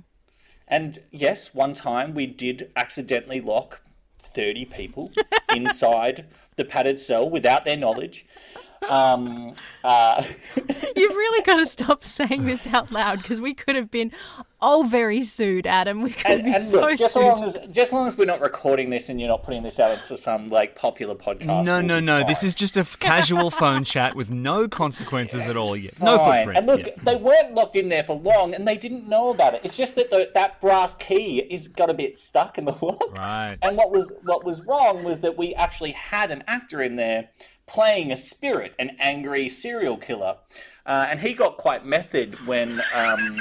And 0.69 0.99
yes, 1.11 1.55
one 1.55 1.75
time 1.75 2.15
we 2.15 2.27
did 2.27 2.71
accidentally 2.77 3.41
lock 3.41 3.83
30 4.19 4.65
people 4.67 5.13
inside 5.55 6.27
the 6.57 6.65
padded 6.65 7.01
cell 7.01 7.29
without 7.29 7.65
their 7.65 7.77
knowledge. 7.77 8.27
Um, 8.89 9.55
uh, 9.83 10.23
You've 10.97 11.15
really 11.15 11.45
got 11.45 11.57
to 11.57 11.67
stop 11.67 12.05
saying 12.05 12.47
this 12.47 12.67
out 12.67 12.91
loud 12.91 13.23
because 13.23 13.41
we 13.41 13.55
could 13.55 13.77
have 13.77 13.91
been 13.91 14.13
all 14.61 14.85
very 14.85 15.23
sued, 15.23 15.67
Adam. 15.67 16.01
We 16.01 16.11
could 16.11 16.31
have 16.31 16.45
been 16.45 16.55
and 16.55 16.65
so 16.65 16.95
just 16.95 17.13
sued. 17.13 17.23
as 17.23 17.29
long 17.29 17.45
as 17.45 17.55
just 17.67 17.79
as 17.79 17.93
long 17.93 18.07
as 18.07 18.17
we're 18.17 18.25
not 18.25 18.41
recording 18.41 18.89
this 18.89 19.11
and 19.11 19.21
you're 19.21 19.29
not 19.29 19.43
putting 19.43 19.63
this 19.63 19.79
out 19.79 19.93
into 19.93 20.17
some 20.17 20.49
like 20.49 20.75
popular 20.75 21.15
podcast. 21.15 21.67
No, 21.67 21.77
we'll 21.79 21.83
no, 21.83 22.01
no. 22.01 22.19
fine. 22.21 22.27
This 22.27 22.43
is 22.43 22.55
just 22.55 22.77
a 22.77 22.81
f- 22.81 22.99
casual 22.99 23.51
phone 23.51 23.85
chat 23.85 24.17
with 24.17 24.31
no 24.31 24.69
consequences 24.69 25.47
at 25.47 25.57
all 25.57 25.77
yet. 25.77 26.01
No 26.01 26.19
Fine. 26.19 26.47
footprint. 26.47 26.59
And 26.59 26.67
look, 26.67 26.87
yeah. 26.87 27.03
they 27.03 27.17
weren't 27.17 27.55
locked 27.55 27.77
in 27.77 27.91
there 27.91 28.03
for 28.03 28.17
long, 28.17 28.55
and 28.55 28.67
they 28.67 28.79
didn't 28.79 29.07
know 29.07 29.31
about 29.31 29.53
it. 29.55 29.61
It's 29.65 29.77
just 29.77 29.97
that 29.97 30.09
the, 30.09 30.31
that 30.33 30.61
brass 30.63 30.95
key 30.95 31.41
is 31.41 31.69
got 31.69 31.91
a 31.91 31.95
bit 31.95 32.17
stuck 32.17 32.57
in 32.57 32.65
the 32.65 32.77
lock. 32.81 33.19
Right. 33.19 33.57
And 33.61 33.77
what 33.77 33.91
was 33.91 34.13
what 34.23 34.45
was 34.45 34.65
wrong 34.67 35.05
was 35.05 35.19
that 35.21 35.37
we 35.37 35.55
actually 35.55 35.93
had 35.93 36.31
an 36.31 36.43
actor 36.49 36.81
in 36.81 36.97
there 36.97 37.29
playing 37.67 38.13
a 38.13 38.17
spirit, 38.17 38.75
an 38.79 38.97
angry 38.99 39.49
serial 39.49 39.97
killer, 39.97 40.37
uh, 40.87 41.07
and 41.09 41.21
he 41.21 41.35
got 41.35 41.57
quite 41.57 41.85
method 41.85 42.35
when. 42.47 42.81
Um, 42.95 43.39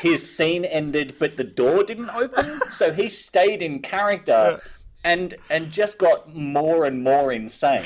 his 0.00 0.36
scene 0.36 0.64
ended, 0.64 1.14
but 1.20 1.36
the 1.36 1.44
door 1.44 1.84
didn't 1.84 2.10
open, 2.10 2.44
so 2.70 2.92
he 2.92 3.08
stayed 3.08 3.62
in 3.62 3.78
character, 3.82 4.58
and 5.04 5.34
and 5.48 5.70
just 5.70 5.96
got 5.98 6.34
more 6.34 6.86
and 6.86 7.04
more 7.04 7.30
insane. 7.30 7.84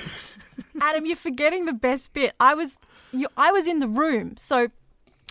Adam, 0.80 1.04
you're 1.04 1.14
forgetting 1.16 1.66
the 1.66 1.74
best 1.74 2.14
bit. 2.14 2.32
I 2.40 2.54
was, 2.54 2.78
you, 3.12 3.26
I 3.36 3.52
was 3.52 3.66
in 3.66 3.80
the 3.80 3.88
room, 3.88 4.36
so 4.38 4.68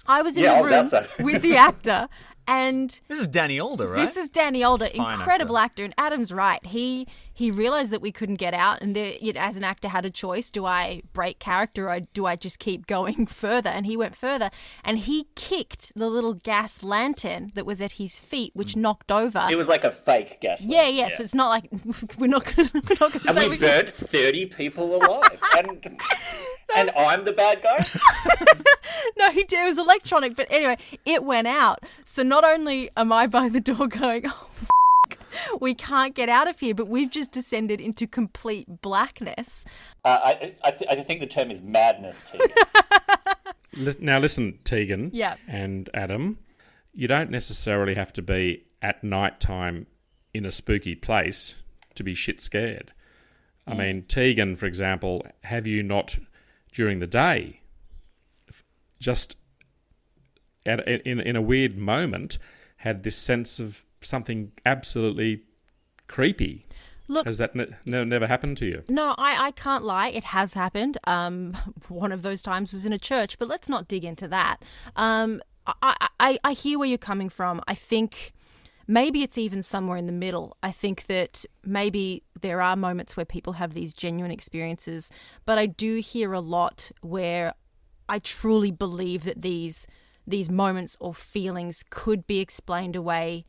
I 0.05 0.21
was 0.21 0.37
in 0.37 0.43
Yeah, 0.43 0.51
I 0.51 0.57
the 0.57 0.61
was 0.63 0.71
room 0.71 0.79
outside. 0.81 1.25
with 1.25 1.41
the 1.41 1.55
actor, 1.55 2.07
and 2.47 2.99
This 3.07 3.19
is 3.19 3.27
Danny 3.27 3.59
Alder, 3.59 3.87
right? 3.87 4.05
This 4.05 4.17
is 4.17 4.29
Danny 4.29 4.63
Alder, 4.63 4.87
Fine 4.87 5.19
incredible 5.19 5.57
actor. 5.57 5.83
and 5.83 5.93
Adam's 5.97 6.31
right. 6.31 6.65
He 6.65 7.07
he 7.33 7.51
realized 7.51 7.91
that 7.91 8.01
we 8.01 8.11
couldn't 8.11 8.35
get 8.35 8.53
out, 8.53 8.81
and 8.81 8.95
there, 8.95 9.13
you 9.19 9.33
know, 9.33 9.41
as 9.41 9.57
an 9.57 9.63
actor, 9.63 9.89
had 9.89 10.05
a 10.05 10.09
choice: 10.09 10.49
do 10.49 10.65
I 10.65 11.01
break 11.13 11.39
character 11.39 11.89
or 11.89 11.99
do 11.99 12.25
I 12.25 12.35
just 12.35 12.59
keep 12.59 12.87
going 12.95 13.25
further? 13.25 13.69
And 13.69 13.85
he 13.85 13.97
went 13.97 14.15
further, 14.15 14.49
and 14.83 14.99
he 14.99 15.27
kicked 15.35 15.91
the 15.95 16.09
little 16.09 16.33
gas 16.33 16.83
lantern 16.83 17.51
that 17.55 17.65
was 17.65 17.81
at 17.81 17.93
his 17.93 18.19
feet, 18.19 18.51
which 18.55 18.73
hmm. 18.73 18.81
knocked 18.81 19.11
over. 19.11 19.47
It 19.49 19.57
was 19.57 19.69
like 19.69 19.83
a 19.83 19.91
fake 19.91 20.39
gas. 20.41 20.65
yeah, 20.65 20.83
lantern, 20.83 21.07
yeah. 21.09 21.17
So 21.17 21.23
it's 21.23 21.33
not 21.33 21.49
like 21.49 21.69
we're 22.17 22.27
not 22.27 22.45
gonna, 22.45 22.69
we're 22.73 22.97
not 22.99 23.13
gonna 23.13 23.25
And 23.27 23.37
say 23.37 23.49
we 23.49 23.57
burnt 23.57 23.89
thirty 23.89 24.45
people 24.45 24.95
alive, 24.95 25.39
and 25.57 25.85
and 26.75 26.89
I'm 26.97 27.25
the 27.25 27.33
bad 27.33 27.61
guy. 27.61 27.85
no, 29.17 29.31
he 29.31 29.43
did. 29.43 29.59
It 29.65 29.69
was 29.69 29.77
electronic, 29.77 30.35
but 30.35 30.47
anyway, 30.49 30.77
it 31.05 31.23
went 31.23 31.47
out. 31.47 31.79
So 32.03 32.23
not 32.23 32.43
only 32.43 32.89
am 32.97 33.11
I 33.11 33.27
by 33.27 33.49
the 33.49 33.59
door 33.61 33.87
going, 33.87 34.23
oh, 34.27 34.49
f- 34.61 34.69
we 35.59 35.73
can't 35.75 36.15
get 36.15 36.29
out 36.29 36.47
of 36.47 36.59
here, 36.59 36.73
but 36.73 36.87
we've 36.87 37.11
just 37.11 37.31
descended 37.31 37.79
into 37.81 38.07
complete 38.07 38.81
blackness. 38.81 39.65
Uh, 40.03 40.19
I 40.23 40.53
I, 40.63 40.71
th- 40.71 40.89
I 40.89 40.95
think 40.95 41.19
the 41.19 41.27
term 41.27 41.51
is 41.51 41.61
madness, 41.61 42.23
T. 42.23 42.39
Li- 43.73 43.95
Now, 43.99 44.19
listen, 44.19 44.59
Tegan 44.63 45.11
Yeah. 45.13 45.35
and 45.47 45.89
Adam, 45.93 46.37
you 46.93 47.07
don't 47.07 47.29
necessarily 47.29 47.95
have 47.95 48.13
to 48.13 48.21
be 48.21 48.63
at 48.81 49.03
night 49.03 49.39
time 49.39 49.87
in 50.33 50.45
a 50.45 50.51
spooky 50.51 50.95
place 50.95 51.55
to 51.95 52.03
be 52.03 52.13
shit 52.13 52.39
scared. 52.41 52.91
I 53.67 53.73
mean, 53.73 54.03
Tegan, 54.03 54.55
for 54.57 54.67
example, 54.67 55.25
have 55.45 55.65
you 55.65 55.81
not 55.81 56.17
during 56.75 56.99
the 56.99 57.07
day 57.07 57.61
just 58.99 59.35
at, 60.65 60.87
in, 60.87 61.19
in 61.19 61.35
a 61.35 61.41
weird 61.41 61.77
moment 61.77 62.37
had 62.77 63.03
this 63.03 63.15
sense 63.15 63.59
of 63.59 63.85
something 64.01 64.51
absolutely 64.65 65.43
creepy? 66.07 66.65
Look, 67.07 67.25
Has 67.27 67.37
that 67.37 67.55
ne- 67.55 67.67
ne- 67.85 68.03
never 68.03 68.27
happened 68.27 68.57
to 68.57 68.65
you? 68.65 68.83
No, 68.89 69.15
I, 69.17 69.47
I 69.47 69.51
can't 69.51 69.83
lie. 69.83 70.09
It 70.09 70.25
has 70.25 70.53
happened. 70.53 70.97
Um, 71.05 71.55
one 71.87 72.11
of 72.11 72.21
those 72.21 72.41
times 72.41 72.73
was 72.73 72.85
in 72.85 72.93
a 72.93 72.99
church, 72.99 73.39
but 73.39 73.47
let's 73.47 73.69
not 73.69 73.87
dig 73.87 74.03
into 74.03 74.27
that. 74.27 74.57
Um, 74.95 75.41
I, 75.81 76.09
I, 76.19 76.39
I 76.43 76.53
hear 76.53 76.77
where 76.77 76.87
you're 76.87 76.97
coming 76.97 77.29
from. 77.29 77.61
I 77.67 77.75
think 77.75 78.33
maybe 78.87 79.23
it's 79.23 79.37
even 79.37 79.63
somewhere 79.63 79.97
in 79.97 80.05
the 80.05 80.11
middle. 80.11 80.57
I 80.61 80.71
think 80.71 81.07
that 81.07 81.45
maybe 81.63 82.23
there 82.39 82.61
are 82.61 82.75
moments 82.75 83.17
where 83.17 83.25
people 83.25 83.53
have 83.53 83.73
these 83.73 83.93
genuine 83.93 84.31
experiences, 84.31 85.09
but 85.45 85.57
I 85.57 85.65
do 85.65 85.97
hear 85.97 86.33
a 86.33 86.39
lot 86.39 86.91
where 87.01 87.53
I 88.07 88.19
truly 88.19 88.71
believe 88.71 89.23
that 89.23 89.41
these 89.41 89.87
these 90.27 90.49
moments 90.49 90.97
or 90.99 91.13
feelings 91.13 91.83
could 91.91 92.25
be 92.25 92.39
explained 92.39 92.95
away 92.95 93.45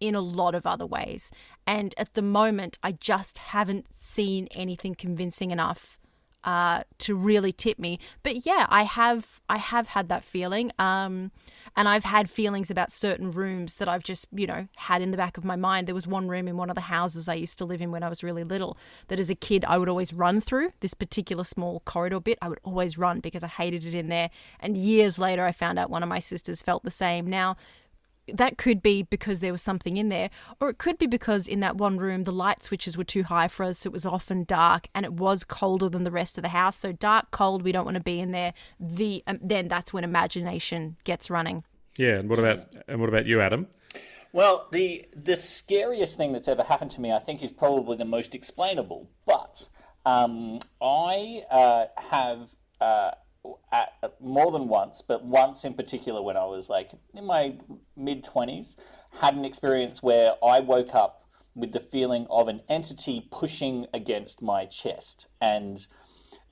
in 0.00 0.14
a 0.14 0.20
lot 0.20 0.54
of 0.54 0.66
other 0.66 0.86
ways. 0.86 1.30
And 1.66 1.94
at 1.98 2.14
the 2.14 2.22
moment, 2.22 2.78
I 2.82 2.92
just 2.92 3.38
haven't 3.38 3.86
seen 3.94 4.48
anything 4.50 4.94
convincing 4.94 5.50
enough 5.50 5.98
uh, 6.44 6.82
to 6.98 7.14
really 7.14 7.52
tip 7.52 7.78
me. 7.78 7.98
But 8.22 8.46
yeah, 8.46 8.66
I 8.68 8.84
have 8.84 9.40
I 9.48 9.58
have 9.58 9.88
had 9.88 10.08
that 10.08 10.24
feeling. 10.24 10.70
Um, 10.78 11.30
and 11.76 11.88
I've 11.88 12.04
had 12.04 12.30
feelings 12.30 12.70
about 12.70 12.92
certain 12.92 13.30
rooms 13.32 13.76
that 13.76 13.88
I've 13.88 14.04
just, 14.04 14.26
you 14.32 14.46
know, 14.46 14.68
had 14.76 15.02
in 15.02 15.10
the 15.10 15.16
back 15.16 15.36
of 15.36 15.44
my 15.44 15.56
mind. 15.56 15.86
There 15.86 15.94
was 15.94 16.06
one 16.06 16.28
room 16.28 16.46
in 16.46 16.56
one 16.56 16.70
of 16.70 16.76
the 16.76 16.82
houses 16.82 17.28
I 17.28 17.34
used 17.34 17.58
to 17.58 17.64
live 17.64 17.80
in 17.82 17.90
when 17.90 18.02
I 18.02 18.08
was 18.08 18.22
really 18.22 18.44
little 18.44 18.76
that 19.08 19.18
as 19.18 19.30
a 19.30 19.34
kid 19.34 19.64
I 19.66 19.78
would 19.78 19.88
always 19.88 20.12
run 20.12 20.40
through 20.40 20.72
this 20.80 20.94
particular 20.94 21.44
small 21.44 21.80
corridor 21.84 22.20
bit. 22.20 22.38
I 22.40 22.48
would 22.48 22.60
always 22.62 22.96
run 22.96 23.20
because 23.20 23.42
I 23.42 23.48
hated 23.48 23.84
it 23.84 23.94
in 23.94 24.08
there. 24.08 24.30
And 24.60 24.76
years 24.76 25.18
later, 25.18 25.44
I 25.44 25.52
found 25.52 25.78
out 25.78 25.90
one 25.90 26.02
of 26.02 26.08
my 26.08 26.20
sisters 26.20 26.62
felt 26.62 26.84
the 26.84 26.90
same. 26.90 27.28
Now, 27.28 27.56
that 28.32 28.58
could 28.58 28.82
be 28.82 29.02
because 29.02 29.40
there 29.40 29.52
was 29.52 29.62
something 29.62 29.96
in 29.96 30.08
there, 30.08 30.30
or 30.60 30.68
it 30.68 30.78
could 30.78 30.98
be 30.98 31.06
because 31.06 31.46
in 31.46 31.60
that 31.60 31.76
one 31.76 31.98
room 31.98 32.24
the 32.24 32.32
light 32.32 32.64
switches 32.64 32.96
were 32.96 33.04
too 33.04 33.24
high 33.24 33.48
for 33.48 33.64
us, 33.64 33.80
so 33.80 33.88
it 33.88 33.92
was 33.92 34.06
often 34.06 34.44
dark 34.44 34.88
and 34.94 35.04
it 35.04 35.14
was 35.14 35.44
colder 35.44 35.88
than 35.88 36.04
the 36.04 36.10
rest 36.10 36.38
of 36.38 36.42
the 36.42 36.48
house. 36.48 36.76
So 36.76 36.92
dark, 36.92 37.30
cold, 37.30 37.62
we 37.62 37.72
don't 37.72 37.84
want 37.84 37.96
to 37.96 38.02
be 38.02 38.20
in 38.20 38.30
there. 38.32 38.54
The 38.80 39.22
um, 39.26 39.38
then 39.42 39.68
that's 39.68 39.92
when 39.92 40.04
imagination 40.04 40.96
gets 41.04 41.30
running. 41.30 41.64
Yeah, 41.96 42.18
and 42.18 42.28
what 42.28 42.38
about 42.38 42.66
and 42.88 43.00
what 43.00 43.08
about 43.08 43.26
you, 43.26 43.40
Adam? 43.40 43.68
Well, 44.32 44.68
the 44.72 45.06
the 45.14 45.36
scariest 45.36 46.16
thing 46.16 46.32
that's 46.32 46.48
ever 46.48 46.62
happened 46.62 46.90
to 46.92 47.00
me, 47.00 47.12
I 47.12 47.20
think, 47.20 47.42
is 47.42 47.52
probably 47.52 47.96
the 47.96 48.04
most 48.04 48.34
explainable. 48.34 49.08
But 49.26 49.68
um, 50.04 50.58
I 50.82 51.42
uh, 51.50 51.84
have 52.10 52.54
uh, 52.80 53.12
at, 53.72 53.92
more 54.20 54.50
than 54.52 54.68
once, 54.68 55.02
but 55.02 55.24
once 55.24 55.64
in 55.64 55.74
particular, 55.74 56.22
when 56.22 56.36
I 56.36 56.44
was 56.44 56.68
like 56.68 56.90
in 57.14 57.24
my 57.24 57.56
mid 57.96 58.24
twenties, 58.24 58.76
had 59.20 59.34
an 59.34 59.44
experience 59.44 60.02
where 60.02 60.34
I 60.44 60.60
woke 60.60 60.94
up 60.94 61.28
with 61.54 61.72
the 61.72 61.80
feeling 61.80 62.26
of 62.30 62.48
an 62.48 62.60
entity 62.68 63.28
pushing 63.30 63.86
against 63.94 64.42
my 64.42 64.66
chest 64.66 65.28
and 65.40 65.86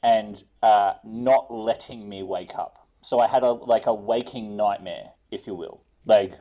and 0.03 0.43
uh, 0.63 0.95
not 1.05 1.53
letting 1.53 2.09
me 2.09 2.23
wake 2.23 2.57
up. 2.57 2.89
So 3.03 3.19
I 3.21 3.27
had 3.27 3.43
a 3.43 3.53
like 3.53 3.87
a 3.87 3.95
waking 3.95 4.57
nightmare, 4.57 5.13
if 5.31 5.47
you 5.47 5.55
will, 5.55 5.83
like 6.05 6.33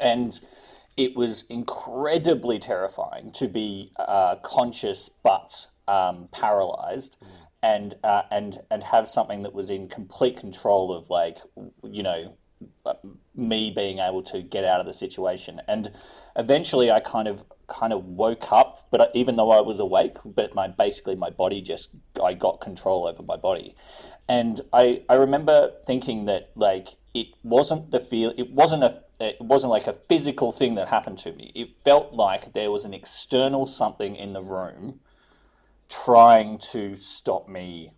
and 0.00 0.40
it 0.96 1.16
was 1.16 1.44
incredibly 1.48 2.58
terrifying 2.58 3.30
to 3.32 3.48
be 3.48 3.90
uh, 3.98 4.36
conscious 4.36 5.10
but 5.22 5.66
um, 5.88 6.28
paralyzed 6.32 7.16
and 7.64 7.94
uh, 8.04 8.22
and 8.30 8.58
and 8.70 8.84
have 8.84 9.08
something 9.08 9.40
that 9.40 9.54
was 9.54 9.70
in 9.70 9.88
complete 9.88 10.36
control 10.36 10.92
of 10.92 11.08
like 11.08 11.38
you 11.82 12.02
know 12.02 12.36
me 13.34 13.72
being 13.74 13.98
able 13.98 14.22
to 14.22 14.42
get 14.42 14.64
out 14.64 14.80
of 14.80 14.86
the 14.86 14.92
situation. 14.92 15.60
And 15.66 15.90
eventually 16.36 16.90
I 16.90 17.00
kind 17.00 17.26
of 17.26 17.42
kind 17.66 17.94
of 17.94 18.04
woke 18.04 18.52
up 18.52 18.86
but 18.90 19.10
even 19.14 19.36
though 19.36 19.50
I 19.50 19.62
was 19.62 19.80
awake 19.80 20.16
but 20.26 20.54
my 20.54 20.68
basically 20.68 21.16
my 21.16 21.30
body 21.30 21.62
just 21.62 21.88
I 22.22 22.34
got 22.34 22.60
control 22.60 23.06
over 23.06 23.22
my 23.22 23.36
body. 23.36 23.74
And 24.28 24.60
I 24.72 25.02
I 25.08 25.14
remember 25.14 25.72
thinking 25.86 26.26
that 26.26 26.50
like 26.54 26.96
it 27.14 27.28
wasn't 27.42 27.90
the 27.90 28.00
feel 28.00 28.34
it 28.36 28.50
wasn't 28.50 28.84
a 28.84 29.00
it 29.18 29.40
wasn't 29.40 29.70
like 29.70 29.86
a 29.86 29.94
physical 30.10 30.52
thing 30.52 30.74
that 30.74 30.88
happened 30.90 31.16
to 31.18 31.32
me. 31.32 31.50
It 31.54 31.68
felt 31.82 32.12
like 32.12 32.52
there 32.52 32.70
was 32.70 32.84
an 32.84 32.92
external 32.92 33.66
something 33.66 34.16
in 34.16 34.34
the 34.34 34.42
room 34.42 35.00
trying 36.02 36.58
to 36.58 36.96
stop 36.96 37.48
me 37.48 37.92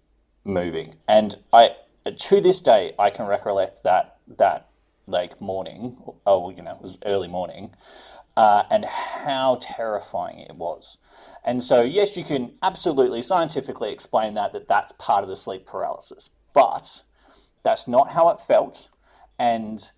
moving. 0.44 0.94
And 1.08 1.34
I 1.52 1.70
to 2.16 2.40
this 2.40 2.60
day 2.60 2.94
I 2.98 3.10
can 3.10 3.26
recollect 3.26 3.82
that 3.84 4.18
that 4.36 4.68
like 5.06 5.40
morning. 5.40 5.96
Oh 6.26 6.50
you 6.50 6.62
know 6.62 6.72
it 6.72 6.82
was 6.82 6.98
early 7.06 7.28
morning 7.28 7.74
uh, 8.36 8.64
and 8.70 8.84
how 8.84 9.58
terrifying 9.60 10.40
it 10.40 10.56
was. 10.56 10.98
And 11.44 11.62
so 11.62 11.82
yes 11.82 12.16
you 12.16 12.24
can 12.24 12.52
absolutely 12.62 13.22
scientifically 13.22 13.92
explain 13.92 14.34
that 14.34 14.52
that 14.52 14.66
that's 14.68 14.92
part 14.92 15.22
of 15.22 15.28
the 15.28 15.36
sleep 15.36 15.66
paralysis. 15.66 16.30
But 16.52 17.02
that's 17.62 17.88
not 17.88 18.12
how 18.12 18.28
it 18.30 18.40
felt. 18.40 18.88
And 19.38 19.90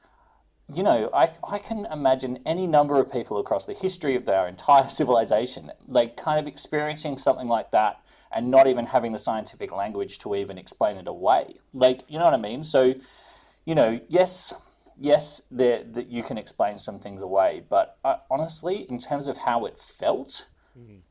you 0.75 0.83
know, 0.83 1.09
I, 1.15 1.31
I 1.49 1.59
can 1.59 1.87
imagine 1.87 2.41
any 2.45 2.67
number 2.67 3.01
of 3.01 3.11
people 3.11 3.39
across 3.39 3.65
the 3.65 3.73
history 3.73 4.17
of 4.17 4.29
our 4.29 4.47
entire 4.49 4.89
civilization, 4.89 5.71
like 5.87 6.17
kind 6.17 6.39
of 6.39 6.47
experiencing 6.47 7.17
something 7.17 7.49
like 7.49 7.71
that 7.71 8.01
and 8.33 8.51
not 8.51 8.67
even 8.67 8.87
having 8.87 9.13
the 9.13 9.19
scientific 9.19 9.73
language 9.73 10.19
to 10.19 10.35
even 10.35 10.59
explain 10.59 10.97
it 10.97 11.09
away. 11.09 11.55
Like, 11.73 12.03
you 12.09 12.19
know 12.19 12.25
what 12.25 12.35
I 12.35 12.39
mean? 12.39 12.63
So, 12.63 12.95
you 13.65 13.75
know, 13.75 14.01
yes, 14.09 14.53
yes, 15.01 15.43
there 15.51 15.83
that 15.83 16.09
you 16.09 16.23
can 16.23 16.37
explain 16.37 16.79
some 16.79 16.99
things 16.99 17.23
away, 17.23 17.63
but 17.69 17.97
uh, 18.05 18.17
honestly, 18.31 18.87
in 18.91 18.99
terms 18.99 19.29
of 19.29 19.39
how 19.39 19.65
it 19.65 19.79
felt, 19.79 20.49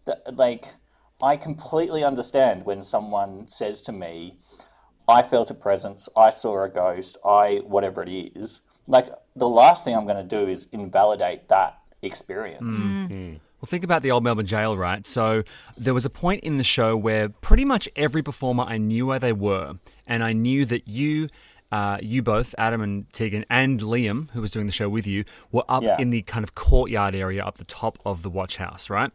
that, 0.05 0.37
like, 0.37 0.65
I 1.21 1.35
completely 1.35 2.03
understand 2.03 2.65
when 2.65 2.81
someone 2.81 3.47
says 3.47 3.81
to 3.83 3.91
me, 3.91 4.37
I 5.07 5.23
felt 5.23 5.49
a 5.49 5.55
presence, 5.55 6.07
I 6.15 6.29
saw 6.29 6.63
a 6.63 6.69
ghost, 6.69 7.17
I 7.25 7.61
whatever 7.65 8.03
it 8.03 8.09
is. 8.09 8.61
Like 8.87 9.07
the 9.35 9.49
last 9.49 9.83
thing 9.83 9.95
I'm 9.95 10.05
going 10.05 10.17
to 10.17 10.23
do 10.37 10.47
is 10.49 10.67
invalidate 10.71 11.47
that 11.49 11.77
experience. 12.01 12.81
Well, 13.59 13.65
think 13.67 13.83
about 13.83 14.01
the 14.03 14.11
old 14.11 14.23
Melbourne 14.23 14.45
jail, 14.45 14.77
right? 14.77 15.05
So 15.07 15.43
there 15.75 15.93
was 15.93 16.05
a 16.05 16.09
point 16.11 16.43
in 16.43 16.57
the 16.57 16.63
show 16.63 16.95
where 16.95 17.29
pretty 17.29 17.65
much 17.65 17.89
every 17.95 18.21
performer 18.21 18.63
I 18.63 18.77
knew 18.77 19.07
where 19.07 19.17
they 19.19 19.33
were, 19.33 19.73
and 20.07 20.23
I 20.23 20.33
knew 20.33 20.65
that 20.65 20.87
you. 20.87 21.29
Uh, 21.69 21.97
you 22.01 22.21
both, 22.23 22.55
Adam 22.57 22.79
and 22.79 23.11
Tegan, 23.11 23.43
and 23.49 23.81
Liam, 23.81 24.29
who 24.31 24.39
was 24.39 24.51
doing 24.51 24.67
the 24.67 24.71
show 24.71 24.87
with 24.87 25.05
you, 25.05 25.25
were 25.51 25.65
up 25.67 25.83
Yeah. 25.83 25.97
in 25.99 26.11
the 26.11 26.21
kind 26.21 26.45
of 26.45 26.55
courtyard 26.55 27.13
area 27.13 27.43
up 27.43 27.57
the 27.57 27.65
top 27.65 27.99
of 28.05 28.23
the 28.23 28.29
watch 28.29 28.55
house, 28.55 28.89
right? 28.89 29.11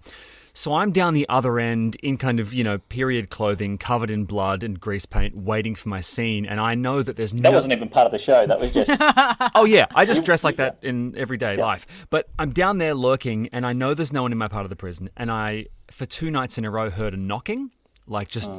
So 0.55 0.75
I'm 0.75 0.93
down 0.93 1.15
the 1.15 1.27
other 1.31 1.59
end 1.59 1.97
in 2.03 2.19
kind 2.19 2.39
of, 2.39 2.53
you 2.53 2.63
know, 2.63 2.77
period 2.77 3.31
clothing, 3.31 3.79
covered 3.79 4.11
in 4.11 4.25
blood 4.25 4.63
and 4.63 4.79
grease 4.79 5.07
paint, 5.07 5.35
waiting 5.35 5.75
for 5.75 5.89
my 5.89 6.03
scene. 6.03 6.45
And 6.45 6.61
I 6.61 6.75
know 6.75 7.03
that 7.03 7.17
there's 7.17 7.33
no. 7.33 7.43
That 7.43 7.53
wasn't 7.55 7.73
even 7.73 7.89
part 7.89 8.05
of 8.05 8.13
the 8.13 8.19
show. 8.19 8.47
That 8.47 8.61
was 8.61 8.71
just 8.71 8.91
Oh 9.55 9.65
yeah, 9.65 9.87
I 9.95 10.05
just 10.05 10.25
dress 10.27 10.45
like 10.45 10.57
that 10.57 10.77
in 10.83 11.17
everyday 11.17 11.57
life. 11.57 11.87
But 12.11 12.29
I'm 12.39 12.53
down 12.53 12.77
there 12.77 12.93
lurking, 12.93 13.49
and 13.51 13.65
I 13.65 13.73
know 13.73 13.95
there's 13.95 14.13
no 14.13 14.23
one 14.23 14.33
in 14.33 14.37
my 14.37 14.49
part 14.49 14.65
of 14.65 14.71
the 14.71 14.77
prison. 14.77 15.09
And 15.17 15.31
I, 15.31 15.67
for 15.91 16.05
two 16.05 16.31
nights 16.31 16.59
in 16.59 16.67
a 16.67 16.71
row, 16.71 16.91
heard 16.91 17.15
a 17.15 17.17
knocking, 17.17 17.71
like 18.07 18.29
just, 18.29 18.51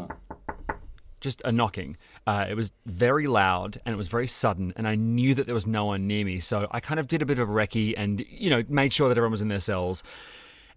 just 1.22 1.44
a 1.46 1.52
knocking. 1.52 1.98
Uh, 2.26 2.48
it 2.50 2.56
was 2.56 2.72
very 2.88 3.28
loud 3.28 3.80
and 3.86 3.94
it 3.94 3.98
was 3.98 4.08
very 4.08 4.28
sudden, 4.28 4.74
and 4.76 4.88
I 4.88 4.96
knew 4.96 5.36
that 5.36 5.46
there 5.46 5.56
was 5.56 5.68
no 5.68 5.86
one 5.86 6.08
near 6.08 6.26
me. 6.26 6.40
So 6.40 6.68
I 6.72 6.80
kind 6.80 7.00
of 7.00 7.08
did 7.08 7.22
a 7.22 7.26
bit 7.28 7.38
of 7.38 7.48
a 7.48 7.54
recce, 7.54 7.94
and 7.96 8.26
you 8.28 8.50
know, 8.50 8.64
made 8.68 8.94
sure 8.94 9.10
that 9.10 9.18
everyone 9.18 9.32
was 9.34 9.44
in 9.44 9.50
their 9.50 9.60
cells. 9.60 10.02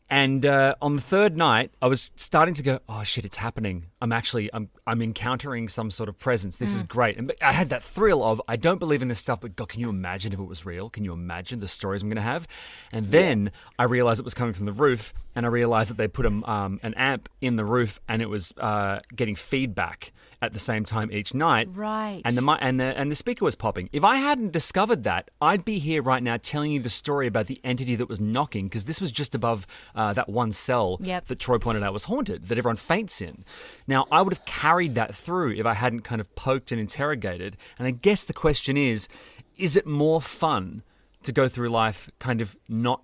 And 0.09 0.47
uh, 0.47 0.77
on 0.81 0.97
the 0.97 1.03
third 1.03 1.37
night, 1.37 1.73
I 1.83 1.89
was 1.89 2.13
starting 2.17 2.55
to 2.55 2.63
go, 2.63 2.79
"Oh 2.89 3.03
shit, 3.03 3.25
it's 3.25 3.39
happening! 3.39 3.87
I'm 4.07 4.13
actually, 4.13 4.49
I'm, 4.55 4.71
I'm 4.87 5.03
encountering 5.03 5.69
some 5.69 5.91
sort 5.91 6.09
of 6.09 6.19
presence. 6.19 6.57
This 6.57 6.75
is 6.75 6.83
great." 6.85 7.17
And 7.19 7.33
I 7.43 7.53
had 7.53 7.69
that 7.71 7.83
thrill 7.83 8.23
of, 8.23 8.41
I 8.47 8.57
don't 8.57 8.79
believe 8.79 9.03
in 9.03 9.09
this 9.09 9.19
stuff, 9.19 9.41
but 9.41 9.57
God, 9.57 9.69
can 9.69 9.81
you 9.81 9.91
imagine 9.91 10.33
if 10.33 10.39
it 10.39 10.45
was 10.45 10.65
real? 10.65 10.89
Can 10.89 11.05
you 11.05 11.13
imagine 11.13 11.61
the 11.61 11.69
stories 11.69 12.03
I'm 12.03 12.09
going 12.09 12.17
to 12.17 12.23
have? 12.23 12.47
And 12.93 13.11
then 13.11 13.51
I 13.79 13.85
realized 13.85 14.21
it 14.21 14.25
was 14.25 14.35
coming 14.35 14.55
from 14.55 14.67
the 14.67 14.73
roof, 14.73 15.13
and 15.35 15.45
I 15.45 15.49
realized 15.49 15.91
that 15.91 15.97
they 15.97 16.09
put 16.09 16.25
a, 16.25 16.51
um, 16.51 16.79
an 16.83 16.95
amp 16.95 17.29
in 17.41 17.57
the 17.57 17.65
roof, 17.65 18.01
and 18.09 18.23
it 18.23 18.31
was 18.31 18.53
uh, 18.59 19.01
getting 19.15 19.35
feedback 19.35 20.13
at 20.43 20.53
the 20.53 20.59
same 20.59 20.85
time 20.85 21.11
each 21.11 21.33
night. 21.35 21.67
Right. 21.73 22.21
And 22.25 22.37
the 22.37 22.51
and 22.61 22.79
the 22.79 22.85
and 22.85 23.11
the 23.11 23.17
speaker 23.17 23.45
was 23.45 23.55
popping. 23.55 23.89
If 23.93 24.05
I 24.05 24.17
hadn't 24.17 24.53
discovered 24.53 25.03
that, 25.05 25.31
I'd 25.41 25.65
be 25.65 25.79
here 25.79 26.03
right 26.03 26.23
now 26.23 26.37
telling 26.37 26.73
you 26.73 26.81
the 26.81 26.91
story 26.91 27.27
about 27.27 27.47
the 27.47 27.59
entity 27.65 27.97
that 27.97 28.09
was 28.09 28.21
knocking 28.21 28.67
because 28.69 28.85
this 28.85 29.01
was 29.01 29.11
just 29.13 29.35
above 29.35 29.67
uh, 29.95 30.13
that 30.13 30.29
one 30.29 30.53
cell 30.53 30.99
Yep. 31.01 31.27
that 31.27 31.39
Troy 31.39 31.59
pointed 31.59 31.83
out 31.83 31.93
was 31.93 32.05
haunted 32.05 32.49
that 32.49 32.59
everyone 32.59 32.77
faints 32.77 33.21
in. 33.21 33.45
Now 33.87 33.96
I 34.11 34.23
would 34.23 34.33
have 34.33 34.45
carried 34.45 34.95
that 34.97 35.15
through 35.15 35.53
if 35.55 35.67
I 35.67 35.75
hadn't 35.75 36.01
kind 36.01 36.21
of 36.21 36.35
poked 36.35 36.71
and 36.73 36.81
interrogated. 36.81 37.57
And 37.79 37.87
I 37.89 37.91
guess 37.93 38.25
the 38.25 38.33
question 38.33 38.77
is, 38.77 39.09
is 39.57 39.77
it 39.77 39.87
more 39.87 40.21
fun 40.21 40.83
to 41.23 41.33
go 41.33 41.49
through 41.49 41.71
life 41.71 42.09
kind 42.19 42.41
of 42.41 42.57
not 42.69 43.03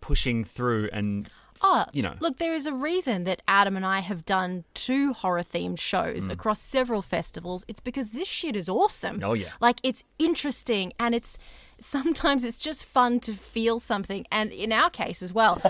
pushing 0.00 0.44
through 0.44 0.88
and 0.92 1.28
Oh, 1.62 1.86
you 1.92 2.02
know. 2.02 2.14
look, 2.20 2.36
there 2.36 2.52
is 2.54 2.66
a 2.66 2.72
reason 2.72 3.24
that 3.24 3.40
Adam 3.48 3.76
and 3.76 3.86
I 3.86 4.00
have 4.00 4.26
done 4.26 4.64
two 4.74 5.14
horror 5.14 5.42
themed 5.42 5.74
Mm. 5.76 5.80
shows 5.80 6.28
across 6.28 6.60
several 6.60 7.00
festivals. 7.00 7.64
It's 7.66 7.80
because 7.80 8.10
this 8.10 8.28
shit 8.28 8.54
is 8.56 8.68
awesome. 8.68 9.20
Oh, 9.24 9.32
yeah. 9.32 9.52
Like 9.58 9.80
it's 9.82 10.04
interesting 10.18 10.92
and 11.00 11.14
it's 11.14 11.38
sometimes 11.80 12.44
it's 12.44 12.58
just 12.58 12.84
fun 12.84 13.20
to 13.20 13.34
feel 13.34 13.80
something. 13.80 14.26
And 14.30 14.52
in 14.52 14.72
our 14.72 14.90
case 14.90 15.22
as 15.22 15.32
well. 15.32 15.56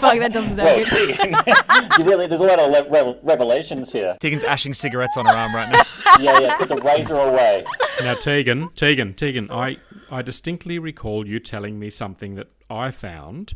Fuck, 0.00 0.18
that 0.18 0.32
doesn't 0.32 0.56
sound 0.56 0.58
well, 0.58 0.84
good. 0.84 1.98
you 1.98 2.10
really. 2.10 2.26
There's 2.26 2.40
a 2.40 2.44
lot 2.44 2.58
of 2.58 2.70
le- 2.70 2.90
re- 2.90 3.20
revelations 3.22 3.92
here. 3.92 4.14
Tegan's 4.20 4.44
ashing 4.44 4.74
cigarettes 4.74 5.16
on 5.16 5.26
her 5.26 5.32
arm 5.32 5.54
right 5.54 5.70
now. 5.70 5.82
Yeah, 6.18 6.38
yeah. 6.40 6.56
Put 6.58 6.68
the 6.68 6.76
razor 6.76 7.16
away. 7.16 7.64
Now, 8.02 8.14
Tegan, 8.14 8.70
Tegan, 8.74 9.14
Tegan, 9.14 9.50
I, 9.50 9.78
I 10.10 10.20
distinctly 10.20 10.78
recall 10.78 11.26
you 11.26 11.38
telling 11.38 11.78
me 11.78 11.88
something 11.88 12.34
that 12.34 12.48
I 12.68 12.90
found 12.90 13.54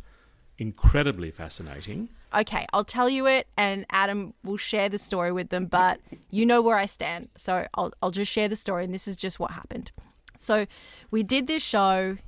incredibly 0.57 1.31
fascinating. 1.31 2.11
Okay, 2.35 2.65
I'll 2.73 2.85
tell 2.85 3.09
you 3.11 3.27
it, 3.27 3.49
and 3.57 3.85
Adam 3.91 4.35
will 4.43 4.57
share 4.57 4.89
the 4.89 4.99
story 4.99 5.31
with 5.31 5.51
them. 5.51 5.67
But 5.67 6.01
you 6.31 6.47
know 6.47 6.63
where 6.63 6.79
I 6.79 6.87
stand, 6.87 7.29
so 7.37 7.67
I'll 7.75 7.93
I'll 8.01 8.11
just 8.11 8.31
share 8.31 8.49
the 8.49 8.57
story, 8.57 8.85
and 8.85 8.95
this 8.95 9.07
is 9.07 9.17
just 9.17 9.39
what 9.39 9.51
happened. 9.51 9.91
So 10.45 10.67
we 11.11 11.23
did 11.23 11.47
this 11.47 11.63
show 11.63 12.19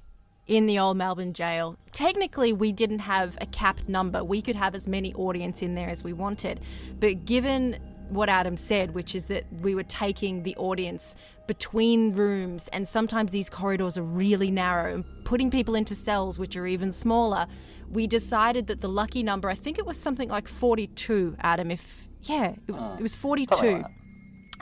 in 0.46 0.66
the 0.66 0.78
old 0.78 0.96
Melbourne 0.96 1.32
jail. 1.32 1.76
Technically, 1.92 2.52
we 2.52 2.72
didn't 2.72 3.00
have 3.00 3.36
a 3.40 3.46
capped 3.46 3.88
number; 3.88 4.24
we 4.24 4.40
could 4.40 4.56
have 4.56 4.74
as 4.74 4.88
many 4.88 5.12
audience 5.14 5.62
in 5.62 5.74
there 5.74 5.90
as 5.90 6.02
we 6.02 6.12
wanted. 6.12 6.60
But 6.98 7.24
given 7.24 7.78
what 8.08 8.28
Adam 8.28 8.56
said, 8.56 8.94
which 8.94 9.14
is 9.14 9.26
that 9.26 9.44
we 9.60 9.74
were 9.74 9.82
taking 9.82 10.44
the 10.44 10.54
audience 10.56 11.16
between 11.46 12.12
rooms, 12.12 12.68
and 12.68 12.86
sometimes 12.86 13.32
these 13.32 13.50
corridors 13.50 13.98
are 13.98 14.02
really 14.02 14.50
narrow, 14.50 14.94
and 14.94 15.04
putting 15.24 15.50
people 15.50 15.74
into 15.74 15.94
cells 15.94 16.38
which 16.38 16.56
are 16.56 16.66
even 16.66 16.92
smaller, 16.92 17.46
we 17.90 18.06
decided 18.06 18.68
that 18.68 18.80
the 18.80 18.88
lucky 18.88 19.22
number, 19.22 19.50
I 19.50 19.56
think 19.56 19.78
it 19.78 19.86
was 19.86 19.98
something 19.98 20.28
like 20.28 20.46
42, 20.46 21.36
Adam, 21.40 21.70
if, 21.70 22.06
yeah, 22.22 22.50
it, 22.50 22.60
it 22.68 22.74
ah, 22.74 22.96
was 23.00 23.16
42. 23.16 23.84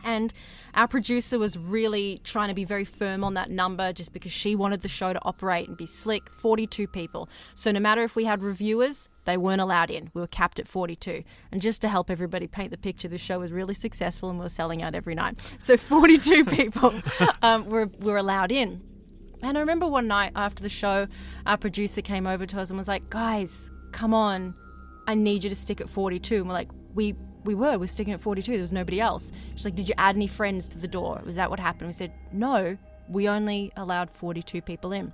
And 0.05 0.32
our 0.74 0.86
producer 0.86 1.38
was 1.38 1.59
really 1.59 2.20
trying 2.22 2.48
to 2.48 2.55
be 2.55 2.64
very 2.64 2.84
firm 2.84 3.24
on 3.24 3.34
that 3.34 3.50
number 3.50 3.92
just 3.92 4.12
because 4.12 4.32
she 4.32 4.55
wanted 4.55 4.82
the 4.82 4.88
show 4.88 5.12
to 5.12 5.18
operate 5.22 5.66
and 5.66 5.76
be 5.76 5.86
slick. 5.86 6.30
42 6.30 6.86
people. 6.86 7.28
So 7.55 7.72
no 7.72 7.80
matter 7.80 8.02
if 8.02 8.14
we 8.14 8.24
had 8.24 8.42
reviewers, 8.42 9.09
they 9.24 9.36
weren't 9.36 9.61
allowed 9.61 9.90
in. 9.90 10.11
We 10.14 10.20
were 10.20 10.26
capped 10.26 10.59
at 10.59 10.68
42. 10.68 11.24
And 11.50 11.62
just 11.62 11.80
to 11.80 11.88
help 11.88 12.11
everybody 12.11 12.46
paint 12.46 12.70
the 12.70 12.76
picture, 12.76 13.09
the 13.09 13.18
show 13.18 13.38
was 13.38 13.50
really 13.50 13.74
successful 13.74 14.28
and 14.28 14.38
we 14.38 14.44
were 14.44 14.50
selling 14.50 14.82
out 14.82 14.94
every 14.94 15.14
night. 15.14 15.38
So 15.59 15.76
42 15.78 16.44
people 16.46 16.94
um, 17.42 17.66
were, 17.66 17.90
were 18.00 18.18
allowed 18.18 18.52
in. 18.52 18.82
And 19.42 19.59
I 19.59 19.61
remember 19.61 19.86
one 19.86 20.07
night 20.07 20.32
after 20.34 20.62
the 20.62 20.68
show, 20.68 21.07
our 21.44 21.57
producer 21.57 22.00
came 22.00 22.26
over 22.26 22.46
to 22.46 22.61
us 22.61 22.70
and 22.70 22.78
was 22.78 22.88
like, 22.88 23.11
guys, 23.11 23.70
come 23.92 24.14
on. 24.14 24.55
I 25.07 25.14
need 25.14 25.44
you 25.44 25.50
to 25.50 25.57
stick 25.57 25.80
at 25.80 25.90
42. 25.90 26.36
And 26.36 26.48
we're 26.48 26.55
like, 26.55 26.70
we 26.95 27.14
we 27.45 27.55
were, 27.55 27.78
we're 27.78 27.86
sticking 27.86 28.14
at 28.14 28.20
42. 28.20 28.53
There 28.53 28.61
was 28.61 28.72
nobody 28.72 29.01
else. 29.01 29.30
She's 29.55 29.66
like, 29.66 29.74
did 29.74 29.88
you 29.88 29.95
add 29.99 30.16
any 30.16 30.26
friends 30.26 30.66
to 30.68 30.78
the 30.78 30.88
door? 30.88 31.20
Was 31.26 31.36
that 31.36 31.51
what 31.51 31.61
happened? 31.61 31.88
We 31.88 31.92
said, 31.92 32.12
no, 32.32 32.78
we 33.09 33.28
only 33.28 33.70
allowed 33.76 34.11
42 34.11 34.62
people 34.62 34.92
in. 34.92 35.12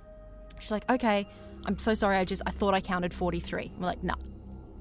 She's 0.59 0.71
like, 0.71 0.89
okay, 0.89 1.27
I'm 1.65 1.77
so 1.77 1.93
sorry. 1.93 2.17
I 2.17 2.23
just, 2.23 2.41
I 2.45 2.51
thought 2.51 2.73
I 2.73 2.79
counted 2.79 3.13
43. 3.13 3.73
We're 3.77 3.85
like, 3.85 4.03
no, 4.03 4.13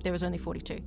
there 0.04 0.12
was 0.12 0.22
only 0.22 0.38
42. 0.38 0.78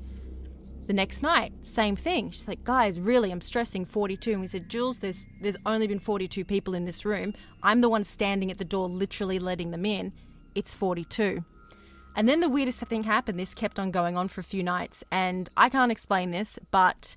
The 0.85 0.93
next 0.93 1.21
night, 1.21 1.53
same 1.63 1.95
thing. 1.95 2.29
She's 2.31 2.47
like, 2.47 2.63
guys, 2.63 2.99
really, 2.99 3.31
I'm 3.31 3.41
stressing 3.41 3.85
42. 3.85 4.31
And 4.31 4.41
we 4.41 4.47
said, 4.47 4.69
Jules, 4.69 4.99
there's 4.99 5.25
there's 5.41 5.57
only 5.65 5.87
been 5.87 5.99
42 5.99 6.43
people 6.43 6.73
in 6.73 6.85
this 6.85 7.05
room. 7.05 7.33
I'm 7.61 7.81
the 7.81 7.89
one 7.89 8.03
standing 8.03 8.51
at 8.51 8.57
the 8.57 8.65
door, 8.65 8.89
literally 8.89 9.39
letting 9.39 9.71
them 9.71 9.85
in. 9.85 10.11
It's 10.55 10.73
42. 10.73 11.43
And 12.15 12.29
then 12.29 12.39
the 12.39 12.49
weirdest 12.49 12.79
thing 12.79 13.03
happened. 13.03 13.39
This 13.39 13.53
kept 13.53 13.79
on 13.79 13.91
going 13.91 14.17
on 14.17 14.27
for 14.27 14.41
a 14.41 14.43
few 14.43 14.63
nights, 14.63 15.03
and 15.11 15.49
I 15.57 15.69
can't 15.69 15.91
explain 15.91 16.31
this, 16.31 16.59
but 16.71 17.15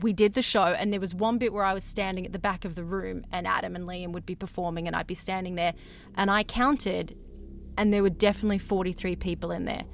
we 0.00 0.12
did 0.12 0.34
the 0.34 0.42
show, 0.42 0.64
and 0.64 0.92
there 0.92 1.00
was 1.00 1.14
one 1.14 1.38
bit 1.38 1.52
where 1.52 1.64
I 1.64 1.74
was 1.74 1.84
standing 1.84 2.24
at 2.24 2.32
the 2.32 2.38
back 2.38 2.64
of 2.64 2.74
the 2.74 2.84
room, 2.84 3.24
and 3.30 3.46
Adam 3.46 3.76
and 3.76 3.86
Liam 3.86 4.12
would 4.12 4.26
be 4.26 4.34
performing, 4.34 4.86
and 4.86 4.96
I'd 4.96 5.06
be 5.06 5.14
standing 5.14 5.54
there, 5.54 5.74
and 6.14 6.30
I 6.30 6.44
counted, 6.44 7.16
and 7.76 7.92
there 7.92 8.02
were 8.02 8.10
definitely 8.10 8.58
43 8.58 9.16
people 9.16 9.50
in 9.50 9.64
there. 9.64 9.84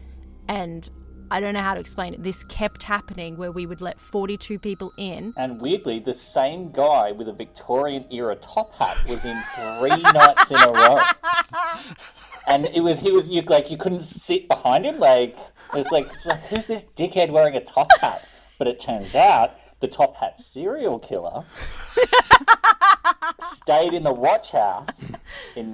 And 0.49 0.89
I 1.31 1.41
don't 1.41 1.53
know 1.53 1.63
how 1.63 1.75
to 1.75 1.81
explain 1.81 2.15
it. 2.15 2.23
This 2.23 2.43
kept 2.45 2.83
happening 2.83 3.37
where 3.37 3.53
we 3.53 3.67
would 3.67 3.81
let 3.81 4.01
42 4.01 4.59
people 4.59 4.93
in. 4.97 5.35
And 5.37 5.61
weirdly, 5.61 5.99
the 5.99 6.15
same 6.15 6.71
guy 6.71 7.13
with 7.13 7.29
a 7.29 7.33
Victorian 7.33 8.07
era 8.11 8.35
top 8.37 8.75
hat 8.75 8.97
was 9.07 9.25
in 9.25 9.39
three 9.55 9.91
nights 10.03 10.51
in 10.51 10.59
a 10.59 10.73
row. 10.73 11.01
And 12.49 12.67
it 12.67 12.81
was 12.81 12.99
he 12.99 13.13
was 13.13 13.29
you 13.29 13.43
like 13.43 13.71
you 13.71 13.77
couldn't 13.77 14.01
sit 14.01 14.49
behind 14.49 14.85
him. 14.85 14.99
Like 14.99 15.37
it 15.37 15.77
was 15.77 15.93
like, 15.93 16.09
like 16.25 16.43
who's 16.47 16.67
this 16.67 16.85
dickhead 16.85 17.31
wearing 17.31 17.55
a 17.55 17.63
top 17.63 17.89
hat? 18.01 18.27
But 18.59 18.67
it 18.67 18.79
turns 18.81 19.15
out 19.15 19.53
the 19.81 19.89
top 19.89 20.17
hat 20.17 20.41
serial 20.41 20.99
killer 20.99 21.45
stayed 23.41 23.93
in 23.93 24.03
the 24.03 24.13
watch 24.13 24.53
house 24.53 25.13
in 25.55 25.73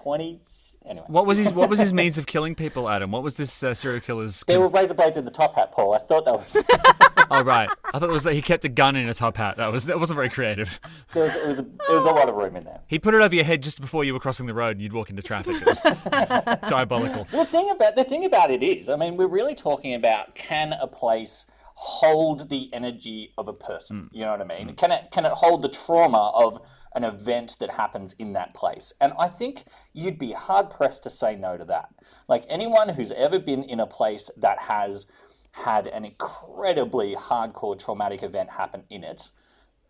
1920s. 0.00 0.76
Anyway, 0.86 1.06
What 1.08 1.26
was 1.26 1.38
his 1.38 1.52
What 1.52 1.70
was 1.70 1.78
his 1.78 1.92
means 2.00 2.18
of 2.18 2.26
killing 2.26 2.54
people, 2.54 2.88
Adam? 2.88 3.10
What 3.12 3.22
was 3.22 3.34
this 3.34 3.62
uh, 3.62 3.74
serial 3.74 4.00
killer's? 4.00 4.44
there 4.46 4.60
were 4.60 4.68
razor 4.68 4.94
blades 4.94 5.16
in 5.16 5.24
the 5.24 5.30
top 5.30 5.54
hat, 5.54 5.72
Paul. 5.72 5.94
I 5.94 5.98
thought 5.98 6.24
that 6.24 6.34
was 6.34 6.62
oh 7.30 7.44
right, 7.44 7.70
I 7.92 7.98
thought 7.98 8.08
it 8.08 8.12
was 8.12 8.24
that 8.24 8.34
he 8.34 8.42
kept 8.42 8.64
a 8.64 8.68
gun 8.68 8.96
in 8.96 9.08
a 9.08 9.14
top 9.14 9.36
hat. 9.36 9.56
That 9.56 9.72
was 9.72 9.86
that 9.86 9.98
wasn't 9.98 10.16
very 10.16 10.30
creative. 10.30 10.80
there 11.14 11.24
was, 11.24 11.34
it 11.36 11.46
was 11.46 11.60
a, 11.60 11.62
there 11.62 11.96
was 11.96 12.04
a 12.04 12.10
lot 12.10 12.28
of 12.28 12.34
room 12.34 12.56
in 12.56 12.64
there. 12.64 12.80
He 12.86 12.98
put 12.98 13.14
it 13.14 13.20
over 13.20 13.34
your 13.34 13.44
head 13.44 13.62
just 13.62 13.80
before 13.80 14.04
you 14.04 14.12
were 14.12 14.20
crossing 14.20 14.46
the 14.46 14.54
road, 14.54 14.72
and 14.72 14.80
you'd 14.80 14.92
walk 14.92 15.10
into 15.10 15.22
traffic. 15.22 15.56
It 15.60 15.66
was 15.66 16.58
diabolical. 16.68 17.26
Well, 17.32 17.44
the 17.44 17.50
thing 17.50 17.70
about 17.70 17.96
the 17.96 18.04
thing 18.04 18.24
about 18.24 18.50
it 18.50 18.62
is, 18.62 18.88
I 18.88 18.96
mean, 18.96 19.16
we're 19.16 19.26
really 19.26 19.54
talking 19.54 19.94
about 19.94 20.34
can 20.34 20.72
a 20.74 20.86
place 20.86 21.46
hold 21.82 22.50
the 22.50 22.68
energy 22.74 23.32
of 23.38 23.48
a 23.48 23.54
person? 23.54 24.10
You 24.12 24.26
know 24.26 24.32
what 24.32 24.42
I 24.42 24.44
mean? 24.44 24.74
Can 24.74 24.92
it 24.92 25.08
can 25.10 25.24
it 25.24 25.32
hold 25.32 25.62
the 25.62 25.68
trauma 25.70 26.30
of 26.34 26.68
an 26.94 27.04
event 27.04 27.56
that 27.58 27.70
happens 27.70 28.12
in 28.18 28.34
that 28.34 28.52
place? 28.52 28.92
And 29.00 29.14
I 29.18 29.28
think 29.28 29.64
you'd 29.94 30.18
be 30.18 30.32
hard 30.32 30.68
pressed 30.68 31.04
to 31.04 31.10
say 31.10 31.36
no 31.36 31.56
to 31.56 31.64
that. 31.64 31.88
Like 32.28 32.44
anyone 32.50 32.90
who's 32.90 33.12
ever 33.12 33.38
been 33.38 33.62
in 33.62 33.80
a 33.80 33.86
place 33.86 34.30
that 34.36 34.58
has 34.58 35.06
had 35.52 35.86
an 35.86 36.04
incredibly 36.04 37.14
hardcore 37.14 37.82
traumatic 37.82 38.22
event 38.22 38.50
happen 38.50 38.82
in 38.90 39.02
it, 39.02 39.30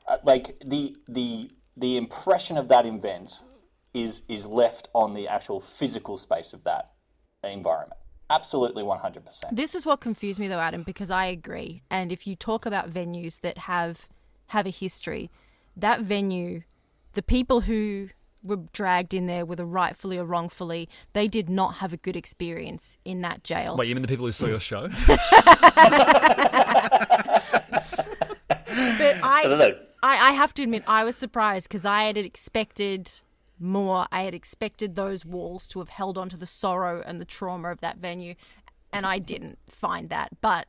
uh, 0.06 0.18
like 0.22 0.60
the 0.64 0.96
the 1.08 1.50
the 1.76 1.96
impression 1.96 2.56
of 2.56 2.68
that 2.68 2.86
event 2.86 3.42
is 3.94 4.22
is 4.28 4.46
left 4.46 4.88
on 4.94 5.12
the 5.12 5.26
actual 5.26 5.58
physical 5.58 6.16
space 6.16 6.52
of 6.52 6.62
that 6.62 6.92
environment. 7.42 7.99
Absolutely, 8.30 8.82
one 8.82 8.98
hundred 9.00 9.26
percent. 9.26 9.56
This 9.56 9.74
is 9.74 9.84
what 9.84 10.00
confused 10.00 10.38
me 10.38 10.48
though, 10.48 10.60
Adam, 10.60 10.82
because 10.82 11.10
I 11.10 11.26
agree. 11.26 11.82
And 11.90 12.12
if 12.12 12.26
you 12.26 12.36
talk 12.36 12.64
about 12.64 12.90
venues 12.90 13.40
that 13.40 13.58
have 13.58 14.08
have 14.48 14.66
a 14.66 14.70
history, 14.70 15.30
that 15.76 16.00
venue, 16.00 16.62
the 17.14 17.22
people 17.22 17.62
who 17.62 18.10
were 18.42 18.56
dragged 18.72 19.12
in 19.12 19.26
there, 19.26 19.44
whether 19.44 19.64
rightfully 19.64 20.16
or 20.16 20.24
wrongfully, 20.24 20.88
they 21.12 21.28
did 21.28 21.50
not 21.50 21.74
have 21.76 21.92
a 21.92 21.96
good 21.96 22.16
experience 22.16 22.96
in 23.04 23.20
that 23.20 23.44
jail. 23.44 23.76
Wait, 23.76 23.88
you 23.88 23.94
mean 23.94 24.02
the 24.02 24.08
people 24.08 24.24
who 24.24 24.32
saw 24.32 24.46
your 24.46 24.60
show? 24.60 24.88
But 28.70 29.16
I, 29.22 29.76
I, 30.02 30.28
I 30.28 30.32
have 30.32 30.54
to 30.54 30.62
admit, 30.62 30.84
I 30.86 31.04
was 31.04 31.16
surprised 31.16 31.68
because 31.68 31.84
I 31.84 32.04
had 32.04 32.16
expected 32.16 33.10
more. 33.60 34.06
I 34.10 34.22
had 34.22 34.34
expected 34.34 34.94
those 34.94 35.24
walls 35.24 35.66
to 35.68 35.78
have 35.78 35.90
held 35.90 36.16
on 36.16 36.28
to 36.30 36.36
the 36.36 36.46
sorrow 36.46 37.02
and 37.04 37.20
the 37.20 37.24
trauma 37.24 37.70
of 37.70 37.80
that 37.80 37.98
venue, 37.98 38.34
and 38.92 39.06
I 39.06 39.18
didn't 39.18 39.58
find 39.68 40.08
that. 40.08 40.40
But 40.40 40.68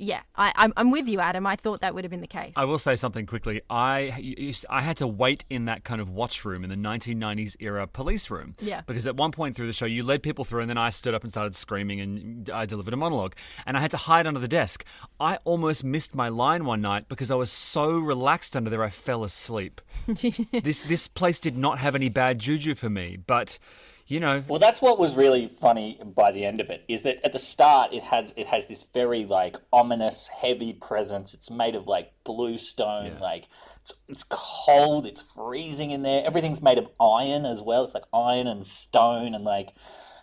yeah, 0.00 0.22
I, 0.34 0.52
I'm, 0.56 0.72
I'm 0.78 0.90
with 0.90 1.08
you, 1.08 1.20
Adam. 1.20 1.46
I 1.46 1.56
thought 1.56 1.82
that 1.82 1.94
would 1.94 2.04
have 2.04 2.10
been 2.10 2.22
the 2.22 2.26
case. 2.26 2.54
I 2.56 2.64
will 2.64 2.78
say 2.78 2.96
something 2.96 3.26
quickly. 3.26 3.60
I 3.68 4.56
I 4.70 4.80
had 4.80 4.96
to 4.96 5.06
wait 5.06 5.44
in 5.50 5.66
that 5.66 5.84
kind 5.84 6.00
of 6.00 6.08
watch 6.08 6.42
room 6.44 6.64
in 6.64 6.70
the 6.70 6.76
1990s 6.76 7.54
era 7.60 7.86
police 7.86 8.30
room. 8.30 8.56
Yeah. 8.60 8.80
Because 8.86 9.06
at 9.06 9.16
one 9.16 9.30
point 9.30 9.56
through 9.56 9.66
the 9.66 9.74
show, 9.74 9.84
you 9.84 10.02
led 10.02 10.22
people 10.22 10.46
through, 10.46 10.62
and 10.62 10.70
then 10.70 10.78
I 10.78 10.88
stood 10.88 11.12
up 11.12 11.22
and 11.22 11.30
started 11.30 11.54
screaming, 11.54 12.00
and 12.00 12.48
I 12.48 12.64
delivered 12.64 12.94
a 12.94 12.96
monologue, 12.96 13.34
and 13.66 13.76
I 13.76 13.80
had 13.80 13.90
to 13.90 13.98
hide 13.98 14.26
under 14.26 14.40
the 14.40 14.48
desk. 14.48 14.84
I 15.20 15.36
almost 15.44 15.84
missed 15.84 16.14
my 16.14 16.30
line 16.30 16.64
one 16.64 16.80
night 16.80 17.08
because 17.08 17.30
I 17.30 17.34
was 17.34 17.52
so 17.52 17.90
relaxed 17.98 18.56
under 18.56 18.70
there, 18.70 18.82
I 18.82 18.88
fell 18.88 19.22
asleep. 19.22 19.82
this 20.06 20.80
this 20.80 21.08
place 21.08 21.38
did 21.38 21.58
not 21.58 21.78
have 21.78 21.94
any 21.94 22.08
bad 22.08 22.38
juju 22.38 22.74
for 22.74 22.88
me, 22.88 23.18
but 23.26 23.58
you 24.10 24.20
know. 24.20 24.44
Well, 24.48 24.58
that's 24.58 24.82
what 24.82 24.98
was 24.98 25.14
really 25.14 25.46
funny 25.46 25.98
by 26.04 26.32
the 26.32 26.44
end 26.44 26.60
of 26.60 26.68
it 26.70 26.84
is 26.88 27.02
that 27.02 27.20
at 27.24 27.32
the 27.32 27.38
start 27.38 27.92
it 27.92 28.02
has 28.02 28.34
it 28.36 28.46
has 28.48 28.66
this 28.66 28.82
very 28.92 29.24
like 29.24 29.56
ominous, 29.72 30.28
heavy 30.28 30.72
presence. 30.72 31.32
It's 31.34 31.50
made 31.50 31.74
of 31.74 31.86
like 31.86 32.12
blue 32.24 32.58
stone, 32.58 33.12
Yeah. 33.14 33.20
like 33.20 33.44
it's, 33.80 33.94
it's 34.08 34.24
cold, 34.28 35.06
it's 35.06 35.22
freezing 35.22 35.90
in 35.90 36.02
there. 36.02 36.24
Everything's 36.26 36.62
made 36.62 36.78
of 36.78 36.90
iron 37.00 37.46
as 37.46 37.62
well. 37.62 37.84
It's 37.84 37.94
like 37.94 38.04
iron 38.12 38.46
and 38.46 38.66
stone 38.66 39.34
and 39.34 39.44
like, 39.44 39.70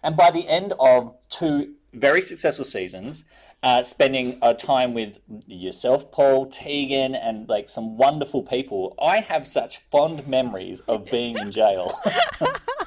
and 0.04 0.16
by 0.16 0.32
the 0.32 0.48
end 0.48 0.74
of 0.80 1.16
two 1.30 1.74
very 1.94 2.22
successful 2.22 2.66
seasons, 2.66 3.24
uh, 3.64 3.82
spending 3.82 4.38
uh, 4.42 4.54
time 4.54 4.94
with 4.94 5.20
yourself, 5.48 6.12
Paul, 6.12 6.46
Tegan, 6.46 7.16
and 7.16 7.50
like 7.50 7.70
some 7.70 7.98
wonderful 7.98 8.44
people, 8.44 8.96
I 9.02 9.20
have 9.22 9.48
such 9.48 9.78
fond 9.78 10.28
memories 10.28 10.82
of 10.82 11.06
being 11.06 11.38
in 11.38 11.50
jail. 11.52 11.92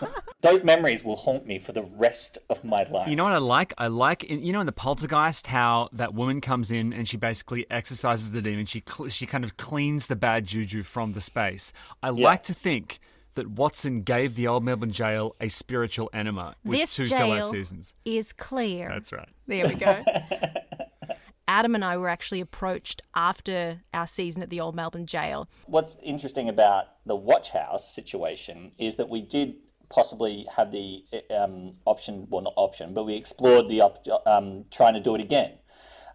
Those 0.43 0.65
memories 0.65 1.05
will 1.05 1.17
haunt 1.17 1.47
me 1.47 1.59
for 1.59 1.73
the 1.73 1.83
rest 1.83 2.39
of 2.49 2.65
my 2.65 2.85
life. 2.91 3.09
You 3.09 3.17
know 3.17 3.25
what 3.25 3.35
I 3.35 3.39
like? 3.39 3.75
I 3.77 3.89
like 3.89 4.25
in, 4.25 4.43
you 4.43 4.53
know 4.55 4.61
in 4.61 4.67
the 4.67 4.73
Poltergeist 4.73 5.49
how 5.49 5.91
that 5.93 6.15
woman 6.15 6.41
comes 6.41 6.71
in 6.71 6.93
and 6.95 7.07
she 7.07 7.19
basically 7.19 7.67
exorcises 7.71 8.31
the 8.31 8.41
demon. 8.41 8.65
She 8.65 8.83
cl- 8.89 9.11
she 9.11 9.27
kind 9.27 9.45
of 9.45 9.57
cleans 9.59 10.07
the 10.07 10.17
bad 10.17 10.47
juju 10.47 10.83
from 10.83 11.13
the 11.13 11.21
space. 11.21 11.73
I 12.03 12.09
Yeah. 12.11 12.25
like 12.25 12.43
to 12.45 12.55
think 12.55 13.01
that 13.35 13.51
Watson 13.51 14.01
gave 14.03 14.35
the 14.35 14.47
old 14.49 14.65
Melbourne 14.65 14.91
jail 14.93 15.35
a 15.41 15.49
spiritual 15.49 16.09
enema 16.15 16.57
with 16.65 16.81
this 16.81 16.95
two 16.95 17.05
jail 17.05 17.19
sellout 17.29 17.51
seasons. 17.51 17.95
is 18.07 18.33
clear. 18.33 18.89
That's 18.89 19.13
right. 19.13 19.29
There 19.47 19.69
we 19.69 19.75
go. 19.75 20.03
Adam 21.49 21.75
and 21.75 21.85
I 21.85 21.97
were 21.97 22.09
actually 22.09 22.41
approached 22.41 23.03
after 23.15 23.83
our 23.93 24.07
season 24.07 24.41
at 24.43 24.51
the 24.51 24.61
old 24.61 24.75
Melbourne 24.77 25.07
jail. 25.07 25.49
What's 25.67 25.97
interesting 26.03 26.49
about 26.49 26.85
the 27.05 27.17
watch 27.17 27.51
house 27.51 27.93
situation 27.93 28.71
is 28.79 28.97
that 28.97 29.09
we 29.09 29.21
did 29.21 29.57
possibly 29.91 30.47
have 30.57 30.73
the 30.73 31.05
um, 31.37 31.73
option, 31.85 32.27
well, 32.31 32.43
not 32.43 32.55
option, 32.57 32.95
but 32.95 33.05
we 33.05 33.15
explored 33.15 33.67
the 33.69 33.83
op- 33.83 34.07
um, 34.27 34.65
trying 34.71 34.95
to 34.95 35.01
do 35.01 35.15
it 35.15 35.23
again. 35.23 35.53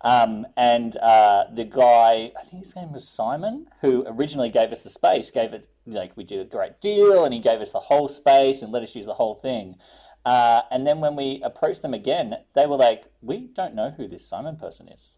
Um, 0.01 0.45
and 0.55 0.95
uh, 0.97 1.45
the 1.51 1.65
guy, 1.65 2.31
I 2.39 2.43
think 2.43 2.63
his 2.63 2.75
name 2.75 2.93
was 2.93 3.07
Simon, 3.07 3.67
who 3.81 4.05
originally 4.07 4.49
gave 4.49 4.71
us 4.71 4.83
the 4.83 4.89
space, 4.89 5.29
gave 5.31 5.53
it 5.53 5.67
like 5.85 6.15
we 6.15 6.23
did 6.23 6.39
a 6.39 6.45
great 6.45 6.79
deal, 6.79 7.25
and 7.25 7.33
he 7.33 7.39
gave 7.39 7.59
us 7.59 7.71
the 7.71 7.79
whole 7.79 8.07
space 8.07 8.61
and 8.61 8.71
let 8.71 8.83
us 8.83 8.95
use 8.95 9.05
the 9.05 9.15
whole 9.15 9.35
thing. 9.35 9.75
Uh, 10.23 10.61
and 10.71 10.85
then 10.87 11.01
when 11.01 11.15
we 11.15 11.41
approached 11.43 11.81
them 11.81 11.93
again, 11.93 12.35
they 12.53 12.65
were 12.65 12.77
like, 12.77 13.05
"We 13.21 13.47
don't 13.47 13.75
know 13.75 13.91
who 13.91 14.07
this 14.07 14.27
Simon 14.27 14.57
person 14.57 14.87
is." 14.87 15.17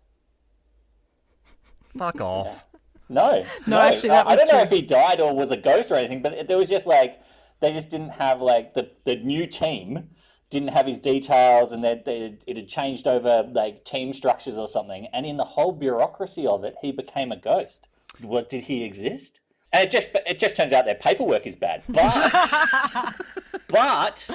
Fuck 1.98 2.22
off. 2.22 2.66
No, 3.10 3.46
no. 3.66 3.80
actually, 3.80 4.10
that 4.10 4.28
I, 4.28 4.32
I 4.32 4.36
don't 4.36 4.52
know 4.52 4.60
if 4.60 4.70
he 4.70 4.82
died 4.82 5.22
or 5.22 5.34
was 5.34 5.52
a 5.52 5.58
ghost 5.58 5.92
or 5.92 5.96
anything, 5.96 6.22
but 6.22 6.48
there 6.48 6.58
was 6.58 6.70
just 6.70 6.86
like 6.86 7.22
they 7.60 7.72
just 7.74 7.90
didn't 7.90 8.12
have 8.12 8.42
like 8.42 8.74
the 8.74 8.92
the 9.06 9.16
new 9.16 9.46
team 9.46 10.10
didn't 10.50 10.70
have 10.70 10.86
his 10.86 10.98
details, 10.98 11.74
and 11.74 11.84
that 11.84 12.06
they, 12.06 12.38
it 12.48 12.56
had 12.56 12.68
changed 12.68 13.06
over 13.08 13.48
like 13.52 13.84
team 13.84 14.14
structures 14.14 14.58
or 14.58 14.68
something. 14.68 15.08
And 15.12 15.26
in 15.26 15.38
the 15.38 15.44
whole 15.44 15.74
bureaucracy 15.74 16.48
of 16.48 16.64
it, 16.64 16.76
he 16.82 16.92
became 16.92 17.32
a 17.32 17.38
ghost. 17.38 17.90
What 18.22 18.48
did 18.48 18.64
he 18.64 18.86
exist? 18.86 19.42
And 19.74 19.84
it 19.84 19.92
just 19.92 20.10
it 20.26 20.40
just 20.40 20.56
turns 20.56 20.72
out 20.72 20.86
their 20.86 20.96
paperwork 20.96 21.46
is 21.46 21.56
bad, 21.56 21.84
but 21.90 23.14
but 23.70 24.30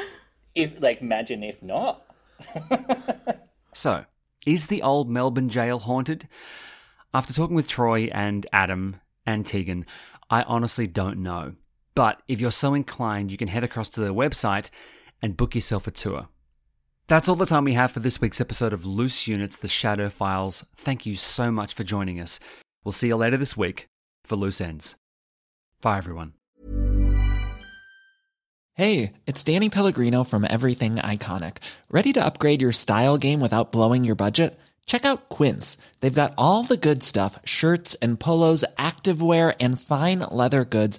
if 0.54 0.80
like 0.82 1.00
imagine 1.00 1.42
if 1.42 1.62
not. 1.62 2.04
So, 3.72 4.04
is 4.46 4.66
the 4.66 4.82
old 4.82 5.10
Melbourne 5.10 5.48
jail 5.48 5.78
haunted? 5.78 6.28
After 7.14 7.32
talking 7.32 7.56
with 7.56 7.68
Troy 7.68 8.10
and 8.12 8.46
Adam 8.52 8.96
and 9.26 9.46
Tegan, 9.46 9.86
I 10.30 10.42
honestly 10.42 10.86
don't 10.86 11.18
know. 11.18 11.54
But 11.94 12.22
if 12.28 12.40
you're 12.40 12.50
so 12.50 12.74
inclined, 12.74 13.30
you 13.30 13.36
can 13.36 13.48
head 13.48 13.64
across 13.64 13.88
to 13.90 14.00
their 14.00 14.12
website 14.12 14.70
and 15.20 15.36
book 15.36 15.54
yourself 15.54 15.86
a 15.86 15.90
tour. 15.90 16.28
That's 17.08 17.28
all 17.28 17.36
the 17.36 17.46
time 17.46 17.64
we 17.64 17.74
have 17.74 17.92
for 17.92 18.00
this 18.00 18.20
week's 18.20 18.40
episode 18.40 18.72
of 18.72 18.86
Loose 18.86 19.26
Units 19.26 19.56
The 19.56 19.68
Shadow 19.68 20.08
Files. 20.08 20.64
Thank 20.74 21.04
you 21.04 21.16
so 21.16 21.50
much 21.50 21.74
for 21.74 21.84
joining 21.84 22.20
us. 22.20 22.40
We'll 22.84 22.92
see 22.92 23.08
you 23.08 23.16
later 23.16 23.36
this 23.36 23.56
week 23.56 23.86
for 24.24 24.36
Loose 24.36 24.60
Ends. 24.60 24.96
Bye, 25.80 25.98
everyone. 25.98 26.32
Hey, 28.74 29.12
it's 29.26 29.44
Danny 29.44 29.68
Pellegrino 29.68 30.24
from 30.24 30.46
Everything 30.48 30.94
Iconic. 30.96 31.58
Ready 31.90 32.14
to 32.14 32.24
upgrade 32.24 32.62
your 32.62 32.72
style 32.72 33.18
game 33.18 33.40
without 33.40 33.70
blowing 33.70 34.02
your 34.04 34.14
budget? 34.14 34.58
Check 34.86 35.04
out 35.04 35.28
Quince. 35.28 35.76
They've 36.00 36.14
got 36.14 36.32
all 36.38 36.62
the 36.62 36.78
good 36.78 37.02
stuff 37.02 37.38
shirts 37.44 37.94
and 37.96 38.18
polos, 38.18 38.64
activewear, 38.78 39.54
and 39.60 39.78
fine 39.78 40.20
leather 40.20 40.64
goods, 40.64 40.98